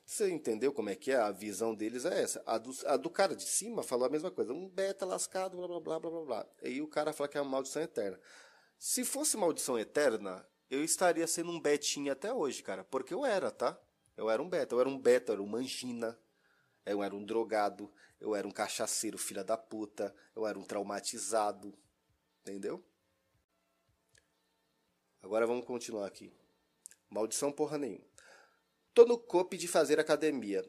Você 0.06 0.30
entendeu 0.30 0.72
como 0.72 0.92
é 0.92 0.96
que 0.96 1.12
é? 1.12 1.16
A 1.16 1.32
visão 1.32 1.74
deles 1.74 2.06
é 2.06 2.22
essa. 2.22 2.44
A 2.46 2.60
do, 2.60 2.72
a 2.86 2.96
do 2.98 3.10
cara 3.10 3.36
de 3.36 3.44
cima 3.44 3.82
falou 3.82 4.06
a 4.06 4.10
mesma 4.12 4.30
coisa. 4.30 4.54
Um 4.54 4.70
beta 4.70 5.08
lascado, 5.08 5.58
blá 5.58 5.68
blá 5.68 5.80
blá 5.80 6.00
blá 6.00 6.22
blá. 6.24 6.48
E 6.62 6.84
o 6.84 6.88
cara 6.88 7.12
fala 7.12 7.28
que 7.28 7.40
é 7.40 7.42
uma 7.42 7.50
maldição 7.50 7.82
eterna. 7.82 8.20
Se 8.78 9.04
fosse 9.04 9.38
maldição 9.38 9.80
eterna, 9.80 10.48
eu 10.70 10.84
estaria 10.84 11.26
sendo 11.26 11.50
um 11.52 11.60
betinho 11.60 12.12
até 12.12 12.32
hoje, 12.32 12.62
cara. 12.62 12.84
Porque 12.84 13.12
eu 13.12 13.26
era, 13.26 13.50
tá? 13.50 13.76
Eu 14.16 14.30
era 14.30 14.42
um 14.42 14.48
beta. 14.48 14.76
Eu 14.76 14.80
era 14.80 14.90
um 14.90 15.00
beta, 15.00 15.32
eu 15.32 15.34
era 15.34 15.42
um 15.44 15.48
mangina. 15.48 16.16
eu 16.86 17.02
era 17.04 17.16
um 17.16 17.26
drogado, 17.26 17.92
eu 18.20 18.36
era 18.36 18.48
um 18.48 18.52
cachaceiro 18.52 19.18
filha 19.18 19.44
da 19.44 19.58
puta, 19.58 20.16
eu 20.36 20.46
era 20.46 20.60
um 20.60 20.64
traumatizado, 20.64 21.74
entendeu? 22.42 22.84
Agora 25.24 25.48
vamos 25.48 25.66
continuar 25.66 26.06
aqui. 26.08 26.32
Maldição 27.12 27.52
porra 27.52 27.78
nenhuma. 27.78 28.06
Tô 28.94 29.06
no 29.06 29.18
cope 29.18 29.58
de 29.58 29.68
fazer 29.68 30.00
academia. 30.00 30.66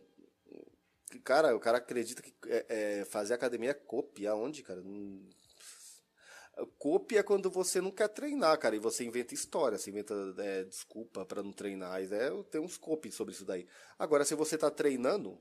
Cara, 1.25 1.55
o 1.55 1.61
cara 1.61 1.79
acredita 1.79 2.23
que 2.23 2.35
é, 2.47 2.67
é, 2.69 3.05
fazer 3.05 3.35
academia 3.35 3.71
é 3.71 3.75
cope. 3.75 4.27
Aonde, 4.27 4.63
cara? 4.63 4.81
Hum, 4.81 5.29
Cope 6.79 7.17
é 7.17 7.23
quando 7.23 7.51
você 7.51 7.81
não 7.81 7.91
quer 7.91 8.09
treinar, 8.09 8.59
cara, 8.59 8.77
e 8.77 8.79
você 8.79 9.05
inventa 9.05 9.33
história, 9.33 9.79
você 9.79 9.91
inventa 9.91 10.15
é, 10.39 10.65
desculpa 10.65 11.25
para 11.25 11.43
não 11.43 11.53
treinar. 11.53 12.03
É, 12.03 12.31
tem 12.51 12.61
uns 12.61 12.77
copy 12.77 13.11
sobre 13.11 13.33
isso 13.33 13.45
daí. 13.45 13.67
Agora, 13.99 14.25
se 14.25 14.35
você 14.35 14.59
tá 14.59 14.71
treinando, 14.71 15.41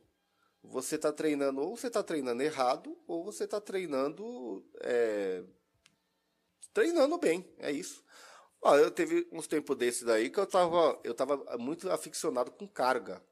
você 0.64 0.98
tá 0.98 1.12
treinando, 1.12 1.62
ou 1.62 1.76
você 1.76 1.90
tá 1.90 2.02
treinando 2.02 2.42
errado, 2.42 2.98
ou 3.08 3.26
você 3.26 3.46
tá 3.46 3.60
treinando. 3.60 4.66
É, 4.82 5.44
treinando 6.74 7.18
bem, 7.18 7.46
é 7.58 7.72
isso. 7.72 8.04
Ó, 8.62 8.76
eu 8.78 8.92
teve 8.92 9.28
uns 9.32 9.48
tempos 9.48 9.76
desses 9.76 10.04
daí 10.04 10.30
que 10.30 10.40
eu 10.40 10.46
tava, 10.46 11.00
eu 11.04 11.14
tava 11.14 11.58
muito 11.58 11.90
aficionado 11.92 12.52
com 12.52 12.68
carga. 12.68 13.24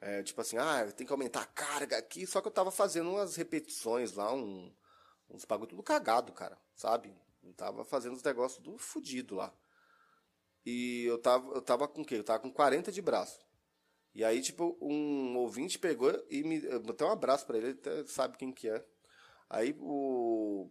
É, 0.00 0.22
tipo 0.22 0.40
assim, 0.40 0.58
ah, 0.58 0.90
tem 0.92 1.06
que 1.06 1.12
aumentar 1.12 1.42
a 1.42 1.46
carga 1.46 1.96
aqui, 1.96 2.26
só 2.26 2.40
que 2.40 2.48
eu 2.48 2.52
tava 2.52 2.70
fazendo 2.70 3.10
umas 3.10 3.34
repetições 3.36 4.12
lá, 4.12 4.32
um 4.32 4.70
uns 5.30 5.44
bagulho 5.44 5.70
tudo 5.70 5.82
cagado, 5.82 6.32
cara, 6.32 6.58
sabe? 6.74 7.12
Eu 7.42 7.52
tava 7.54 7.84
fazendo 7.84 8.14
os 8.14 8.22
negócios 8.22 8.62
do 8.62 8.78
fudido 8.78 9.34
lá. 9.34 9.52
E 10.64 11.04
eu 11.04 11.18
tava, 11.18 11.54
eu 11.54 11.62
tava 11.62 11.88
com 11.88 12.02
o 12.02 12.04
quê? 12.04 12.16
Eu 12.16 12.24
tava 12.24 12.40
com 12.40 12.50
40 12.50 12.90
de 12.92 13.00
braço. 13.02 13.40
E 14.14 14.24
aí, 14.24 14.40
tipo, 14.40 14.76
um 14.80 15.36
ouvinte 15.36 15.78
pegou 15.78 16.10
e 16.30 16.42
me. 16.42 16.60
Botei 16.80 17.06
um 17.06 17.10
abraço 17.12 17.46
para 17.46 17.58
ele, 17.58 17.68
ele 17.68 17.78
até 17.78 18.06
sabe 18.06 18.36
quem 18.36 18.52
que 18.52 18.68
é. 18.68 18.84
Aí 19.48 19.76
o. 19.78 20.70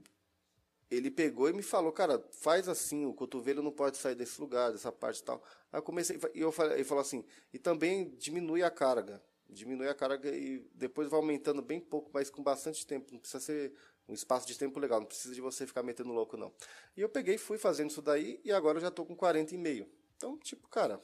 Ele 0.89 1.09
pegou 1.09 1.49
e 1.49 1.53
me 1.53 1.63
falou, 1.63 1.91
cara, 1.91 2.23
faz 2.31 2.69
assim, 2.69 3.05
o 3.05 3.13
cotovelo 3.13 3.61
não 3.61 3.71
pode 3.71 3.97
sair 3.97 4.15
desse 4.15 4.39
lugar, 4.39 4.71
dessa 4.71 4.91
parte 4.91 5.19
e 5.19 5.23
tal. 5.23 5.43
Aí 5.71 5.79
eu 5.79 5.83
comecei, 5.83 6.19
e 6.33 6.41
eu 6.41 6.51
falei, 6.51 6.77
ele 6.77 6.83
falou 6.83 7.01
assim, 7.01 7.25
e 7.51 7.57
também 7.57 8.15
diminui 8.17 8.61
a 8.61 8.69
carga. 8.69 9.21
Diminui 9.49 9.87
a 9.87 9.95
carga 9.95 10.29
e 10.29 10.59
depois 10.73 11.07
vai 11.07 11.19
aumentando 11.19 11.61
bem 11.61 11.79
pouco, 11.79 12.11
mas 12.13 12.29
com 12.29 12.43
bastante 12.43 12.85
tempo. 12.85 13.11
Não 13.11 13.19
precisa 13.19 13.43
ser 13.43 13.73
um 14.07 14.13
espaço 14.13 14.47
de 14.47 14.57
tempo 14.57 14.79
legal, 14.79 14.99
não 14.99 15.07
precisa 15.07 15.33
de 15.33 15.41
você 15.41 15.65
ficar 15.65 15.83
metendo 15.83 16.11
louco, 16.13 16.37
não. 16.37 16.53
E 16.95 17.01
eu 17.01 17.09
peguei, 17.09 17.37
fui 17.37 17.57
fazendo 17.57 17.89
isso 17.89 18.01
daí 18.01 18.39
e 18.43 18.51
agora 18.51 18.77
eu 18.77 18.81
já 18.81 18.91
tô 18.91 19.05
com 19.05 19.15
40 19.15 19.55
e 19.55 19.57
meio. 19.57 19.89
Então, 20.15 20.37
tipo, 20.37 20.67
cara, 20.67 21.01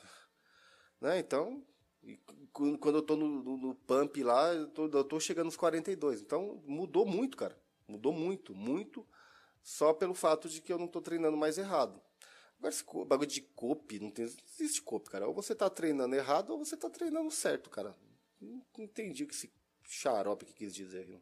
né? 0.99 1.19
Então, 1.19 1.63
quando 2.51 2.97
eu 2.97 3.01
tô 3.01 3.15
no, 3.15 3.27
no, 3.27 3.57
no 3.57 3.75
pump 3.75 4.23
lá, 4.23 4.53
eu 4.53 4.67
tô, 4.67 4.87
eu 4.87 5.03
tô, 5.03 5.19
chegando 5.19 5.45
nos 5.45 5.57
42. 5.57 6.21
Então, 6.21 6.61
mudou 6.65 7.05
muito, 7.05 7.37
cara. 7.37 7.57
Mudou 7.87 8.13
muito, 8.13 8.55
muito, 8.55 9.05
só 9.61 9.93
pelo 9.93 10.13
fato 10.13 10.49
de 10.49 10.61
que 10.61 10.71
eu 10.71 10.77
não 10.77 10.87
tô 10.87 11.01
treinando 11.01 11.37
mais 11.37 11.57
errado. 11.57 12.01
Agora, 12.57 12.73
esse 12.73 12.83
bagulho 13.05 13.27
de 13.27 13.41
cope, 13.41 13.99
não, 13.99 14.11
tem, 14.11 14.25
não 14.25 14.33
existe 14.59 14.81
cope, 14.81 15.09
cara. 15.09 15.27
Ou 15.27 15.33
você 15.33 15.55
tá 15.55 15.69
treinando 15.69 16.15
errado 16.15 16.51
ou 16.51 16.59
você 16.59 16.77
tá 16.77 16.89
treinando 16.89 17.31
certo, 17.31 17.69
cara. 17.69 17.97
Não 18.39 18.63
entendi 18.77 19.23
o 19.23 19.27
que 19.27 19.33
esse 19.33 19.51
xarope 19.87 20.45
que 20.45 20.53
quis 20.53 20.73
dizer 20.73 21.01
aqui. 21.01 21.19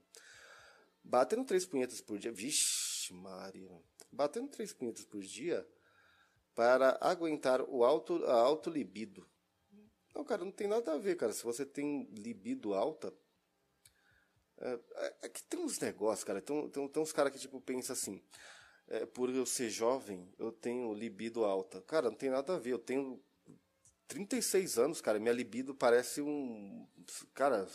Batendo 1.04 1.46
três 1.46 1.66
punhetas 1.66 2.02
por 2.02 2.20
dia. 2.20 2.32
Vixe, 2.32 3.14
Maria. 3.14 3.72
Batendo 4.12 4.50
três 4.50 4.74
punhetas 4.74 5.06
por 5.06 5.22
dia 5.22 5.68
para 6.54 6.98
aguentar 7.00 7.62
o 7.62 7.86
alto, 7.86 8.24
a 8.26 8.34
alto 8.34 8.70
libido. 8.70 9.26
Não, 10.14 10.24
cara, 10.26 10.44
não 10.44 10.52
tem 10.52 10.68
nada 10.68 10.94
a 10.94 10.98
ver, 10.98 11.16
cara. 11.16 11.32
Se 11.32 11.44
você 11.44 11.66
tem 11.66 12.04
libido 12.12 12.74
alta. 12.74 13.14
É, 14.60 14.80
é, 14.96 15.16
é 15.24 15.30
tem 15.50 15.60
uns 15.60 15.80
negócios, 15.80 16.24
cara. 16.24 16.42
Tem, 16.42 16.70
tem, 16.70 16.88
tem 16.88 17.04
uns 17.04 17.12
caras 17.12 17.32
que, 17.32 17.40
tipo, 17.40 17.60
pensam 17.62 17.94
assim. 17.94 18.24
É, 18.88 19.06
por 19.06 19.30
eu 19.30 19.46
ser 19.46 19.70
jovem, 19.70 20.34
eu 20.40 20.52
tenho 20.52 20.94
libido 20.94 21.46
alta. 21.46 21.82
Cara, 21.82 22.10
não 22.10 22.18
tem 22.18 22.30
nada 22.30 22.56
a 22.56 22.60
ver. 22.60 22.72
Eu 22.72 22.80
tenho 22.80 23.22
36 24.08 24.80
anos, 24.80 25.02
cara. 25.02 25.20
Minha 25.20 25.34
libido 25.34 25.76
parece 25.76 26.22
um. 26.22 26.88
Cara, 27.34 27.68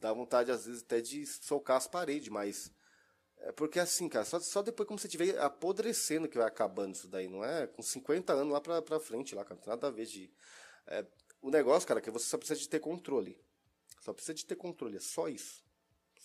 Dá 0.00 0.12
vontade, 0.12 0.50
às 0.50 0.66
vezes, 0.66 0.82
até 0.82 1.00
de 1.00 1.26
socar 1.26 1.76
as 1.76 1.86
paredes, 1.86 2.28
mas. 2.28 2.72
É 3.40 3.52
porque 3.52 3.78
assim, 3.78 4.08
cara, 4.08 4.24
só, 4.24 4.40
só 4.40 4.62
depois 4.62 4.86
como 4.86 4.98
você 4.98 5.06
estiver 5.06 5.38
apodrecendo 5.38 6.28
que 6.28 6.36
vai 6.36 6.46
acabando 6.48 6.96
isso 6.96 7.06
daí, 7.06 7.28
não 7.28 7.44
é? 7.44 7.68
Com 7.68 7.82
50 7.82 8.32
anos 8.32 8.52
lá 8.52 8.60
pra, 8.60 8.82
pra 8.82 8.98
frente, 8.98 9.32
lá, 9.32 9.44
cara, 9.44 9.54
não 9.54 9.62
tem 9.62 9.70
nada 9.70 9.86
a 9.86 9.90
ver 9.90 10.06
de. 10.06 10.32
É, 10.88 11.06
o 11.40 11.50
negócio, 11.50 11.86
cara, 11.86 12.00
é 12.00 12.02
que 12.02 12.10
você 12.10 12.26
só 12.26 12.36
precisa 12.36 12.58
de 12.58 12.68
ter 12.68 12.80
controle. 12.80 13.40
Só 14.00 14.12
precisa 14.12 14.34
de 14.34 14.44
ter 14.44 14.56
controle, 14.56 14.96
é 14.96 15.00
só 15.00 15.28
isso. 15.28 15.64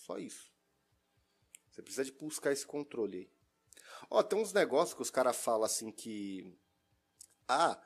Só 0.04 0.18
isso. 0.18 0.52
Você 1.70 1.80
precisa 1.80 2.04
de 2.04 2.12
buscar 2.12 2.52
esse 2.52 2.66
controle 2.66 3.16
aí. 3.16 3.30
Ó, 4.10 4.22
tem 4.22 4.38
uns 4.38 4.52
negócios 4.52 4.92
que 4.92 5.00
os 5.00 5.10
caras 5.10 5.34
falam 5.34 5.64
assim 5.64 5.90
que. 5.90 6.54
Ah, 7.48 7.82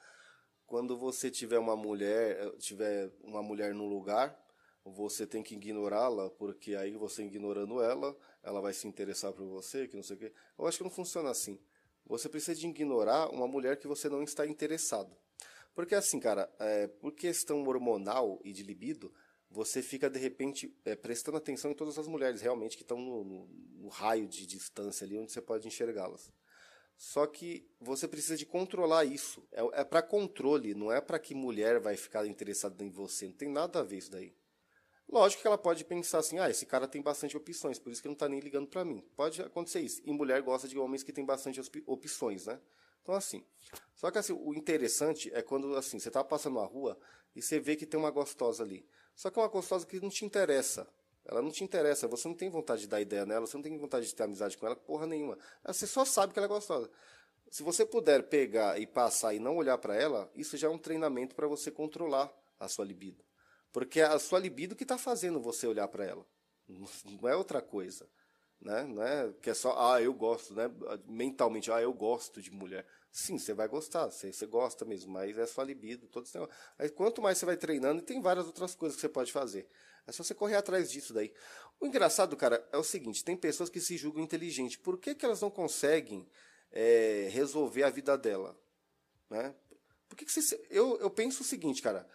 quando 0.66 0.98
você 0.98 1.30
tiver 1.30 1.60
uma 1.60 1.76
mulher, 1.76 2.56
tiver 2.58 3.12
uma 3.22 3.40
mulher 3.40 3.72
no 3.72 3.86
lugar, 3.86 4.36
você 4.84 5.28
tem 5.28 5.44
que 5.44 5.54
ignorá-la, 5.54 6.28
porque 6.30 6.74
aí 6.74 6.96
você 6.96 7.22
ignorando 7.22 7.80
ela, 7.80 8.16
ela 8.42 8.60
vai 8.60 8.72
se 8.72 8.88
interessar 8.88 9.32
por 9.32 9.46
você, 9.46 9.86
que 9.86 9.94
não 9.94 10.02
sei 10.02 10.16
o 10.16 10.18
quê. 10.18 10.32
Eu 10.58 10.66
acho 10.66 10.78
que 10.78 10.84
não 10.84 10.90
funciona 10.90 11.30
assim. 11.30 11.56
Você 12.04 12.28
precisa 12.28 12.58
de 12.58 12.66
ignorar 12.66 13.30
uma 13.30 13.46
mulher 13.46 13.78
que 13.78 13.86
você 13.86 14.08
não 14.08 14.24
está 14.24 14.44
interessado. 14.44 15.16
Porque 15.72 15.94
assim, 15.94 16.18
cara, 16.18 16.52
é, 16.58 16.88
por 16.88 17.12
questão 17.12 17.62
hormonal 17.64 18.40
e 18.42 18.52
de 18.52 18.64
libido, 18.64 19.14
você 19.50 19.82
fica 19.82 20.10
de 20.10 20.18
repente 20.18 20.76
é, 20.84 20.94
prestando 20.94 21.36
atenção 21.36 21.70
em 21.70 21.74
todas 21.74 21.98
as 21.98 22.06
mulheres 22.06 22.40
realmente 22.40 22.76
que 22.76 22.82
estão 22.82 22.98
no, 22.98 23.24
no, 23.24 23.46
no 23.46 23.88
raio 23.88 24.26
de 24.26 24.46
distância 24.46 25.04
ali 25.04 25.18
onde 25.18 25.32
você 25.32 25.40
pode 25.40 25.66
enxergá-las. 25.66 26.30
Só 26.96 27.26
que 27.26 27.64
você 27.80 28.08
precisa 28.08 28.36
de 28.36 28.44
controlar 28.44 29.04
isso. 29.04 29.46
É, 29.52 29.80
é 29.80 29.84
para 29.84 30.02
controle, 30.02 30.74
não 30.74 30.90
é 30.90 31.00
para 31.00 31.18
que 31.18 31.34
mulher 31.34 31.78
vai 31.78 31.96
ficar 31.96 32.26
interessada 32.26 32.82
em 32.84 32.90
você. 32.90 33.26
Não 33.26 33.34
tem 33.34 33.48
nada 33.48 33.78
a 33.80 33.84
ver 33.84 33.98
isso 33.98 34.10
daí. 34.10 34.34
Lógico 35.08 35.40
que 35.40 35.48
ela 35.48 35.56
pode 35.56 35.84
pensar 35.84 36.18
assim, 36.18 36.38
ah, 36.38 36.50
esse 36.50 36.66
cara 36.66 36.86
tem 36.86 37.00
bastante 37.00 37.34
opções, 37.34 37.78
por 37.78 37.90
isso 37.90 38.02
que 38.02 38.08
não 38.08 38.12
está 38.12 38.28
nem 38.28 38.40
ligando 38.40 38.66
para 38.66 38.84
mim. 38.84 39.02
Pode 39.16 39.40
acontecer 39.40 39.80
isso. 39.80 40.02
E 40.04 40.12
mulher 40.12 40.42
gosta 40.42 40.68
de 40.68 40.76
homens 40.78 41.02
que 41.02 41.12
têm 41.12 41.24
bastante 41.24 41.60
opções, 41.86 42.44
né? 42.44 42.60
Então, 43.08 43.16
assim. 43.16 43.42
Só 43.94 44.10
que 44.10 44.18
assim, 44.18 44.34
o 44.34 44.52
interessante 44.52 45.32
é 45.32 45.40
quando 45.40 45.74
assim, 45.76 45.98
você 45.98 46.08
está 46.08 46.22
passando 46.22 46.56
na 46.56 46.66
rua 46.66 46.98
e 47.34 47.40
você 47.40 47.58
vê 47.58 47.74
que 47.74 47.86
tem 47.86 47.98
uma 47.98 48.10
gostosa 48.10 48.62
ali. 48.62 48.86
Só 49.16 49.30
que 49.30 49.38
é 49.38 49.42
uma 49.42 49.48
gostosa 49.48 49.86
que 49.86 49.98
não 49.98 50.10
te 50.10 50.26
interessa. 50.26 50.86
Ela 51.24 51.40
não 51.40 51.50
te 51.50 51.64
interessa, 51.64 52.06
você 52.06 52.28
não 52.28 52.34
tem 52.34 52.50
vontade 52.50 52.82
de 52.82 52.86
dar 52.86 53.00
ideia 53.00 53.24
nela, 53.24 53.46
você 53.46 53.56
não 53.56 53.62
tem 53.62 53.78
vontade 53.78 54.06
de 54.06 54.14
ter 54.14 54.24
amizade 54.24 54.58
com 54.58 54.66
ela, 54.66 54.76
porra 54.76 55.06
nenhuma. 55.06 55.38
Você 55.66 55.86
só 55.86 56.04
sabe 56.04 56.34
que 56.34 56.38
ela 56.38 56.44
é 56.44 56.48
gostosa. 56.48 56.90
Se 57.50 57.62
você 57.62 57.86
puder 57.86 58.24
pegar 58.24 58.78
e 58.78 58.86
passar 58.86 59.32
e 59.32 59.38
não 59.38 59.56
olhar 59.56 59.78
para 59.78 59.96
ela, 59.96 60.30
isso 60.34 60.58
já 60.58 60.68
é 60.68 60.70
um 60.70 60.78
treinamento 60.78 61.34
para 61.34 61.46
você 61.46 61.70
controlar 61.70 62.30
a 62.60 62.68
sua 62.68 62.84
libido. 62.84 63.24
Porque 63.72 64.00
é 64.00 64.04
a 64.04 64.18
sua 64.18 64.38
libido 64.38 64.76
que 64.76 64.84
está 64.84 64.98
fazendo 64.98 65.40
você 65.40 65.66
olhar 65.66 65.88
para 65.88 66.04
ela. 66.04 66.26
Não 66.68 67.26
é 67.26 67.34
outra 67.34 67.62
coisa. 67.62 68.06
Né? 68.60 68.82
Não 68.82 69.02
é 69.02 69.32
que 69.40 69.48
é 69.48 69.54
só, 69.54 69.94
ah, 69.94 70.02
eu 70.02 70.12
gosto, 70.12 70.52
né? 70.52 70.70
Mentalmente, 71.06 71.70
ah, 71.72 71.80
eu 71.80 71.92
gosto 71.92 72.42
de 72.42 72.50
mulher. 72.50 72.84
Sim, 73.10 73.38
você 73.38 73.54
vai 73.54 73.66
gostar, 73.66 74.06
você, 74.06 74.32
você 74.32 74.46
gosta 74.46 74.84
mesmo, 74.84 75.12
mas 75.12 75.36
é 75.36 75.46
sua 75.46 75.64
libido, 75.64 76.06
todo 76.06 76.24
esse 76.24 76.38
Aí, 76.78 76.88
quanto 76.90 77.22
mais 77.22 77.38
você 77.38 77.46
vai 77.46 77.56
treinando, 77.56 78.00
e 78.00 78.04
tem 78.04 78.20
várias 78.20 78.46
outras 78.46 78.74
coisas 78.74 78.96
que 78.96 79.00
você 79.00 79.08
pode 79.08 79.32
fazer. 79.32 79.66
É 80.06 80.12
só 80.12 80.22
você 80.22 80.34
correr 80.34 80.56
atrás 80.56 80.90
disso 80.90 81.12
daí. 81.12 81.32
O 81.80 81.86
engraçado, 81.86 82.36
cara, 82.36 82.66
é 82.72 82.78
o 82.78 82.84
seguinte: 82.84 83.24
tem 83.24 83.36
pessoas 83.36 83.68
que 83.68 83.80
se 83.80 83.96
julgam 83.96 84.22
inteligentes. 84.22 84.76
Por 84.76 84.98
que, 84.98 85.14
que 85.14 85.24
elas 85.24 85.40
não 85.40 85.50
conseguem 85.50 86.28
é, 86.70 87.28
resolver 87.30 87.82
a 87.82 87.90
vida 87.90 88.16
dela? 88.16 88.58
Né? 89.28 89.54
Por 90.08 90.16
que, 90.16 90.24
que 90.24 90.32
você, 90.32 90.66
eu, 90.70 90.98
eu 90.98 91.10
penso 91.10 91.42
o 91.42 91.46
seguinte, 91.46 91.82
cara 91.82 92.08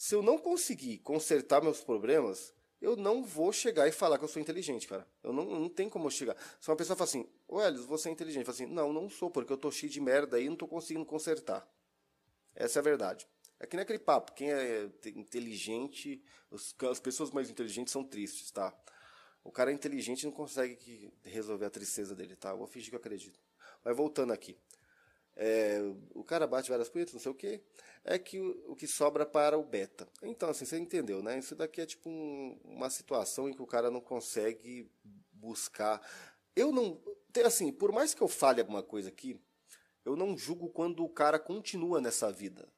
se 0.00 0.14
eu 0.14 0.22
não 0.22 0.38
conseguir 0.38 0.96
consertar 1.00 1.62
meus 1.62 1.82
problemas, 1.82 2.54
eu 2.80 2.96
não 2.96 3.22
vou 3.22 3.52
chegar 3.52 3.86
e 3.86 3.92
falar 3.92 4.18
que 4.18 4.24
eu 4.24 4.28
sou 4.28 4.40
inteligente, 4.40 4.88
cara. 4.88 5.06
Eu 5.22 5.32
não, 5.32 5.44
não 5.44 5.68
tem 5.68 5.88
como 5.88 6.10
chegar. 6.10 6.36
Se 6.58 6.70
uma 6.70 6.76
pessoa 6.76 6.96
fala 6.96 7.08
assim, 7.08 7.28
ô 7.46 7.60
Elis, 7.62 7.84
você 7.84 8.08
é 8.08 8.12
inteligente. 8.12 8.46
Eu 8.46 8.52
falo 8.52 8.64
assim, 8.64 8.74
não, 8.74 8.92
não 8.92 9.08
sou, 9.08 9.30
porque 9.30 9.52
eu 9.52 9.56
tô 9.56 9.70
cheio 9.70 9.92
de 9.92 10.00
merda 10.00 10.36
aí 10.36 10.46
e 10.46 10.48
não 10.48 10.56
tô 10.56 10.66
conseguindo 10.66 11.04
consertar. 11.04 11.68
Essa 12.54 12.78
é 12.78 12.80
a 12.80 12.82
verdade. 12.82 13.28
É 13.58 13.66
que 13.66 13.76
nem 13.76 13.82
aquele 13.82 13.98
papo, 13.98 14.32
quem 14.32 14.50
é 14.50 14.88
inteligente, 15.14 16.22
as 16.90 16.98
pessoas 16.98 17.30
mais 17.30 17.50
inteligentes 17.50 17.92
são 17.92 18.02
tristes, 18.02 18.50
tá? 18.50 18.74
O 19.44 19.52
cara 19.52 19.70
é 19.70 19.74
inteligente 19.74 20.24
não 20.24 20.32
consegue 20.32 21.12
resolver 21.22 21.66
a 21.66 21.70
tristeza 21.70 22.14
dele, 22.14 22.36
tá? 22.36 22.50
Eu 22.50 22.58
vou 22.58 22.66
fingir 22.66 22.88
que 22.88 22.96
eu 22.96 23.00
acredito. 23.00 23.38
Mas 23.84 23.94
voltando 23.94 24.32
aqui. 24.32 24.56
É, 25.42 25.80
o 26.14 26.22
cara 26.22 26.46
bate 26.46 26.68
várias 26.68 26.90
punhetas, 26.90 27.14
não 27.14 27.20
sei 27.20 27.32
o 27.32 27.34
que 27.34 27.62
é 28.04 28.18
que 28.18 28.38
o, 28.38 28.72
o, 28.72 28.76
que 28.76 28.86
sobra 28.86 29.26
para 29.26 29.58
o 29.58 29.62
beta. 29.62 30.08
Então, 30.22 30.50
assim, 30.50 30.64
você 30.64 30.78
entendeu, 30.78 31.22
né? 31.22 31.38
Isso 31.38 31.54
daqui 31.54 31.80
é 31.80 31.86
tipo 31.86 32.08
um, 32.08 32.58
uma 32.64 32.90
situação 32.90 33.48
em 33.48 33.52
que 33.52 33.62
o 33.62 33.66
cara 33.66 33.90
não 33.90 34.00
consegue 34.00 34.90
buscar. 35.32 36.00
Eu 36.54 36.72
não. 36.72 37.00
Assim, 37.44 37.72
por 37.72 37.92
mais 37.92 38.14
que 38.14 38.22
eu 38.22 38.28
fale 38.28 38.60
alguma 38.60 38.82
coisa 38.82 39.08
aqui, 39.08 39.40
eu 40.04 40.16
não 40.16 40.36
julgo 40.36 40.68
quando 40.70 41.04
o 41.04 41.08
cara 41.08 41.38
continua 41.38 42.00
nessa 42.00 42.30
vida. 42.32 42.68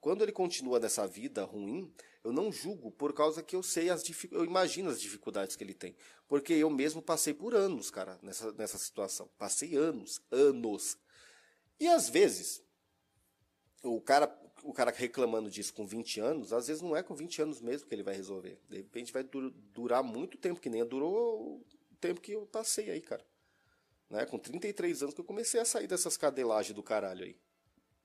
Quando 0.00 0.22
ele 0.22 0.32
continua 0.32 0.80
nessa 0.80 1.06
vida 1.06 1.44
ruim, 1.44 1.92
eu 2.24 2.32
não 2.32 2.50
julgo 2.50 2.90
por 2.90 3.12
causa 3.12 3.40
que 3.40 3.54
eu 3.54 3.62
sei 3.62 3.88
as 3.88 4.02
eu 4.32 4.44
imagino 4.44 4.90
as 4.90 5.00
dificuldades 5.00 5.54
que 5.54 5.62
ele 5.62 5.74
tem. 5.74 5.94
Porque 6.26 6.52
eu 6.52 6.68
mesmo 6.68 7.00
passei 7.00 7.32
por 7.32 7.54
anos, 7.54 7.88
cara, 7.88 8.18
nessa, 8.20 8.52
nessa 8.52 8.78
situação. 8.78 9.30
Passei 9.38 9.76
anos, 9.76 10.20
anos. 10.30 10.98
E 11.82 11.88
às 11.88 12.08
vezes, 12.08 12.62
o 13.82 14.00
cara, 14.00 14.32
o 14.62 14.72
cara 14.72 14.92
reclamando 14.92 15.50
disso 15.50 15.74
com 15.74 15.84
20 15.84 16.20
anos, 16.20 16.52
às 16.52 16.68
vezes 16.68 16.80
não 16.80 16.96
é 16.96 17.02
com 17.02 17.12
20 17.12 17.42
anos 17.42 17.60
mesmo 17.60 17.88
que 17.88 17.92
ele 17.92 18.04
vai 18.04 18.14
resolver. 18.14 18.56
De 18.68 18.76
repente 18.76 19.12
vai 19.12 19.24
dur 19.24 19.50
durar 19.50 20.00
muito 20.00 20.38
tempo, 20.38 20.60
que 20.60 20.70
nem 20.70 20.86
durou 20.86 21.56
o 21.56 21.66
tempo 22.00 22.20
que 22.20 22.30
eu 22.30 22.46
passei 22.46 22.88
aí, 22.88 23.00
cara. 23.00 23.26
Né? 24.08 24.24
Com 24.26 24.38
33 24.38 25.02
anos 25.02 25.12
que 25.12 25.20
eu 25.20 25.24
comecei 25.24 25.58
a 25.58 25.64
sair 25.64 25.88
dessas 25.88 26.16
cadelagens 26.16 26.72
do 26.72 26.84
caralho 26.84 27.24
aí. 27.24 27.36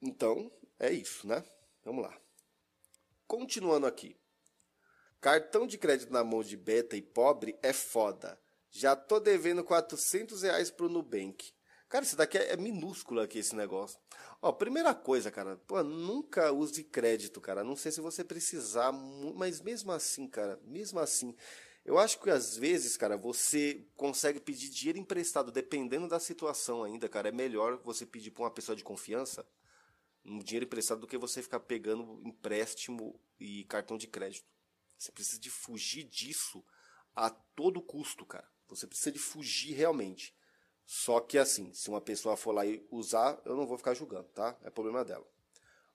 Então, 0.01 0.51
é 0.79 0.91
isso, 0.91 1.27
né? 1.27 1.45
Vamos 1.85 2.03
lá. 2.03 2.19
Continuando 3.27 3.85
aqui. 3.85 4.17
Cartão 5.21 5.67
de 5.67 5.77
crédito 5.77 6.11
na 6.11 6.23
mão 6.23 6.41
de 6.41 6.57
beta 6.57 6.97
e 6.97 7.01
pobre 7.03 7.55
é 7.61 7.73
foda. 7.73 8.41
Já 8.71 8.95
tô 8.95 9.19
devendo 9.19 9.63
400 9.63 10.41
reais 10.41 10.71
pro 10.71 10.89
Nubank. 10.89 11.55
Cara, 11.89 12.03
isso 12.03 12.17
daqui 12.17 12.37
é, 12.37 12.57
minúsculo 12.57 13.21
aqui, 13.21 13.39
esse 13.39 13.55
negócio. 13.55 13.97
Ó, 14.41 14.51
primeira 14.51 14.93
coisa, 14.93 15.31
cara, 15.31 15.55
pô, 15.55 15.81
nunca 15.83 16.51
use 16.51 16.83
crédito, 16.83 17.39
cara. 17.39 17.63
Não 17.63 17.75
sei 17.75 17.91
se 17.91 18.01
você 18.01 18.23
precisar, 18.23 18.91
mas 18.91 19.61
mesmo 19.61 19.91
assim, 19.91 20.27
cara, 20.27 20.59
mesmo 20.65 20.99
assim, 20.99 21.33
eu 21.85 21.97
acho 21.97 22.19
que 22.19 22.29
às 22.29 22.57
vezes, 22.57 22.97
cara, 22.97 23.15
você 23.15 23.87
consegue 23.95 24.39
pedir 24.41 24.69
dinheiro 24.69 24.99
emprestado, 24.99 25.51
dependendo 25.51 26.07
da 26.07 26.19
situação 26.19 26.83
ainda, 26.83 27.07
cara. 27.07 27.29
É 27.29 27.31
melhor 27.31 27.77
você 27.83 28.05
pedir 28.05 28.31
pra 28.31 28.43
uma 28.43 28.51
pessoa 28.51 28.75
de 28.75 28.83
confiança 28.83 29.47
um 30.25 30.39
dinheiro 30.39 30.65
emprestado 30.65 30.99
do 30.99 31.07
que 31.07 31.17
você 31.17 31.41
ficar 31.41 31.61
pegando 31.61 32.21
empréstimo 32.25 33.17
e 33.39 33.63
cartão 33.63 33.97
de 33.97 34.07
crédito. 34.07 34.45
Você 34.97 35.11
precisa 35.11 35.39
de 35.39 35.49
fugir 35.49 36.03
disso 36.03 36.63
a 37.15 37.29
todo 37.29 37.81
custo, 37.81 38.25
cara. 38.25 38.49
Você 38.67 38.85
precisa 38.85 39.11
de 39.11 39.19
fugir 39.19 39.73
realmente. 39.73 40.35
Só 40.89 41.19
que 41.19 41.37
assim, 41.37 41.73
se 41.73 41.89
uma 41.89 41.99
pessoa 41.99 42.37
for 42.37 42.53
lá 42.53 42.65
e 42.65 42.81
usar, 42.89 43.41
eu 43.43 43.57
não 43.57 43.67
vou 43.67 43.77
ficar 43.77 43.93
julgando, 43.93 44.29
tá? 44.29 44.57
É 44.63 44.69
problema 44.69 45.03
dela. 45.03 45.27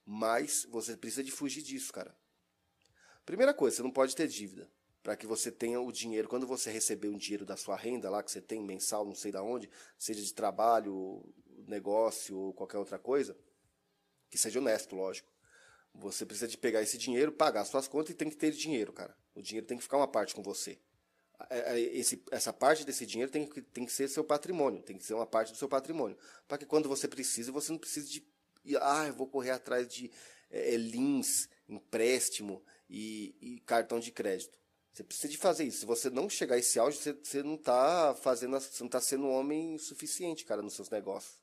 Mas 0.04 0.66
você 0.70 0.94
precisa 0.94 1.24
de 1.24 1.30
fugir 1.30 1.62
disso, 1.62 1.90
cara. 1.90 2.14
Primeira 3.24 3.54
coisa, 3.54 3.76
você 3.76 3.82
não 3.82 3.90
pode 3.90 4.14
ter 4.14 4.28
dívida. 4.28 4.70
Para 5.02 5.16
que 5.16 5.26
você 5.26 5.50
tenha 5.50 5.80
o 5.80 5.90
dinheiro, 5.90 6.28
quando 6.28 6.46
você 6.46 6.70
receber 6.70 7.08
um 7.08 7.16
dinheiro 7.16 7.46
da 7.46 7.56
sua 7.56 7.74
renda 7.74 8.10
lá, 8.10 8.22
que 8.22 8.30
você 8.30 8.42
tem 8.42 8.62
mensal, 8.62 9.06
não 9.06 9.14
sei 9.14 9.32
da 9.32 9.42
onde, 9.42 9.70
seja 9.98 10.20
de 10.20 10.34
trabalho, 10.34 11.24
negócio 11.66 12.36
ou 12.36 12.52
qualquer 12.52 12.76
outra 12.76 12.98
coisa, 12.98 13.34
que 14.28 14.36
seja 14.36 14.60
honesto, 14.60 14.94
lógico. 14.94 15.32
Você 15.94 16.26
precisa 16.26 16.46
de 16.46 16.58
pegar 16.58 16.82
esse 16.82 16.98
dinheiro, 16.98 17.32
pagar 17.32 17.64
suas 17.64 17.88
contas 17.88 18.10
e 18.10 18.14
tem 18.14 18.28
que 18.28 18.36
ter 18.36 18.50
dinheiro, 18.52 18.92
cara. 18.92 19.16
O 19.34 19.40
dinheiro 19.40 19.66
tem 19.66 19.78
que 19.78 19.82
ficar 19.82 19.96
uma 19.96 20.06
parte 20.06 20.34
com 20.34 20.42
você. 20.42 20.78
É, 21.50 21.74
é, 21.74 21.80
esse, 21.80 22.22
essa 22.30 22.52
parte 22.52 22.84
desse 22.84 23.06
dinheiro 23.06 23.30
tem 23.30 23.46
que, 23.46 23.62
tem 23.62 23.84
que 23.84 23.92
ser 23.92 24.08
seu 24.08 24.24
patrimônio, 24.24 24.82
tem 24.82 24.96
que 24.96 25.04
ser 25.04 25.14
uma 25.14 25.26
parte 25.26 25.52
do 25.52 25.58
seu 25.58 25.68
patrimônio. 25.68 26.16
Para 26.46 26.58
que 26.58 26.66
quando 26.66 26.88
você 26.88 27.08
precisa, 27.08 27.52
você 27.52 27.72
não 27.72 27.78
precise 27.78 28.08
de. 28.10 28.26
Ah, 28.80 29.06
eu 29.06 29.14
vou 29.14 29.26
correr 29.26 29.50
atrás 29.50 29.88
de 29.88 30.10
é, 30.50 30.76
lins, 30.76 31.48
empréstimo 31.68 32.62
e, 32.88 33.34
e, 33.40 33.60
cartão 33.60 33.98
de 33.98 34.12
crédito. 34.12 34.58
Você 34.92 35.02
precisa 35.02 35.28
de 35.28 35.38
fazer 35.38 35.64
isso. 35.64 35.80
Se 35.80 35.86
você 35.86 36.10
não 36.10 36.28
chegar 36.28 36.56
a 36.56 36.58
esse 36.58 36.78
auge, 36.78 36.98
você, 36.98 37.12
você 37.14 37.42
não 37.42 37.54
está 37.54 38.14
fazendo, 38.14 38.52
você 38.60 38.80
não 38.80 38.86
está 38.86 39.00
sendo 39.00 39.24
um 39.24 39.32
homem 39.32 39.78
suficiente, 39.78 40.44
cara, 40.44 40.60
nos 40.60 40.74
seus 40.74 40.90
negócios. 40.90 41.40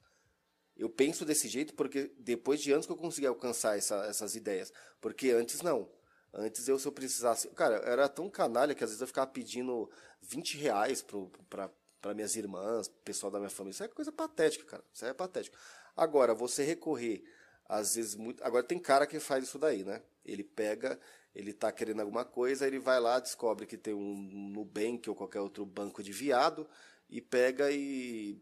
Eu 0.77 0.89
penso 0.89 1.25
desse 1.25 1.49
jeito 1.49 1.73
porque 1.73 2.11
depois 2.17 2.61
de 2.61 2.71
anos 2.71 2.85
que 2.85 2.91
eu 2.91 2.97
consegui 2.97 3.27
alcançar 3.27 3.77
essa, 3.77 4.05
essas 4.05 4.35
ideias. 4.35 4.71
Porque 5.01 5.31
antes 5.31 5.61
não. 5.61 5.89
Antes 6.33 6.67
eu, 6.67 6.77
se 6.77 6.87
eu 6.87 6.91
precisasse. 6.91 7.47
Cara, 7.49 7.77
eu 7.77 7.91
era 7.91 8.07
tão 8.07 8.29
canalha 8.29 8.75
que 8.75 8.83
às 8.83 8.89
vezes 8.91 9.01
eu 9.01 9.07
ficava 9.07 9.27
pedindo 9.27 9.89
20 10.21 10.57
reais 10.57 11.01
para 11.01 12.13
minhas 12.13 12.35
irmãs, 12.35 12.87
pessoal 13.03 13.31
da 13.31 13.39
minha 13.39 13.49
família. 13.49 13.73
Isso 13.73 13.83
é 13.83 13.87
coisa 13.87 14.11
patética, 14.11 14.65
cara. 14.65 14.83
Isso 14.93 15.05
é 15.05 15.13
patético. 15.13 15.57
Agora, 15.95 16.33
você 16.33 16.63
recorrer, 16.63 17.23
às 17.67 17.95
vezes, 17.95 18.15
muito. 18.15 18.43
Agora 18.43 18.63
tem 18.63 18.79
cara 18.79 19.07
que 19.07 19.19
faz 19.19 19.43
isso 19.43 19.57
daí, 19.57 19.83
né? 19.83 20.01
Ele 20.23 20.43
pega, 20.43 20.99
ele 21.33 21.51
tá 21.51 21.71
querendo 21.71 22.01
alguma 22.01 22.23
coisa, 22.23 22.67
ele 22.67 22.79
vai 22.79 22.99
lá, 22.99 23.19
descobre 23.19 23.65
que 23.65 23.77
tem 23.77 23.93
um 23.93 24.15
Nubank 24.53 25.09
ou 25.09 25.15
qualquer 25.15 25.41
outro 25.41 25.65
banco 25.65 26.03
de 26.03 26.11
viado, 26.11 26.67
e 27.09 27.19
pega 27.19 27.71
e 27.71 28.39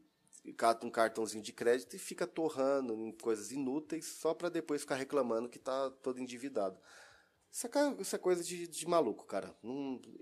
cata 0.55 0.85
um 0.85 0.89
cartãozinho 0.89 1.43
de 1.43 1.51
crédito 1.51 1.95
e 1.95 1.99
fica 1.99 2.25
torrando 2.25 2.93
em 2.93 3.11
coisas 3.11 3.51
inúteis 3.51 4.05
só 4.05 4.33
para 4.33 4.47
depois 4.49 4.81
ficar 4.81 4.95
reclamando 4.95 5.49
que 5.49 5.57
está 5.57 5.89
todo 6.01 6.21
endividado. 6.21 6.79
Isso 7.99 8.15
é, 8.15 8.17
é 8.17 8.19
coisa 8.19 8.43
de, 8.43 8.67
de 8.67 8.87
maluco, 8.87 9.25
cara. 9.25 9.51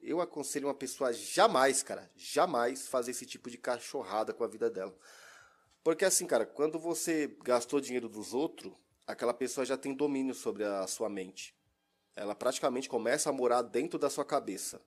Eu 0.01 0.21
aconselho 0.21 0.69
uma 0.69 0.73
pessoa 0.73 1.11
jamais, 1.11 1.83
cara, 1.83 2.09
jamais 2.15 2.88
fazer 2.88 3.11
esse 3.11 3.25
tipo 3.25 3.49
de 3.49 3.57
cachorrada 3.57 4.33
com 4.33 4.45
a 4.45 4.47
vida 4.47 4.69
dela. 4.69 4.97
Porque 5.83 6.05
assim, 6.05 6.25
cara, 6.25 6.45
quando 6.45 6.79
você 6.79 7.36
gastou 7.43 7.81
dinheiro 7.81 8.07
dos 8.07 8.33
outros, 8.33 8.71
aquela 9.05 9.33
pessoa 9.33 9.65
já 9.65 9.75
tem 9.75 9.93
domínio 9.93 10.33
sobre 10.33 10.63
a 10.63 10.88
sua 10.88 11.09
mente. 11.09 11.53
Ela 12.15 12.33
praticamente 12.33 12.88
começa 12.88 13.29
a 13.29 13.33
morar 13.33 13.63
dentro 13.63 13.99
da 13.99 14.09
sua 14.09 14.23
cabeça. 14.23 14.81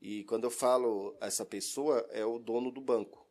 E 0.00 0.22
quando 0.26 0.44
eu 0.44 0.52
falo 0.52 1.18
essa 1.20 1.44
pessoa, 1.44 2.06
é 2.10 2.24
o 2.24 2.38
dono 2.38 2.70
do 2.70 2.80
banco. 2.80 3.26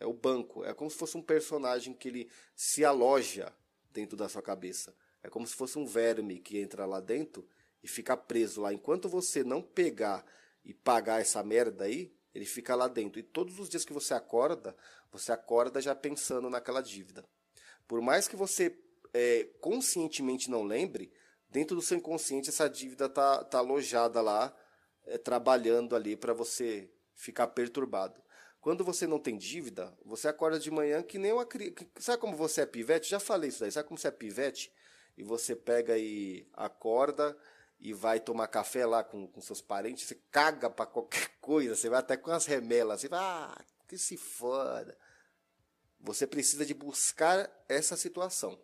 É 0.00 0.06
o 0.06 0.12
banco. 0.12 0.64
É 0.64 0.74
como 0.74 0.90
se 0.90 0.96
fosse 0.96 1.16
um 1.16 1.22
personagem 1.22 1.94
que 1.94 2.08
ele 2.08 2.28
se 2.56 2.84
aloja 2.84 3.54
dentro 3.92 4.16
da 4.16 4.28
sua 4.28 4.42
cabeça. 4.42 4.92
É 5.22 5.30
como 5.30 5.46
se 5.46 5.54
fosse 5.54 5.78
um 5.78 5.86
verme 5.86 6.40
que 6.40 6.58
entra 6.58 6.84
lá 6.84 6.98
dentro 6.98 7.48
e 7.82 7.88
fica 7.88 8.16
preso 8.16 8.62
lá. 8.62 8.72
Enquanto 8.72 9.08
você 9.08 9.44
não 9.44 9.62
pegar 9.62 10.24
e 10.64 10.74
pagar 10.74 11.20
essa 11.20 11.42
merda 11.42 11.84
aí, 11.84 12.12
ele 12.34 12.44
fica 12.44 12.74
lá 12.74 12.88
dentro. 12.88 13.18
E 13.18 13.22
todos 13.22 13.58
os 13.58 13.68
dias 13.68 13.84
que 13.84 13.92
você 13.92 14.14
acorda, 14.14 14.76
você 15.10 15.32
acorda 15.32 15.80
já 15.80 15.94
pensando 15.94 16.50
naquela 16.50 16.82
dívida. 16.82 17.24
Por 17.86 18.00
mais 18.00 18.28
que 18.28 18.36
você 18.36 18.78
é, 19.14 19.44
conscientemente 19.60 20.50
não 20.50 20.62
lembre, 20.62 21.12
dentro 21.48 21.74
do 21.74 21.82
seu 21.82 21.96
inconsciente 21.96 22.50
essa 22.50 22.68
dívida 22.68 23.08
tá, 23.08 23.42
tá 23.44 23.58
alojada 23.58 24.20
lá, 24.20 24.54
é, 25.06 25.16
trabalhando 25.16 25.96
ali 25.96 26.16
para 26.16 26.32
você 26.32 26.90
ficar 27.14 27.48
perturbado. 27.48 28.22
Quando 28.60 28.84
você 28.84 29.06
não 29.06 29.18
tem 29.18 29.36
dívida, 29.36 29.96
você 30.04 30.28
acorda 30.28 30.58
de 30.58 30.70
manhã 30.70 31.02
que 31.02 31.16
nem 31.16 31.32
uma 31.32 31.46
criança. 31.46 31.86
Sabe 31.98 32.20
como 32.20 32.36
você 32.36 32.62
é 32.62 32.66
pivete? 32.66 33.08
Já 33.08 33.20
falei 33.20 33.48
isso 33.48 33.60
daí. 33.60 33.70
Sabe 33.70 33.88
como 33.88 33.98
você 33.98 34.08
é 34.08 34.10
pivete? 34.10 34.72
E 35.16 35.22
você 35.22 35.56
pega 35.56 35.96
e 35.96 36.46
acorda 36.52 37.36
e 37.80 37.92
vai 37.92 38.18
tomar 38.18 38.48
café 38.48 38.84
lá 38.84 39.04
com, 39.04 39.26
com 39.28 39.40
seus 39.40 39.60
parentes, 39.60 40.06
você 40.06 40.16
caga 40.30 40.68
para 40.68 40.86
qualquer 40.86 41.28
coisa, 41.40 41.76
você 41.76 41.88
vai 41.88 42.00
até 42.00 42.16
com 42.16 42.30
as 42.30 42.46
remelas, 42.46 43.00
você 43.00 43.08
vai, 43.08 43.20
ah, 43.20 43.64
que 43.86 43.96
se 43.96 44.16
foda. 44.16 44.96
Você 46.00 46.26
precisa 46.26 46.64
de 46.64 46.74
buscar 46.74 47.50
essa 47.68 47.96
situação. 47.96 48.60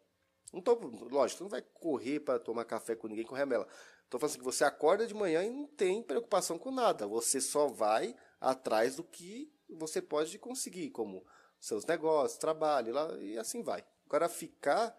Não 0.52 0.60
tô, 0.60 0.74
lógico, 0.74 1.38
você 1.38 1.44
não 1.44 1.50
vai 1.50 1.62
correr 1.62 2.20
para 2.20 2.38
tomar 2.38 2.64
café 2.64 2.94
com 2.94 3.08
ninguém 3.08 3.24
com 3.24 3.34
remela. 3.34 3.66
Estou 4.04 4.20
falando 4.20 4.30
assim 4.30 4.38
que 4.38 4.44
você 4.44 4.64
acorda 4.64 5.06
de 5.06 5.14
manhã 5.14 5.42
e 5.42 5.50
não 5.50 5.66
tem 5.66 6.02
preocupação 6.02 6.58
com 6.58 6.70
nada. 6.70 7.06
Você 7.08 7.40
só 7.40 7.66
vai 7.66 8.14
atrás 8.40 8.94
do 8.94 9.02
que 9.02 9.52
você 9.68 10.00
pode 10.00 10.38
conseguir, 10.38 10.90
como 10.90 11.26
seus 11.58 11.84
negócios, 11.86 12.38
trabalho, 12.38 12.92
lá, 12.92 13.12
e 13.18 13.36
assim 13.38 13.62
vai. 13.62 13.84
Agora, 14.06 14.28
ficar 14.28 14.94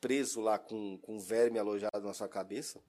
preso 0.00 0.40
lá 0.40 0.58
com, 0.58 0.98
com 0.98 1.20
verme 1.20 1.58
alojado 1.58 2.00
na 2.00 2.14
sua 2.14 2.28
cabeça, 2.28 2.82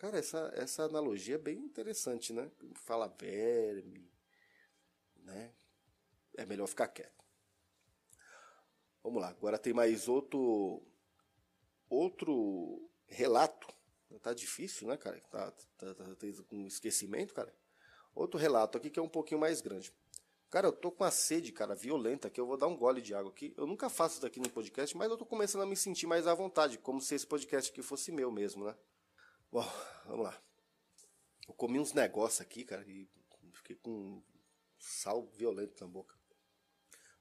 cara, 0.00 0.18
essa, 0.18 0.50
essa 0.54 0.84
analogia 0.84 1.34
é 1.34 1.38
bem 1.38 1.58
interessante, 1.58 2.32
né? 2.32 2.50
Fala 2.74 3.06
verme, 3.06 4.10
né? 5.16 5.52
É 6.38 6.46
melhor 6.46 6.66
ficar 6.66 6.88
quieto. 6.88 7.22
Vamos 9.02 9.20
lá, 9.20 9.28
agora 9.28 9.58
tem 9.58 9.74
mais 9.74 10.08
outro 10.08 10.82
outro 11.86 12.90
relato. 13.06 13.68
Tá 14.22 14.32
difícil, 14.32 14.88
né, 14.88 14.96
cara? 14.96 15.20
Tá, 15.30 15.50
tá, 15.76 15.94
tá, 15.94 16.04
com 16.48 16.66
esquecimento, 16.66 17.34
cara. 17.34 17.54
Outro 18.14 18.40
relato 18.40 18.78
aqui 18.78 18.88
que 18.88 18.98
é 18.98 19.02
um 19.02 19.08
pouquinho 19.08 19.38
mais 19.38 19.60
grande. 19.60 19.92
Cara, 20.48 20.66
eu 20.66 20.72
tô 20.72 20.90
com 20.90 21.04
uma 21.04 21.10
sede, 21.10 21.52
cara, 21.52 21.74
violenta, 21.74 22.30
que 22.30 22.40
eu 22.40 22.46
vou 22.46 22.56
dar 22.56 22.66
um 22.66 22.76
gole 22.76 23.02
de 23.02 23.14
água 23.14 23.30
aqui. 23.30 23.52
Eu 23.56 23.66
nunca 23.66 23.90
faço 23.90 24.14
isso 24.14 24.22
daqui 24.22 24.40
no 24.40 24.48
podcast, 24.48 24.96
mas 24.96 25.10
eu 25.10 25.16
tô 25.18 25.26
começando 25.26 25.62
a 25.62 25.66
me 25.66 25.76
sentir 25.76 26.06
mais 26.06 26.26
à 26.26 26.34
vontade, 26.34 26.78
como 26.78 27.00
se 27.00 27.14
esse 27.14 27.26
podcast 27.26 27.70
aqui 27.70 27.82
fosse 27.82 28.10
meu 28.10 28.32
mesmo, 28.32 28.64
né? 28.64 28.74
Bom, 29.52 29.68
vamos 30.06 30.24
lá. 30.26 30.40
Eu 31.48 31.54
comi 31.54 31.80
uns 31.80 31.92
negócios 31.92 32.40
aqui, 32.40 32.64
cara, 32.64 32.84
e 32.86 33.08
fiquei 33.52 33.74
com 33.74 34.22
sal 34.78 35.26
violento 35.26 35.84
na 35.84 35.90
boca. 35.90 36.14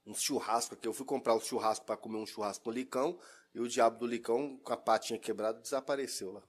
Um 0.05 0.13
churrasco 0.13 0.75
aqui. 0.75 0.87
Eu 0.87 0.93
fui 0.93 1.07
comprar 1.07 1.33
o 1.33 1.41
churrasco 1.41 1.85
para 1.85 1.97
comer 1.97 2.17
um 2.17 2.27
churrasco 2.27 2.69
no 2.69 2.75
licão, 2.75 3.19
e 3.51 3.59
o 3.59 3.67
diabo 3.67 3.97
do 3.97 4.05
licão, 4.05 4.57
com 4.57 4.71
a 4.71 4.77
patinha 4.77 5.17
quebrada, 5.17 5.59
desapareceu 5.59 6.31
lá. 6.31 6.43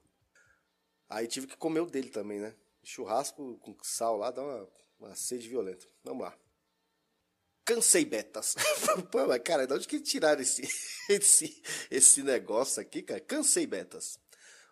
Aí 1.09 1.27
tive 1.27 1.47
que 1.47 1.57
comer 1.57 1.79
o 1.79 1.87
dele 1.87 2.09
também, 2.09 2.39
né? 2.39 2.55
Churrasco 2.83 3.57
com 3.57 3.75
sal 3.81 4.17
lá 4.17 4.29
dá 4.29 4.43
uma, 4.43 4.69
uma 4.99 5.15
sede 5.15 5.49
violenta. 5.49 5.87
Vamos 6.03 6.25
lá. 6.25 6.37
Cansei 7.65 8.05
betas. 8.05 8.53
Pô, 9.11 9.25
mas 9.25 9.41
cara, 9.41 9.65
de 9.65 9.73
onde 9.73 9.87
que 9.87 9.99
tiraram 9.99 10.41
esse, 10.41 10.61
esse, 11.09 11.61
esse 11.89 12.21
negócio 12.21 12.79
aqui, 12.79 13.01
cara? 13.01 13.19
Cansei 13.19 13.65
betas. 13.65 14.20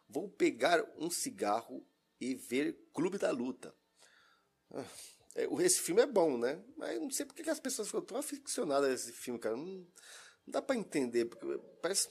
Vou 0.10 0.28
pegar 0.28 0.84
um 0.98 1.10
cigarro 1.10 1.86
e 2.20 2.34
ver 2.34 2.90
Clube 2.94 3.18
da 3.18 3.32
Luta. 3.32 3.74
Ah, 4.72 4.84
é, 5.36 5.46
esse 5.64 5.80
filme 5.80 6.02
é 6.02 6.08
bom, 6.08 6.38
né? 6.38 6.62
Mas 6.76 7.00
não 7.00 7.12
sei 7.12 7.26
porque 7.26 7.44
que 7.44 7.50
as 7.50 7.60
pessoas 7.60 7.88
ficam 7.88 8.02
tão 8.02 8.18
aficionadas 8.18 8.90
a 8.90 8.94
esse 8.94 9.14
filme, 9.14 9.40
cara. 9.40 9.56
Não, 9.56 9.66
não 9.66 9.88
dá 10.48 10.62
para 10.62 10.76
entender, 10.76 11.26
porque 11.26 11.46
parece. 11.82 12.10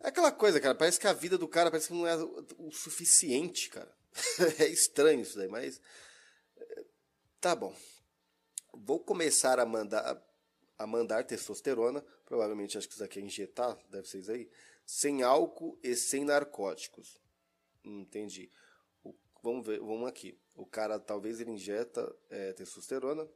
É 0.00 0.08
aquela 0.08 0.30
coisa, 0.30 0.60
cara. 0.60 0.74
Parece 0.74 1.00
que 1.00 1.06
a 1.06 1.12
vida 1.12 1.38
do 1.38 1.48
cara 1.48 1.70
parece 1.70 1.88
que 1.88 1.94
não 1.94 2.06
é 2.06 2.14
o 2.16 2.70
suficiente, 2.70 3.70
cara. 3.70 3.92
é 4.60 4.66
estranho 4.66 5.22
isso 5.22 5.38
daí, 5.38 5.48
mas. 5.48 5.80
É, 6.56 6.84
tá 7.40 7.56
bom. 7.56 7.74
Vou 8.74 9.00
começar 9.00 9.58
a 9.58 9.66
mandar 9.66 10.22
a 10.80 10.86
mandar 10.86 11.24
testosterona, 11.24 12.02
provavelmente 12.24 12.78
acho 12.78 12.88
que 12.88 12.94
isso 12.94 13.04
aqui 13.04 13.18
é 13.18 13.22
injetar, 13.22 13.76
deve 13.90 14.08
ser 14.08 14.20
isso 14.20 14.30
aí, 14.32 14.50
sem 14.84 15.22
álcool 15.22 15.78
e 15.82 15.94
sem 15.94 16.24
narcóticos. 16.24 17.20
Entendi. 17.84 18.50
O, 19.02 19.14
vamos 19.42 19.66
ver, 19.66 19.80
vamos 19.80 20.08
aqui. 20.08 20.38
O 20.54 20.66
cara 20.66 20.98
talvez 20.98 21.40
ele 21.40 21.52
injeta 21.52 22.14
é, 22.28 22.52
testosterona 22.52 23.28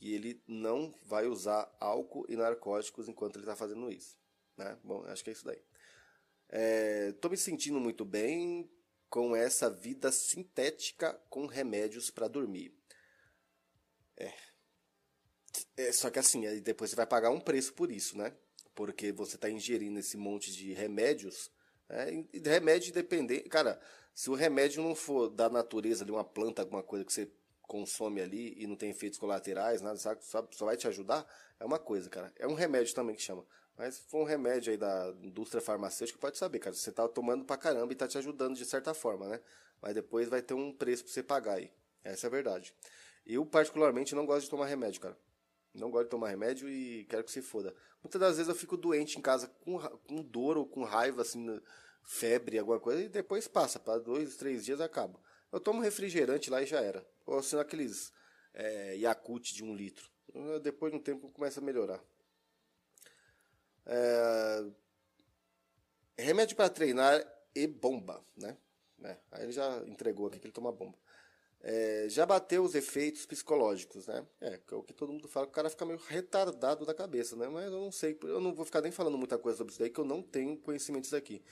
e 0.00 0.14
ele 0.14 0.42
não 0.46 0.94
vai 1.04 1.26
usar 1.26 1.72
álcool 1.80 2.26
e 2.28 2.36
narcóticos 2.36 3.08
enquanto 3.08 3.36
ele 3.36 3.44
está 3.44 3.56
fazendo 3.56 3.90
isso. 3.90 4.18
Né? 4.56 4.78
Bom, 4.82 5.04
acho 5.04 5.22
que 5.22 5.30
é 5.30 5.32
isso 5.32 5.44
daí. 5.44 5.62
Estou 7.10 7.28
é, 7.28 7.32
me 7.32 7.36
sentindo 7.36 7.78
muito 7.78 8.04
bem 8.04 8.70
com 9.08 9.34
essa 9.34 9.70
vida 9.70 10.10
sintética 10.12 11.14
com 11.28 11.46
remédios 11.46 12.10
para 12.10 12.28
dormir. 12.28 12.74
É, 14.16 14.32
é, 15.76 15.92
só 15.92 16.10
que 16.10 16.18
assim, 16.18 16.40
depois 16.60 16.90
você 16.90 16.96
vai 16.96 17.06
pagar 17.06 17.30
um 17.30 17.40
preço 17.40 17.72
por 17.74 17.90
isso, 17.90 18.16
né? 18.16 18.36
Porque 18.78 19.10
você 19.10 19.34
está 19.34 19.50
ingerindo 19.50 19.98
esse 19.98 20.16
monte 20.16 20.52
de 20.52 20.72
remédios. 20.72 21.50
Né? 21.88 22.24
E 22.32 22.38
remédio 22.38 22.90
independente. 22.90 23.48
Cara, 23.48 23.80
se 24.14 24.30
o 24.30 24.34
remédio 24.34 24.80
não 24.84 24.94
for 24.94 25.28
da 25.28 25.50
natureza 25.50 26.04
de 26.04 26.12
uma 26.12 26.22
planta, 26.22 26.62
alguma 26.62 26.80
coisa 26.80 27.04
que 27.04 27.12
você 27.12 27.28
consome 27.62 28.20
ali 28.20 28.54
e 28.56 28.68
não 28.68 28.76
tem 28.76 28.90
efeitos 28.90 29.18
colaterais, 29.18 29.82
nada, 29.82 29.98
sabe, 29.98 30.20
só 30.22 30.64
vai 30.64 30.76
te 30.76 30.86
ajudar, 30.86 31.26
é 31.58 31.64
uma 31.64 31.80
coisa, 31.80 32.08
cara. 32.08 32.32
É 32.36 32.46
um 32.46 32.54
remédio 32.54 32.94
também 32.94 33.16
que 33.16 33.22
chama. 33.22 33.44
Mas 33.76 33.98
for 33.98 34.20
um 34.20 34.24
remédio 34.24 34.70
aí 34.70 34.76
da 34.76 35.12
indústria 35.22 35.60
farmacêutica, 35.60 36.16
pode 36.20 36.38
saber, 36.38 36.60
cara. 36.60 36.76
Você 36.76 36.92
tá 36.92 37.08
tomando 37.08 37.44
pra 37.44 37.56
caramba 37.56 37.92
e 37.92 37.96
tá 37.96 38.06
te 38.06 38.16
ajudando 38.16 38.54
de 38.54 38.64
certa 38.64 38.94
forma, 38.94 39.26
né? 39.26 39.40
Mas 39.82 39.92
depois 39.92 40.28
vai 40.28 40.40
ter 40.40 40.54
um 40.54 40.72
preço 40.72 41.02
pra 41.02 41.12
você 41.12 41.22
pagar 41.24 41.54
aí. 41.54 41.72
Essa 42.04 42.26
é 42.26 42.28
a 42.28 42.30
verdade. 42.30 42.72
Eu, 43.26 43.44
particularmente, 43.44 44.14
não 44.14 44.24
gosto 44.24 44.44
de 44.44 44.50
tomar 44.50 44.66
remédio, 44.66 45.00
cara. 45.00 45.18
Não 45.78 45.90
gosto 45.90 46.04
de 46.04 46.10
tomar 46.10 46.28
remédio 46.28 46.68
e 46.68 47.04
quero 47.04 47.24
que 47.24 47.30
se 47.30 47.40
foda. 47.40 47.74
Muitas 48.02 48.20
das 48.20 48.36
vezes 48.36 48.48
eu 48.48 48.54
fico 48.54 48.76
doente 48.76 49.18
em 49.18 49.22
casa 49.22 49.48
com, 49.60 49.78
com 49.78 50.22
dor 50.22 50.56
ou 50.56 50.66
com 50.66 50.82
raiva, 50.84 51.22
assim, 51.22 51.60
febre, 52.02 52.58
alguma 52.58 52.80
coisa, 52.80 53.02
e 53.02 53.08
depois 53.08 53.46
passa. 53.48 53.78
Para 53.78 53.98
dois, 53.98 54.36
três 54.36 54.64
dias 54.64 54.80
acaba. 54.80 55.20
Eu 55.50 55.60
tomo 55.60 55.80
refrigerante 55.80 56.50
lá 56.50 56.62
e 56.62 56.66
já 56.66 56.80
era. 56.80 57.06
Ou 57.24 57.38
assim, 57.38 57.58
aqueles 57.58 58.12
é, 58.52 58.96
de 58.96 59.64
um 59.64 59.74
litro. 59.74 60.10
Depois 60.62 60.92
de 60.92 60.98
um 60.98 61.02
tempo 61.02 61.30
começa 61.30 61.60
a 61.60 61.62
melhorar. 61.62 62.02
É... 63.86 64.66
Remédio 66.18 66.56
para 66.56 66.68
treinar 66.68 67.24
e 67.54 67.66
bomba, 67.66 68.22
né? 68.36 68.56
É, 69.02 69.16
aí 69.30 69.44
ele 69.44 69.52
já 69.52 69.78
entregou 69.86 70.26
aqui 70.26 70.40
que 70.40 70.46
ele 70.46 70.52
toma 70.52 70.72
bomba 70.72 70.98
é, 71.60 72.06
já 72.08 72.24
bateu 72.24 72.62
os 72.62 72.74
efeitos 72.74 73.26
psicológicos, 73.26 74.06
né? 74.06 74.24
É, 74.40 74.60
é, 74.70 74.74
o 74.74 74.82
que 74.82 74.92
todo 74.92 75.12
mundo 75.12 75.28
fala, 75.28 75.46
que 75.46 75.52
o 75.52 75.54
cara 75.54 75.68
fica 75.68 75.84
meio 75.84 75.98
retardado 76.06 76.86
da 76.86 76.94
cabeça, 76.94 77.34
né? 77.36 77.48
Mas 77.48 77.64
eu 77.64 77.80
não 77.80 77.90
sei, 77.92 78.16
eu 78.22 78.40
não 78.40 78.54
vou 78.54 78.64
ficar 78.64 78.80
nem 78.80 78.92
falando 78.92 79.18
muita 79.18 79.36
coisa 79.38 79.58
sobre 79.58 79.72
isso 79.72 79.80
daí, 79.80 79.90
que 79.90 79.98
eu 79.98 80.04
não 80.04 80.22
tenho 80.22 80.56
conhecimentos 80.58 81.12
aqui. 81.12 81.42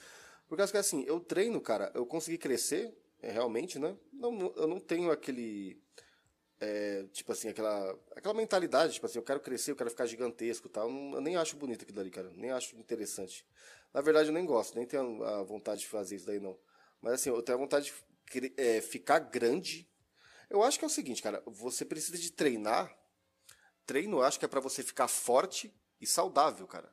Por 0.48 0.56
causa 0.56 0.70
que 0.70 0.78
assim, 0.78 1.04
eu 1.06 1.18
treino, 1.18 1.60
cara, 1.60 1.90
eu 1.94 2.06
consegui 2.06 2.38
crescer, 2.38 2.96
é, 3.20 3.32
realmente, 3.32 3.78
né? 3.78 3.96
Não, 4.12 4.52
eu 4.56 4.66
não 4.66 4.78
tenho 4.78 5.10
aquele. 5.10 5.82
É, 6.58 7.04
tipo 7.12 7.32
assim, 7.32 7.48
aquela, 7.48 7.98
aquela 8.14 8.32
mentalidade, 8.32 8.94
tipo 8.94 9.04
assim, 9.06 9.18
eu 9.18 9.24
quero 9.24 9.40
crescer, 9.40 9.72
eu 9.72 9.76
quero 9.76 9.90
ficar 9.90 10.06
gigantesco 10.06 10.68
tal. 10.68 10.88
Eu 10.88 11.20
nem 11.20 11.36
acho 11.36 11.56
bonito 11.56 11.82
aquilo 11.82 12.00
ali, 12.00 12.10
cara. 12.10 12.30
Nem 12.34 12.50
acho 12.50 12.76
interessante. 12.76 13.44
Na 13.92 14.00
verdade, 14.00 14.28
eu 14.28 14.32
nem 14.32 14.46
gosto, 14.46 14.76
nem 14.76 14.86
tenho 14.86 15.22
a 15.24 15.42
vontade 15.42 15.80
de 15.80 15.88
fazer 15.88 16.16
isso 16.16 16.26
daí, 16.26 16.38
não. 16.40 16.56
Mas 17.02 17.14
assim, 17.14 17.30
eu 17.30 17.42
tenho 17.42 17.58
a 17.58 17.60
vontade 17.60 17.92
de 18.32 18.52
é, 18.56 18.80
ficar 18.80 19.18
grande 19.18 19.88
eu 20.48 20.62
acho 20.62 20.78
que 20.78 20.84
é 20.84 20.88
o 20.88 20.90
seguinte, 20.90 21.22
cara, 21.22 21.42
você 21.46 21.84
precisa 21.84 22.18
de 22.18 22.30
treinar. 22.30 22.94
Treino, 23.84 24.18
eu 24.18 24.22
acho 24.22 24.38
que 24.38 24.44
é 24.44 24.48
para 24.48 24.60
você 24.60 24.82
ficar 24.82 25.08
forte 25.08 25.72
e 26.00 26.06
saudável, 26.06 26.66
cara. 26.66 26.92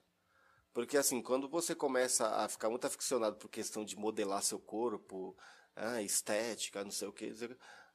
Porque 0.74 0.98
assim, 0.98 1.22
quando 1.22 1.48
você 1.48 1.76
começa 1.76 2.28
a 2.28 2.50
ficar 2.50 2.70
muito 2.70 2.86
aficionado 2.86 3.36
por 3.36 3.50
questão 3.50 3.86
de 3.86 3.96
modelar 3.96 4.42
seu 4.42 4.60
corpo, 4.60 5.38
ah, 5.76 6.02
estética, 6.02 6.84
não 6.84 6.92
sei 6.92 7.08
o 7.08 7.14
que, 7.14 7.32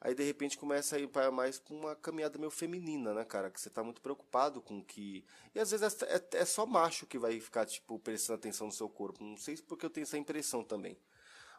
aí 0.00 0.14
de 0.14 0.22
repente 0.22 0.56
começa 0.56 0.96
a 0.96 0.98
ir 0.98 1.08
para 1.08 1.30
mais 1.30 1.58
pra 1.58 1.74
uma 1.74 1.96
caminhada 1.96 2.38
meio 2.38 2.50
feminina, 2.50 3.12
né, 3.12 3.24
cara? 3.24 3.50
Que 3.50 3.60
você 3.60 3.68
tá 3.68 3.82
muito 3.82 4.00
preocupado 4.00 4.60
com 4.62 4.82
que. 4.82 5.24
E 5.54 5.58
às 5.60 5.70
vezes 5.72 6.02
é, 6.02 6.14
é, 6.16 6.22
é 6.40 6.44
só 6.44 6.64
macho 6.66 7.06
que 7.06 7.18
vai 7.18 7.38
ficar, 7.40 7.66
tipo, 7.66 7.98
prestando 7.98 8.38
atenção 8.38 8.68
no 8.68 8.72
seu 8.72 8.88
corpo. 8.88 9.24
Não 9.24 9.36
sei 9.36 9.56
porque 9.56 9.84
eu 9.84 9.90
tenho 9.90 10.04
essa 10.04 10.18
impressão 10.18 10.62
também. 10.62 10.96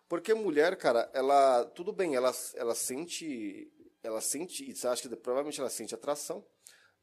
Porque 0.08 0.34
mulher, 0.34 0.78
cara, 0.78 1.10
ela. 1.14 1.66
Tudo 1.66 1.91
bem, 1.91 2.16
ela, 2.16 2.32
ela 2.56 2.76
sente 2.76 3.72
ela 4.04 4.22
sente, 4.22 4.70
isso 4.70 4.88
acho 4.88 5.08
que 5.08 5.16
provavelmente 5.16 5.60
ela 5.60 5.70
sente 5.70 5.93
atração, 5.93 6.45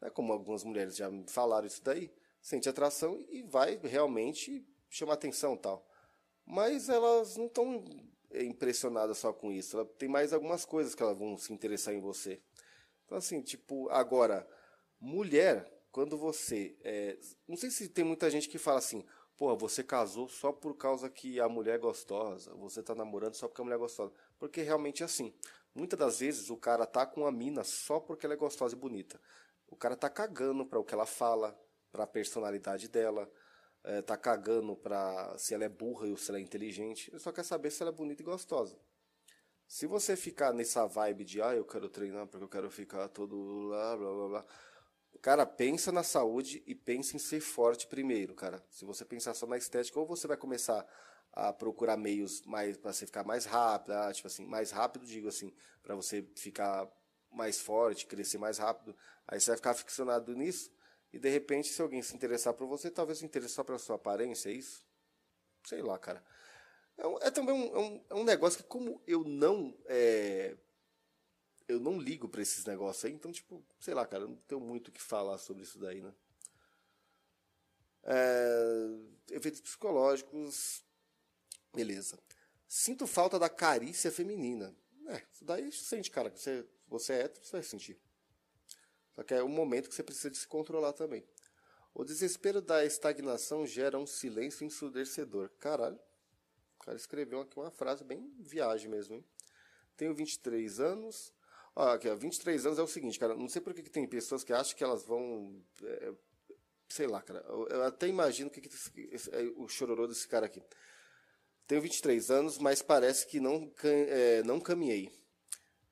né, 0.00 0.10
como 0.10 0.32
algumas 0.32 0.64
mulheres 0.64 0.96
já 0.96 1.10
falaram 1.28 1.66
isso 1.66 1.82
daí, 1.82 2.12
sente 2.40 2.68
atração 2.68 3.18
e 3.28 3.42
vai 3.42 3.78
realmente 3.82 4.66
chamar 4.88 5.14
atenção 5.14 5.56
tal. 5.56 5.86
Mas 6.44 6.88
elas 6.88 7.36
não 7.36 7.46
estão 7.46 7.84
impressionadas 8.32 9.18
só 9.18 9.32
com 9.32 9.50
isso, 9.50 9.76
ela 9.76 9.86
tem 9.86 10.08
mais 10.08 10.32
algumas 10.32 10.64
coisas 10.64 10.94
que 10.94 11.02
elas 11.02 11.18
vão 11.18 11.36
se 11.36 11.52
interessar 11.52 11.94
em 11.94 12.00
você. 12.00 12.42
Então 13.04 13.18
assim, 13.18 13.40
tipo, 13.40 13.88
agora, 13.90 14.48
mulher, 15.00 15.72
quando 15.90 16.16
você, 16.16 16.76
é, 16.82 17.18
não 17.48 17.56
sei 17.56 17.70
se 17.70 17.88
tem 17.88 18.04
muita 18.04 18.30
gente 18.30 18.48
que 18.48 18.58
fala 18.58 18.78
assim, 18.78 19.04
Pô, 19.36 19.54
você 19.54 19.84
casou 19.84 20.28
só 20.28 20.50
por 20.50 20.74
causa 20.76 21.10
que 21.10 21.38
a 21.38 21.48
mulher 21.48 21.74
é 21.74 21.78
gostosa, 21.78 22.54
você 22.54 22.82
tá 22.82 22.94
namorando 22.94 23.34
só 23.34 23.46
porque 23.46 23.60
a 23.60 23.64
mulher 23.64 23.76
é 23.76 23.78
gostosa. 23.78 24.10
Porque 24.38 24.62
realmente 24.62 25.02
é 25.02 25.06
assim. 25.06 25.34
Muitas 25.76 25.98
das 25.98 26.20
vezes 26.20 26.48
o 26.48 26.56
cara 26.56 26.86
tá 26.86 27.04
com 27.04 27.26
a 27.26 27.30
mina 27.30 27.62
só 27.62 28.00
porque 28.00 28.24
ela 28.24 28.32
é 28.34 28.36
gostosa 28.38 28.74
e 28.74 28.78
bonita. 28.78 29.20
O 29.68 29.76
cara 29.76 29.94
tá 29.94 30.08
cagando 30.08 30.64
para 30.64 30.78
o 30.78 30.84
que 30.84 30.94
ela 30.94 31.04
fala, 31.04 31.54
para 31.92 32.04
a 32.04 32.06
personalidade 32.06 32.88
dela, 32.88 33.30
é, 33.84 34.00
tá 34.00 34.16
cagando 34.16 34.74
para 34.74 35.36
se 35.36 35.52
ela 35.52 35.64
é 35.64 35.68
burra 35.68 36.08
ou 36.08 36.16
se 36.16 36.30
ela 36.30 36.38
é 36.38 36.40
inteligente. 36.40 37.10
Ele 37.10 37.18
só 37.18 37.30
quer 37.30 37.44
saber 37.44 37.70
se 37.70 37.82
ela 37.82 37.90
é 37.90 37.94
bonita 37.94 38.22
e 38.22 38.24
gostosa. 38.24 38.74
Se 39.68 39.86
você 39.86 40.16
ficar 40.16 40.54
nessa 40.54 40.86
vibe 40.86 41.24
de, 41.24 41.42
ah, 41.42 41.54
eu 41.54 41.66
quero 41.66 41.90
treinar 41.90 42.26
porque 42.26 42.44
eu 42.44 42.48
quero 42.48 42.70
ficar 42.70 43.06
todo 43.08 43.36
lá, 43.68 43.96
blá, 43.98 44.10
blá, 44.10 44.28
blá. 44.28 44.46
Cara, 45.20 45.44
pensa 45.44 45.92
na 45.92 46.02
saúde 46.02 46.62
e 46.66 46.74
pensa 46.74 47.16
em 47.16 47.18
ser 47.18 47.40
forte 47.40 47.86
primeiro, 47.86 48.34
cara. 48.34 48.64
Se 48.70 48.86
você 48.86 49.04
pensar 49.04 49.34
só 49.34 49.46
na 49.46 49.58
estética, 49.58 50.00
ou 50.00 50.06
você 50.06 50.26
vai 50.26 50.38
começar 50.38 50.86
a 51.36 51.52
procurar 51.52 51.98
meios 51.98 52.40
mais 52.46 52.78
para 52.78 52.94
você 52.94 53.04
ficar 53.04 53.22
mais 53.22 53.44
rápido, 53.44 53.92
ah, 53.92 54.10
tipo 54.10 54.26
assim, 54.26 54.46
mais 54.46 54.70
rápido, 54.70 55.04
digo 55.04 55.28
assim, 55.28 55.52
para 55.82 55.94
você 55.94 56.26
ficar 56.34 56.90
mais 57.30 57.60
forte, 57.60 58.06
crescer 58.06 58.38
mais 58.38 58.56
rápido. 58.56 58.96
Aí 59.28 59.38
você 59.38 59.50
vai 59.50 59.56
ficar 59.58 59.74
ficcionado 59.74 60.34
nisso 60.34 60.72
e 61.12 61.18
de 61.18 61.28
repente, 61.28 61.68
se 61.68 61.82
alguém 61.82 62.02
se 62.02 62.14
interessar 62.14 62.54
por 62.54 62.66
você, 62.66 62.90
talvez 62.90 63.18
se 63.18 63.24
interesse 63.26 63.52
só 63.52 63.62
pela 63.62 63.78
sua 63.78 63.96
aparência, 63.96 64.48
é 64.48 64.52
isso? 64.52 64.82
Sei 65.62 65.82
lá, 65.82 65.98
cara. 65.98 66.24
É, 66.96 67.26
é 67.26 67.30
também 67.30 67.54
um, 67.54 67.76
é 67.76 67.78
um, 67.78 68.04
é 68.10 68.14
um, 68.14 68.24
negócio 68.24 68.62
que 68.62 68.68
como 68.68 69.02
eu 69.06 69.22
não 69.22 69.76
é, 69.84 70.56
eu 71.68 71.78
não 71.78 71.98
ligo 71.98 72.30
para 72.30 72.40
esses 72.40 72.64
negócios 72.64 73.04
aí, 73.04 73.12
então 73.12 73.30
tipo, 73.30 73.62
sei 73.78 73.92
lá, 73.92 74.06
cara, 74.06 74.26
não 74.26 74.36
tenho 74.48 74.60
muito 74.60 74.88
o 74.88 74.92
que 74.92 75.02
falar 75.02 75.36
sobre 75.36 75.64
isso 75.64 75.78
daí, 75.78 76.00
né? 76.00 76.14
É, 78.04 79.34
efeitos 79.34 79.60
psicológicos 79.60 80.85
Beleza. 81.76 82.18
Sinto 82.66 83.06
falta 83.06 83.38
da 83.38 83.50
carícia 83.50 84.10
feminina. 84.10 84.74
É, 85.08 85.22
isso 85.30 85.44
daí 85.44 85.70
sente, 85.70 86.10
cara. 86.10 86.30
Você, 86.30 86.66
você 86.88 87.12
é 87.12 87.20
hétero, 87.24 87.44
você 87.44 87.52
vai 87.52 87.62
sentir. 87.62 88.00
Só 89.14 89.22
que 89.22 89.34
é 89.34 89.44
um 89.44 89.48
momento 89.48 89.90
que 89.90 89.94
você 89.94 90.02
precisa 90.02 90.30
de 90.30 90.38
se 90.38 90.48
controlar 90.48 90.94
também. 90.94 91.22
O 91.94 92.02
desespero 92.02 92.62
da 92.62 92.82
estagnação 92.84 93.66
gera 93.66 93.98
um 93.98 94.06
silêncio 94.06 94.66
ensurdecedor. 94.66 95.50
Caralho. 95.60 96.00
O 96.80 96.84
cara 96.84 96.96
escreveu 96.96 97.40
aqui 97.40 97.58
uma 97.58 97.70
frase 97.70 98.02
bem 98.02 98.34
viagem 98.38 98.90
mesmo, 98.90 99.14
hein? 99.14 99.24
Tenho 99.94 100.14
23 100.14 100.80
anos. 100.80 101.34
Ó, 101.74 101.88
aqui, 101.90 102.08
ó, 102.08 102.14
23 102.14 102.64
anos 102.64 102.78
é 102.78 102.82
o 102.82 102.86
seguinte, 102.86 103.18
cara. 103.18 103.34
Não 103.34 103.50
sei 103.50 103.60
por 103.60 103.74
que, 103.74 103.82
que 103.82 103.90
tem 103.90 104.06
pessoas 104.06 104.42
que 104.42 104.52
acham 104.52 104.74
que 104.74 104.82
elas 104.82 105.04
vão. 105.04 105.62
É, 105.82 106.14
sei 106.88 107.06
lá, 107.06 107.20
cara. 107.20 107.44
Eu, 107.48 107.68
eu 107.68 107.82
até 107.84 108.08
imagino 108.08 108.48
que, 108.48 108.62
que 108.62 108.70
esse, 109.12 109.30
é 109.34 109.42
o 109.56 109.68
chororô 109.68 110.06
desse 110.06 110.26
cara 110.26 110.46
aqui. 110.46 110.62
Tenho 111.66 111.82
23 111.82 112.30
anos, 112.30 112.58
mas 112.58 112.80
parece 112.80 113.26
que 113.26 113.40
não, 113.40 113.72
é, 113.82 114.42
não 114.44 114.60
caminhei. 114.60 115.10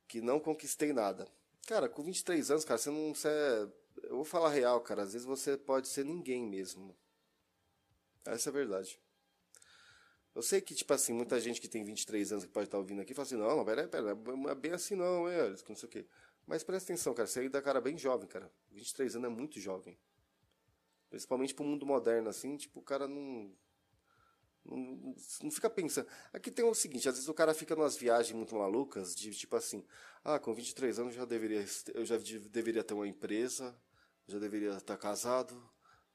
Que 0.07 0.20
não 0.20 0.39
conquistei 0.39 0.93
nada. 0.93 1.27
Cara, 1.66 1.89
com 1.89 2.03
23 2.03 2.51
anos, 2.51 2.64
cara, 2.64 2.79
você 2.79 2.91
não. 2.91 3.14
Você 3.14 3.29
é, 3.29 3.68
eu 4.05 4.16
vou 4.16 4.25
falar 4.25 4.51
real, 4.51 4.81
cara. 4.81 5.03
Às 5.03 5.12
vezes 5.12 5.27
você 5.27 5.57
pode 5.57 5.89
ser 5.89 6.05
ninguém 6.05 6.47
mesmo. 6.47 6.97
Essa 8.25 8.49
é 8.49 8.51
a 8.51 8.53
verdade. 8.53 9.01
Eu 10.35 10.43
sei 10.43 10.61
que, 10.61 10.75
tipo 10.75 10.93
assim, 10.93 11.12
muita 11.12 11.41
gente 11.41 11.61
que 11.61 11.68
tem 11.68 11.85
23 11.85 12.33
anos 12.33 12.45
que 12.45 12.51
pode 12.51 12.66
estar 12.66 12.79
ouvindo 12.79 13.01
aqui 13.01 13.14
fala 13.14 13.27
assim, 13.27 13.37
não, 13.37 13.57
não, 13.57 13.64
pera, 13.64 13.87
pera, 13.87 14.14
não 14.14 14.51
é 14.51 14.55
bem 14.55 14.72
assim 14.72 14.97
não, 14.97 15.29
é, 15.29 15.49
não 15.51 15.77
sei 15.77 15.89
o 15.89 15.91
quê. 15.91 16.07
Mas 16.45 16.64
presta 16.64 16.93
atenção, 16.93 17.14
cara, 17.14 17.29
você 17.29 17.41
aí 17.41 17.49
dá 17.49 17.62
cara 17.62 17.81
bem 17.81 17.97
jovem, 17.97 18.29
cara. 18.29 18.51
23 18.70 19.16
anos 19.16 19.31
é 19.31 19.33
muito 19.33 19.61
jovem. 19.61 19.97
Principalmente 21.09 21.55
pro 21.55 21.64
mundo 21.64 21.87
moderno, 21.87 22.29
assim, 22.29 22.57
tipo, 22.57 22.81
o 22.81 22.83
cara 22.83 23.07
não, 23.07 23.55
não, 24.66 25.50
fica 25.50 25.68
pensando. 25.68 26.08
Aqui 26.32 26.50
tem 26.50 26.64
o 26.64 26.74
seguinte, 26.74 27.08
às 27.08 27.14
vezes 27.14 27.28
o 27.28 27.34
cara 27.34 27.52
fica 27.52 27.76
numas 27.76 27.96
viagens 27.96 28.34
muito 28.34 28.54
malucas, 28.54 29.14
de 29.14 29.30
tipo 29.32 29.56
assim, 29.56 29.84
ah, 30.24 30.38
com 30.38 30.54
23 30.54 30.98
anos 30.98 31.14
já 31.14 31.24
deveria, 31.24 31.64
eu 31.94 32.04
já 32.04 32.16
deveria 32.50 32.82
ter 32.82 32.94
uma 32.94 33.06
empresa, 33.06 33.76
já 34.26 34.38
deveria 34.38 34.70
estar 34.70 34.96
casado, 34.96 35.62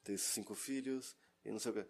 ter 0.03 0.17
cinco 0.17 0.55
filhos, 0.55 1.15
e 1.45 1.51
não 1.51 1.59
sei 1.59 1.71
o 1.71 1.75
que. 1.75 1.85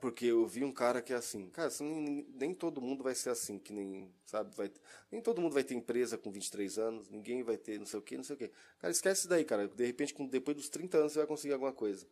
Porque 0.00 0.26
eu 0.26 0.46
vi 0.46 0.62
um 0.64 0.72
cara 0.72 1.02
que 1.02 1.12
é 1.12 1.16
assim, 1.16 1.48
cara, 1.50 1.68
assim, 1.68 2.24
nem 2.34 2.54
todo 2.54 2.80
mundo 2.80 3.02
vai 3.02 3.14
ser 3.14 3.30
assim, 3.30 3.58
que 3.58 3.72
nem, 3.72 4.14
sabe, 4.24 4.54
vai, 4.54 4.70
nem 5.10 5.20
todo 5.20 5.40
mundo 5.40 5.54
vai 5.54 5.64
ter 5.64 5.74
empresa 5.74 6.16
com 6.16 6.30
23 6.30 6.78
anos, 6.78 7.08
ninguém 7.08 7.42
vai 7.42 7.56
ter 7.56 7.78
não 7.78 7.86
sei 7.86 7.98
o 7.98 8.02
que, 8.02 8.16
não 8.16 8.24
sei 8.24 8.36
o 8.36 8.38
que. 8.38 8.52
Cara, 8.78 8.92
esquece 8.92 9.26
daí, 9.26 9.44
cara. 9.44 9.66
De 9.66 9.84
repente, 9.84 10.14
com, 10.14 10.26
depois 10.26 10.56
dos 10.56 10.68
30 10.68 10.98
anos, 10.98 11.12
você 11.12 11.18
vai 11.18 11.26
conseguir 11.26 11.54
alguma 11.54 11.72
coisa. 11.72 12.06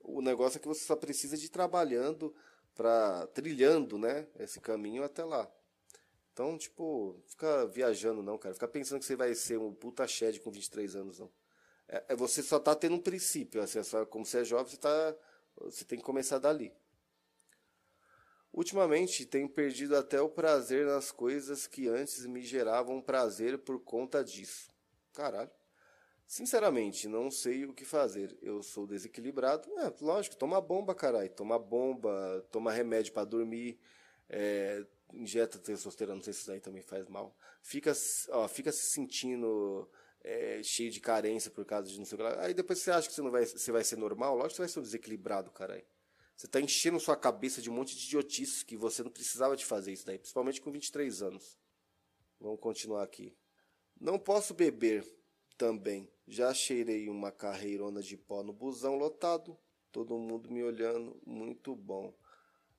O 0.00 0.20
negócio 0.20 0.58
é 0.58 0.60
que 0.60 0.68
você 0.68 0.84
só 0.84 0.94
precisa 0.94 1.38
de 1.38 1.46
ir 1.46 1.48
trabalhando, 1.48 2.34
para 2.74 3.26
trilhando, 3.28 3.98
né, 3.98 4.26
esse 4.38 4.60
caminho 4.60 5.04
até 5.04 5.24
lá. 5.24 5.50
Então, 6.32 6.58
tipo, 6.58 7.16
fica 7.28 7.66
viajando 7.66 8.22
não, 8.22 8.36
cara. 8.36 8.54
Fica 8.54 8.66
pensando 8.66 8.98
que 8.98 9.04
você 9.06 9.14
vai 9.14 9.34
ser 9.34 9.58
um 9.58 9.72
puta 9.72 10.06
shed 10.06 10.40
com 10.40 10.50
23 10.50 10.96
anos, 10.96 11.18
não. 11.20 11.30
É, 11.88 12.04
é, 12.08 12.16
você 12.16 12.42
só 12.42 12.58
tá 12.58 12.74
tendo 12.74 12.96
um 12.96 13.00
princípio, 13.00 13.62
assim, 13.62 13.78
é 13.78 13.82
só, 13.82 14.04
como 14.04 14.24
você 14.26 14.38
é 14.38 14.44
jovem, 14.44 14.66
você 14.66 14.76
tá 14.76 15.16
você 15.56 15.84
tem 15.84 15.98
que 15.98 16.04
começar 16.04 16.38
dali. 16.38 16.72
Ultimamente 18.52 19.26
tenho 19.26 19.48
perdido 19.48 19.96
até 19.96 20.20
o 20.20 20.28
prazer 20.28 20.86
nas 20.86 21.10
coisas 21.10 21.66
que 21.66 21.88
antes 21.88 22.24
me 22.26 22.42
geravam 22.42 23.00
prazer 23.00 23.58
por 23.58 23.80
conta 23.80 24.24
disso. 24.24 24.70
Caralho. 25.12 25.50
Sinceramente, 26.26 27.06
não 27.06 27.30
sei 27.30 27.64
o 27.64 27.72
que 27.72 27.84
fazer. 27.84 28.36
Eu 28.40 28.62
sou 28.62 28.86
desequilibrado. 28.86 29.68
É, 29.78 29.92
lógico, 30.00 30.36
toma 30.36 30.60
bomba, 30.60 30.94
caralho. 30.94 31.30
Toma 31.30 31.58
bomba, 31.58 32.44
toma 32.50 32.72
remédio 32.72 33.12
para 33.12 33.24
dormir, 33.24 33.78
é, 34.28 34.84
injeta 35.12 35.58
testosterona, 35.58 36.16
não 36.16 36.22
sei 36.24 36.32
se 36.32 36.40
isso 36.40 36.52
aí 36.52 36.60
também 36.60 36.82
faz 36.82 37.08
mal. 37.08 37.36
Fica, 37.62 37.92
ó, 38.30 38.48
fica 38.48 38.72
se 38.72 38.92
sentindo 38.92 39.88
é, 40.22 40.62
cheio 40.62 40.90
de 40.90 41.00
carência 41.00 41.50
por 41.50 41.64
causa 41.64 41.88
de 41.88 41.98
não 41.98 42.04
sei 42.04 42.16
o 42.16 42.18
que 42.18 42.22
lá. 42.22 42.44
Aí 42.44 42.54
depois 42.54 42.78
você 42.78 42.90
acha 42.90 43.08
que 43.08 43.14
você, 43.14 43.22
não 43.22 43.30
vai, 43.30 43.44
você 43.44 43.70
vai 43.70 43.84
ser 43.84 43.96
normal, 43.96 44.34
lógico 44.34 44.50
que 44.50 44.56
você 44.56 44.62
vai 44.62 44.68
ser 44.68 44.78
um 44.80 44.82
desequilibrado, 44.82 45.50
caralho. 45.50 45.84
Você 46.36 46.48
tá 46.48 46.60
enchendo 46.60 46.98
sua 46.98 47.16
cabeça 47.16 47.62
de 47.62 47.70
um 47.70 47.74
monte 47.74 47.96
de 47.96 48.06
idiotices 48.06 48.62
que 48.62 48.76
você 48.76 49.02
não 49.02 49.10
precisava 49.10 49.56
de 49.56 49.64
fazer 49.64 49.92
isso 49.92 50.04
daí, 50.04 50.18
principalmente 50.18 50.60
com 50.60 50.72
23 50.72 51.22
anos. 51.22 51.56
Vamos 52.40 52.58
continuar 52.60 53.04
aqui. 53.04 53.36
Não 54.00 54.18
posso 54.18 54.52
beber 54.52 55.06
também. 55.56 56.10
Já 56.26 56.52
cheirei 56.54 57.08
uma 57.08 57.30
carreirona 57.30 58.00
de 58.00 58.16
pó 58.16 58.42
no 58.42 58.52
busão 58.52 58.96
lotado, 58.96 59.58
todo 59.92 60.18
mundo 60.18 60.50
me 60.50 60.62
olhando, 60.62 61.20
muito 61.26 61.76
bom. 61.76 62.14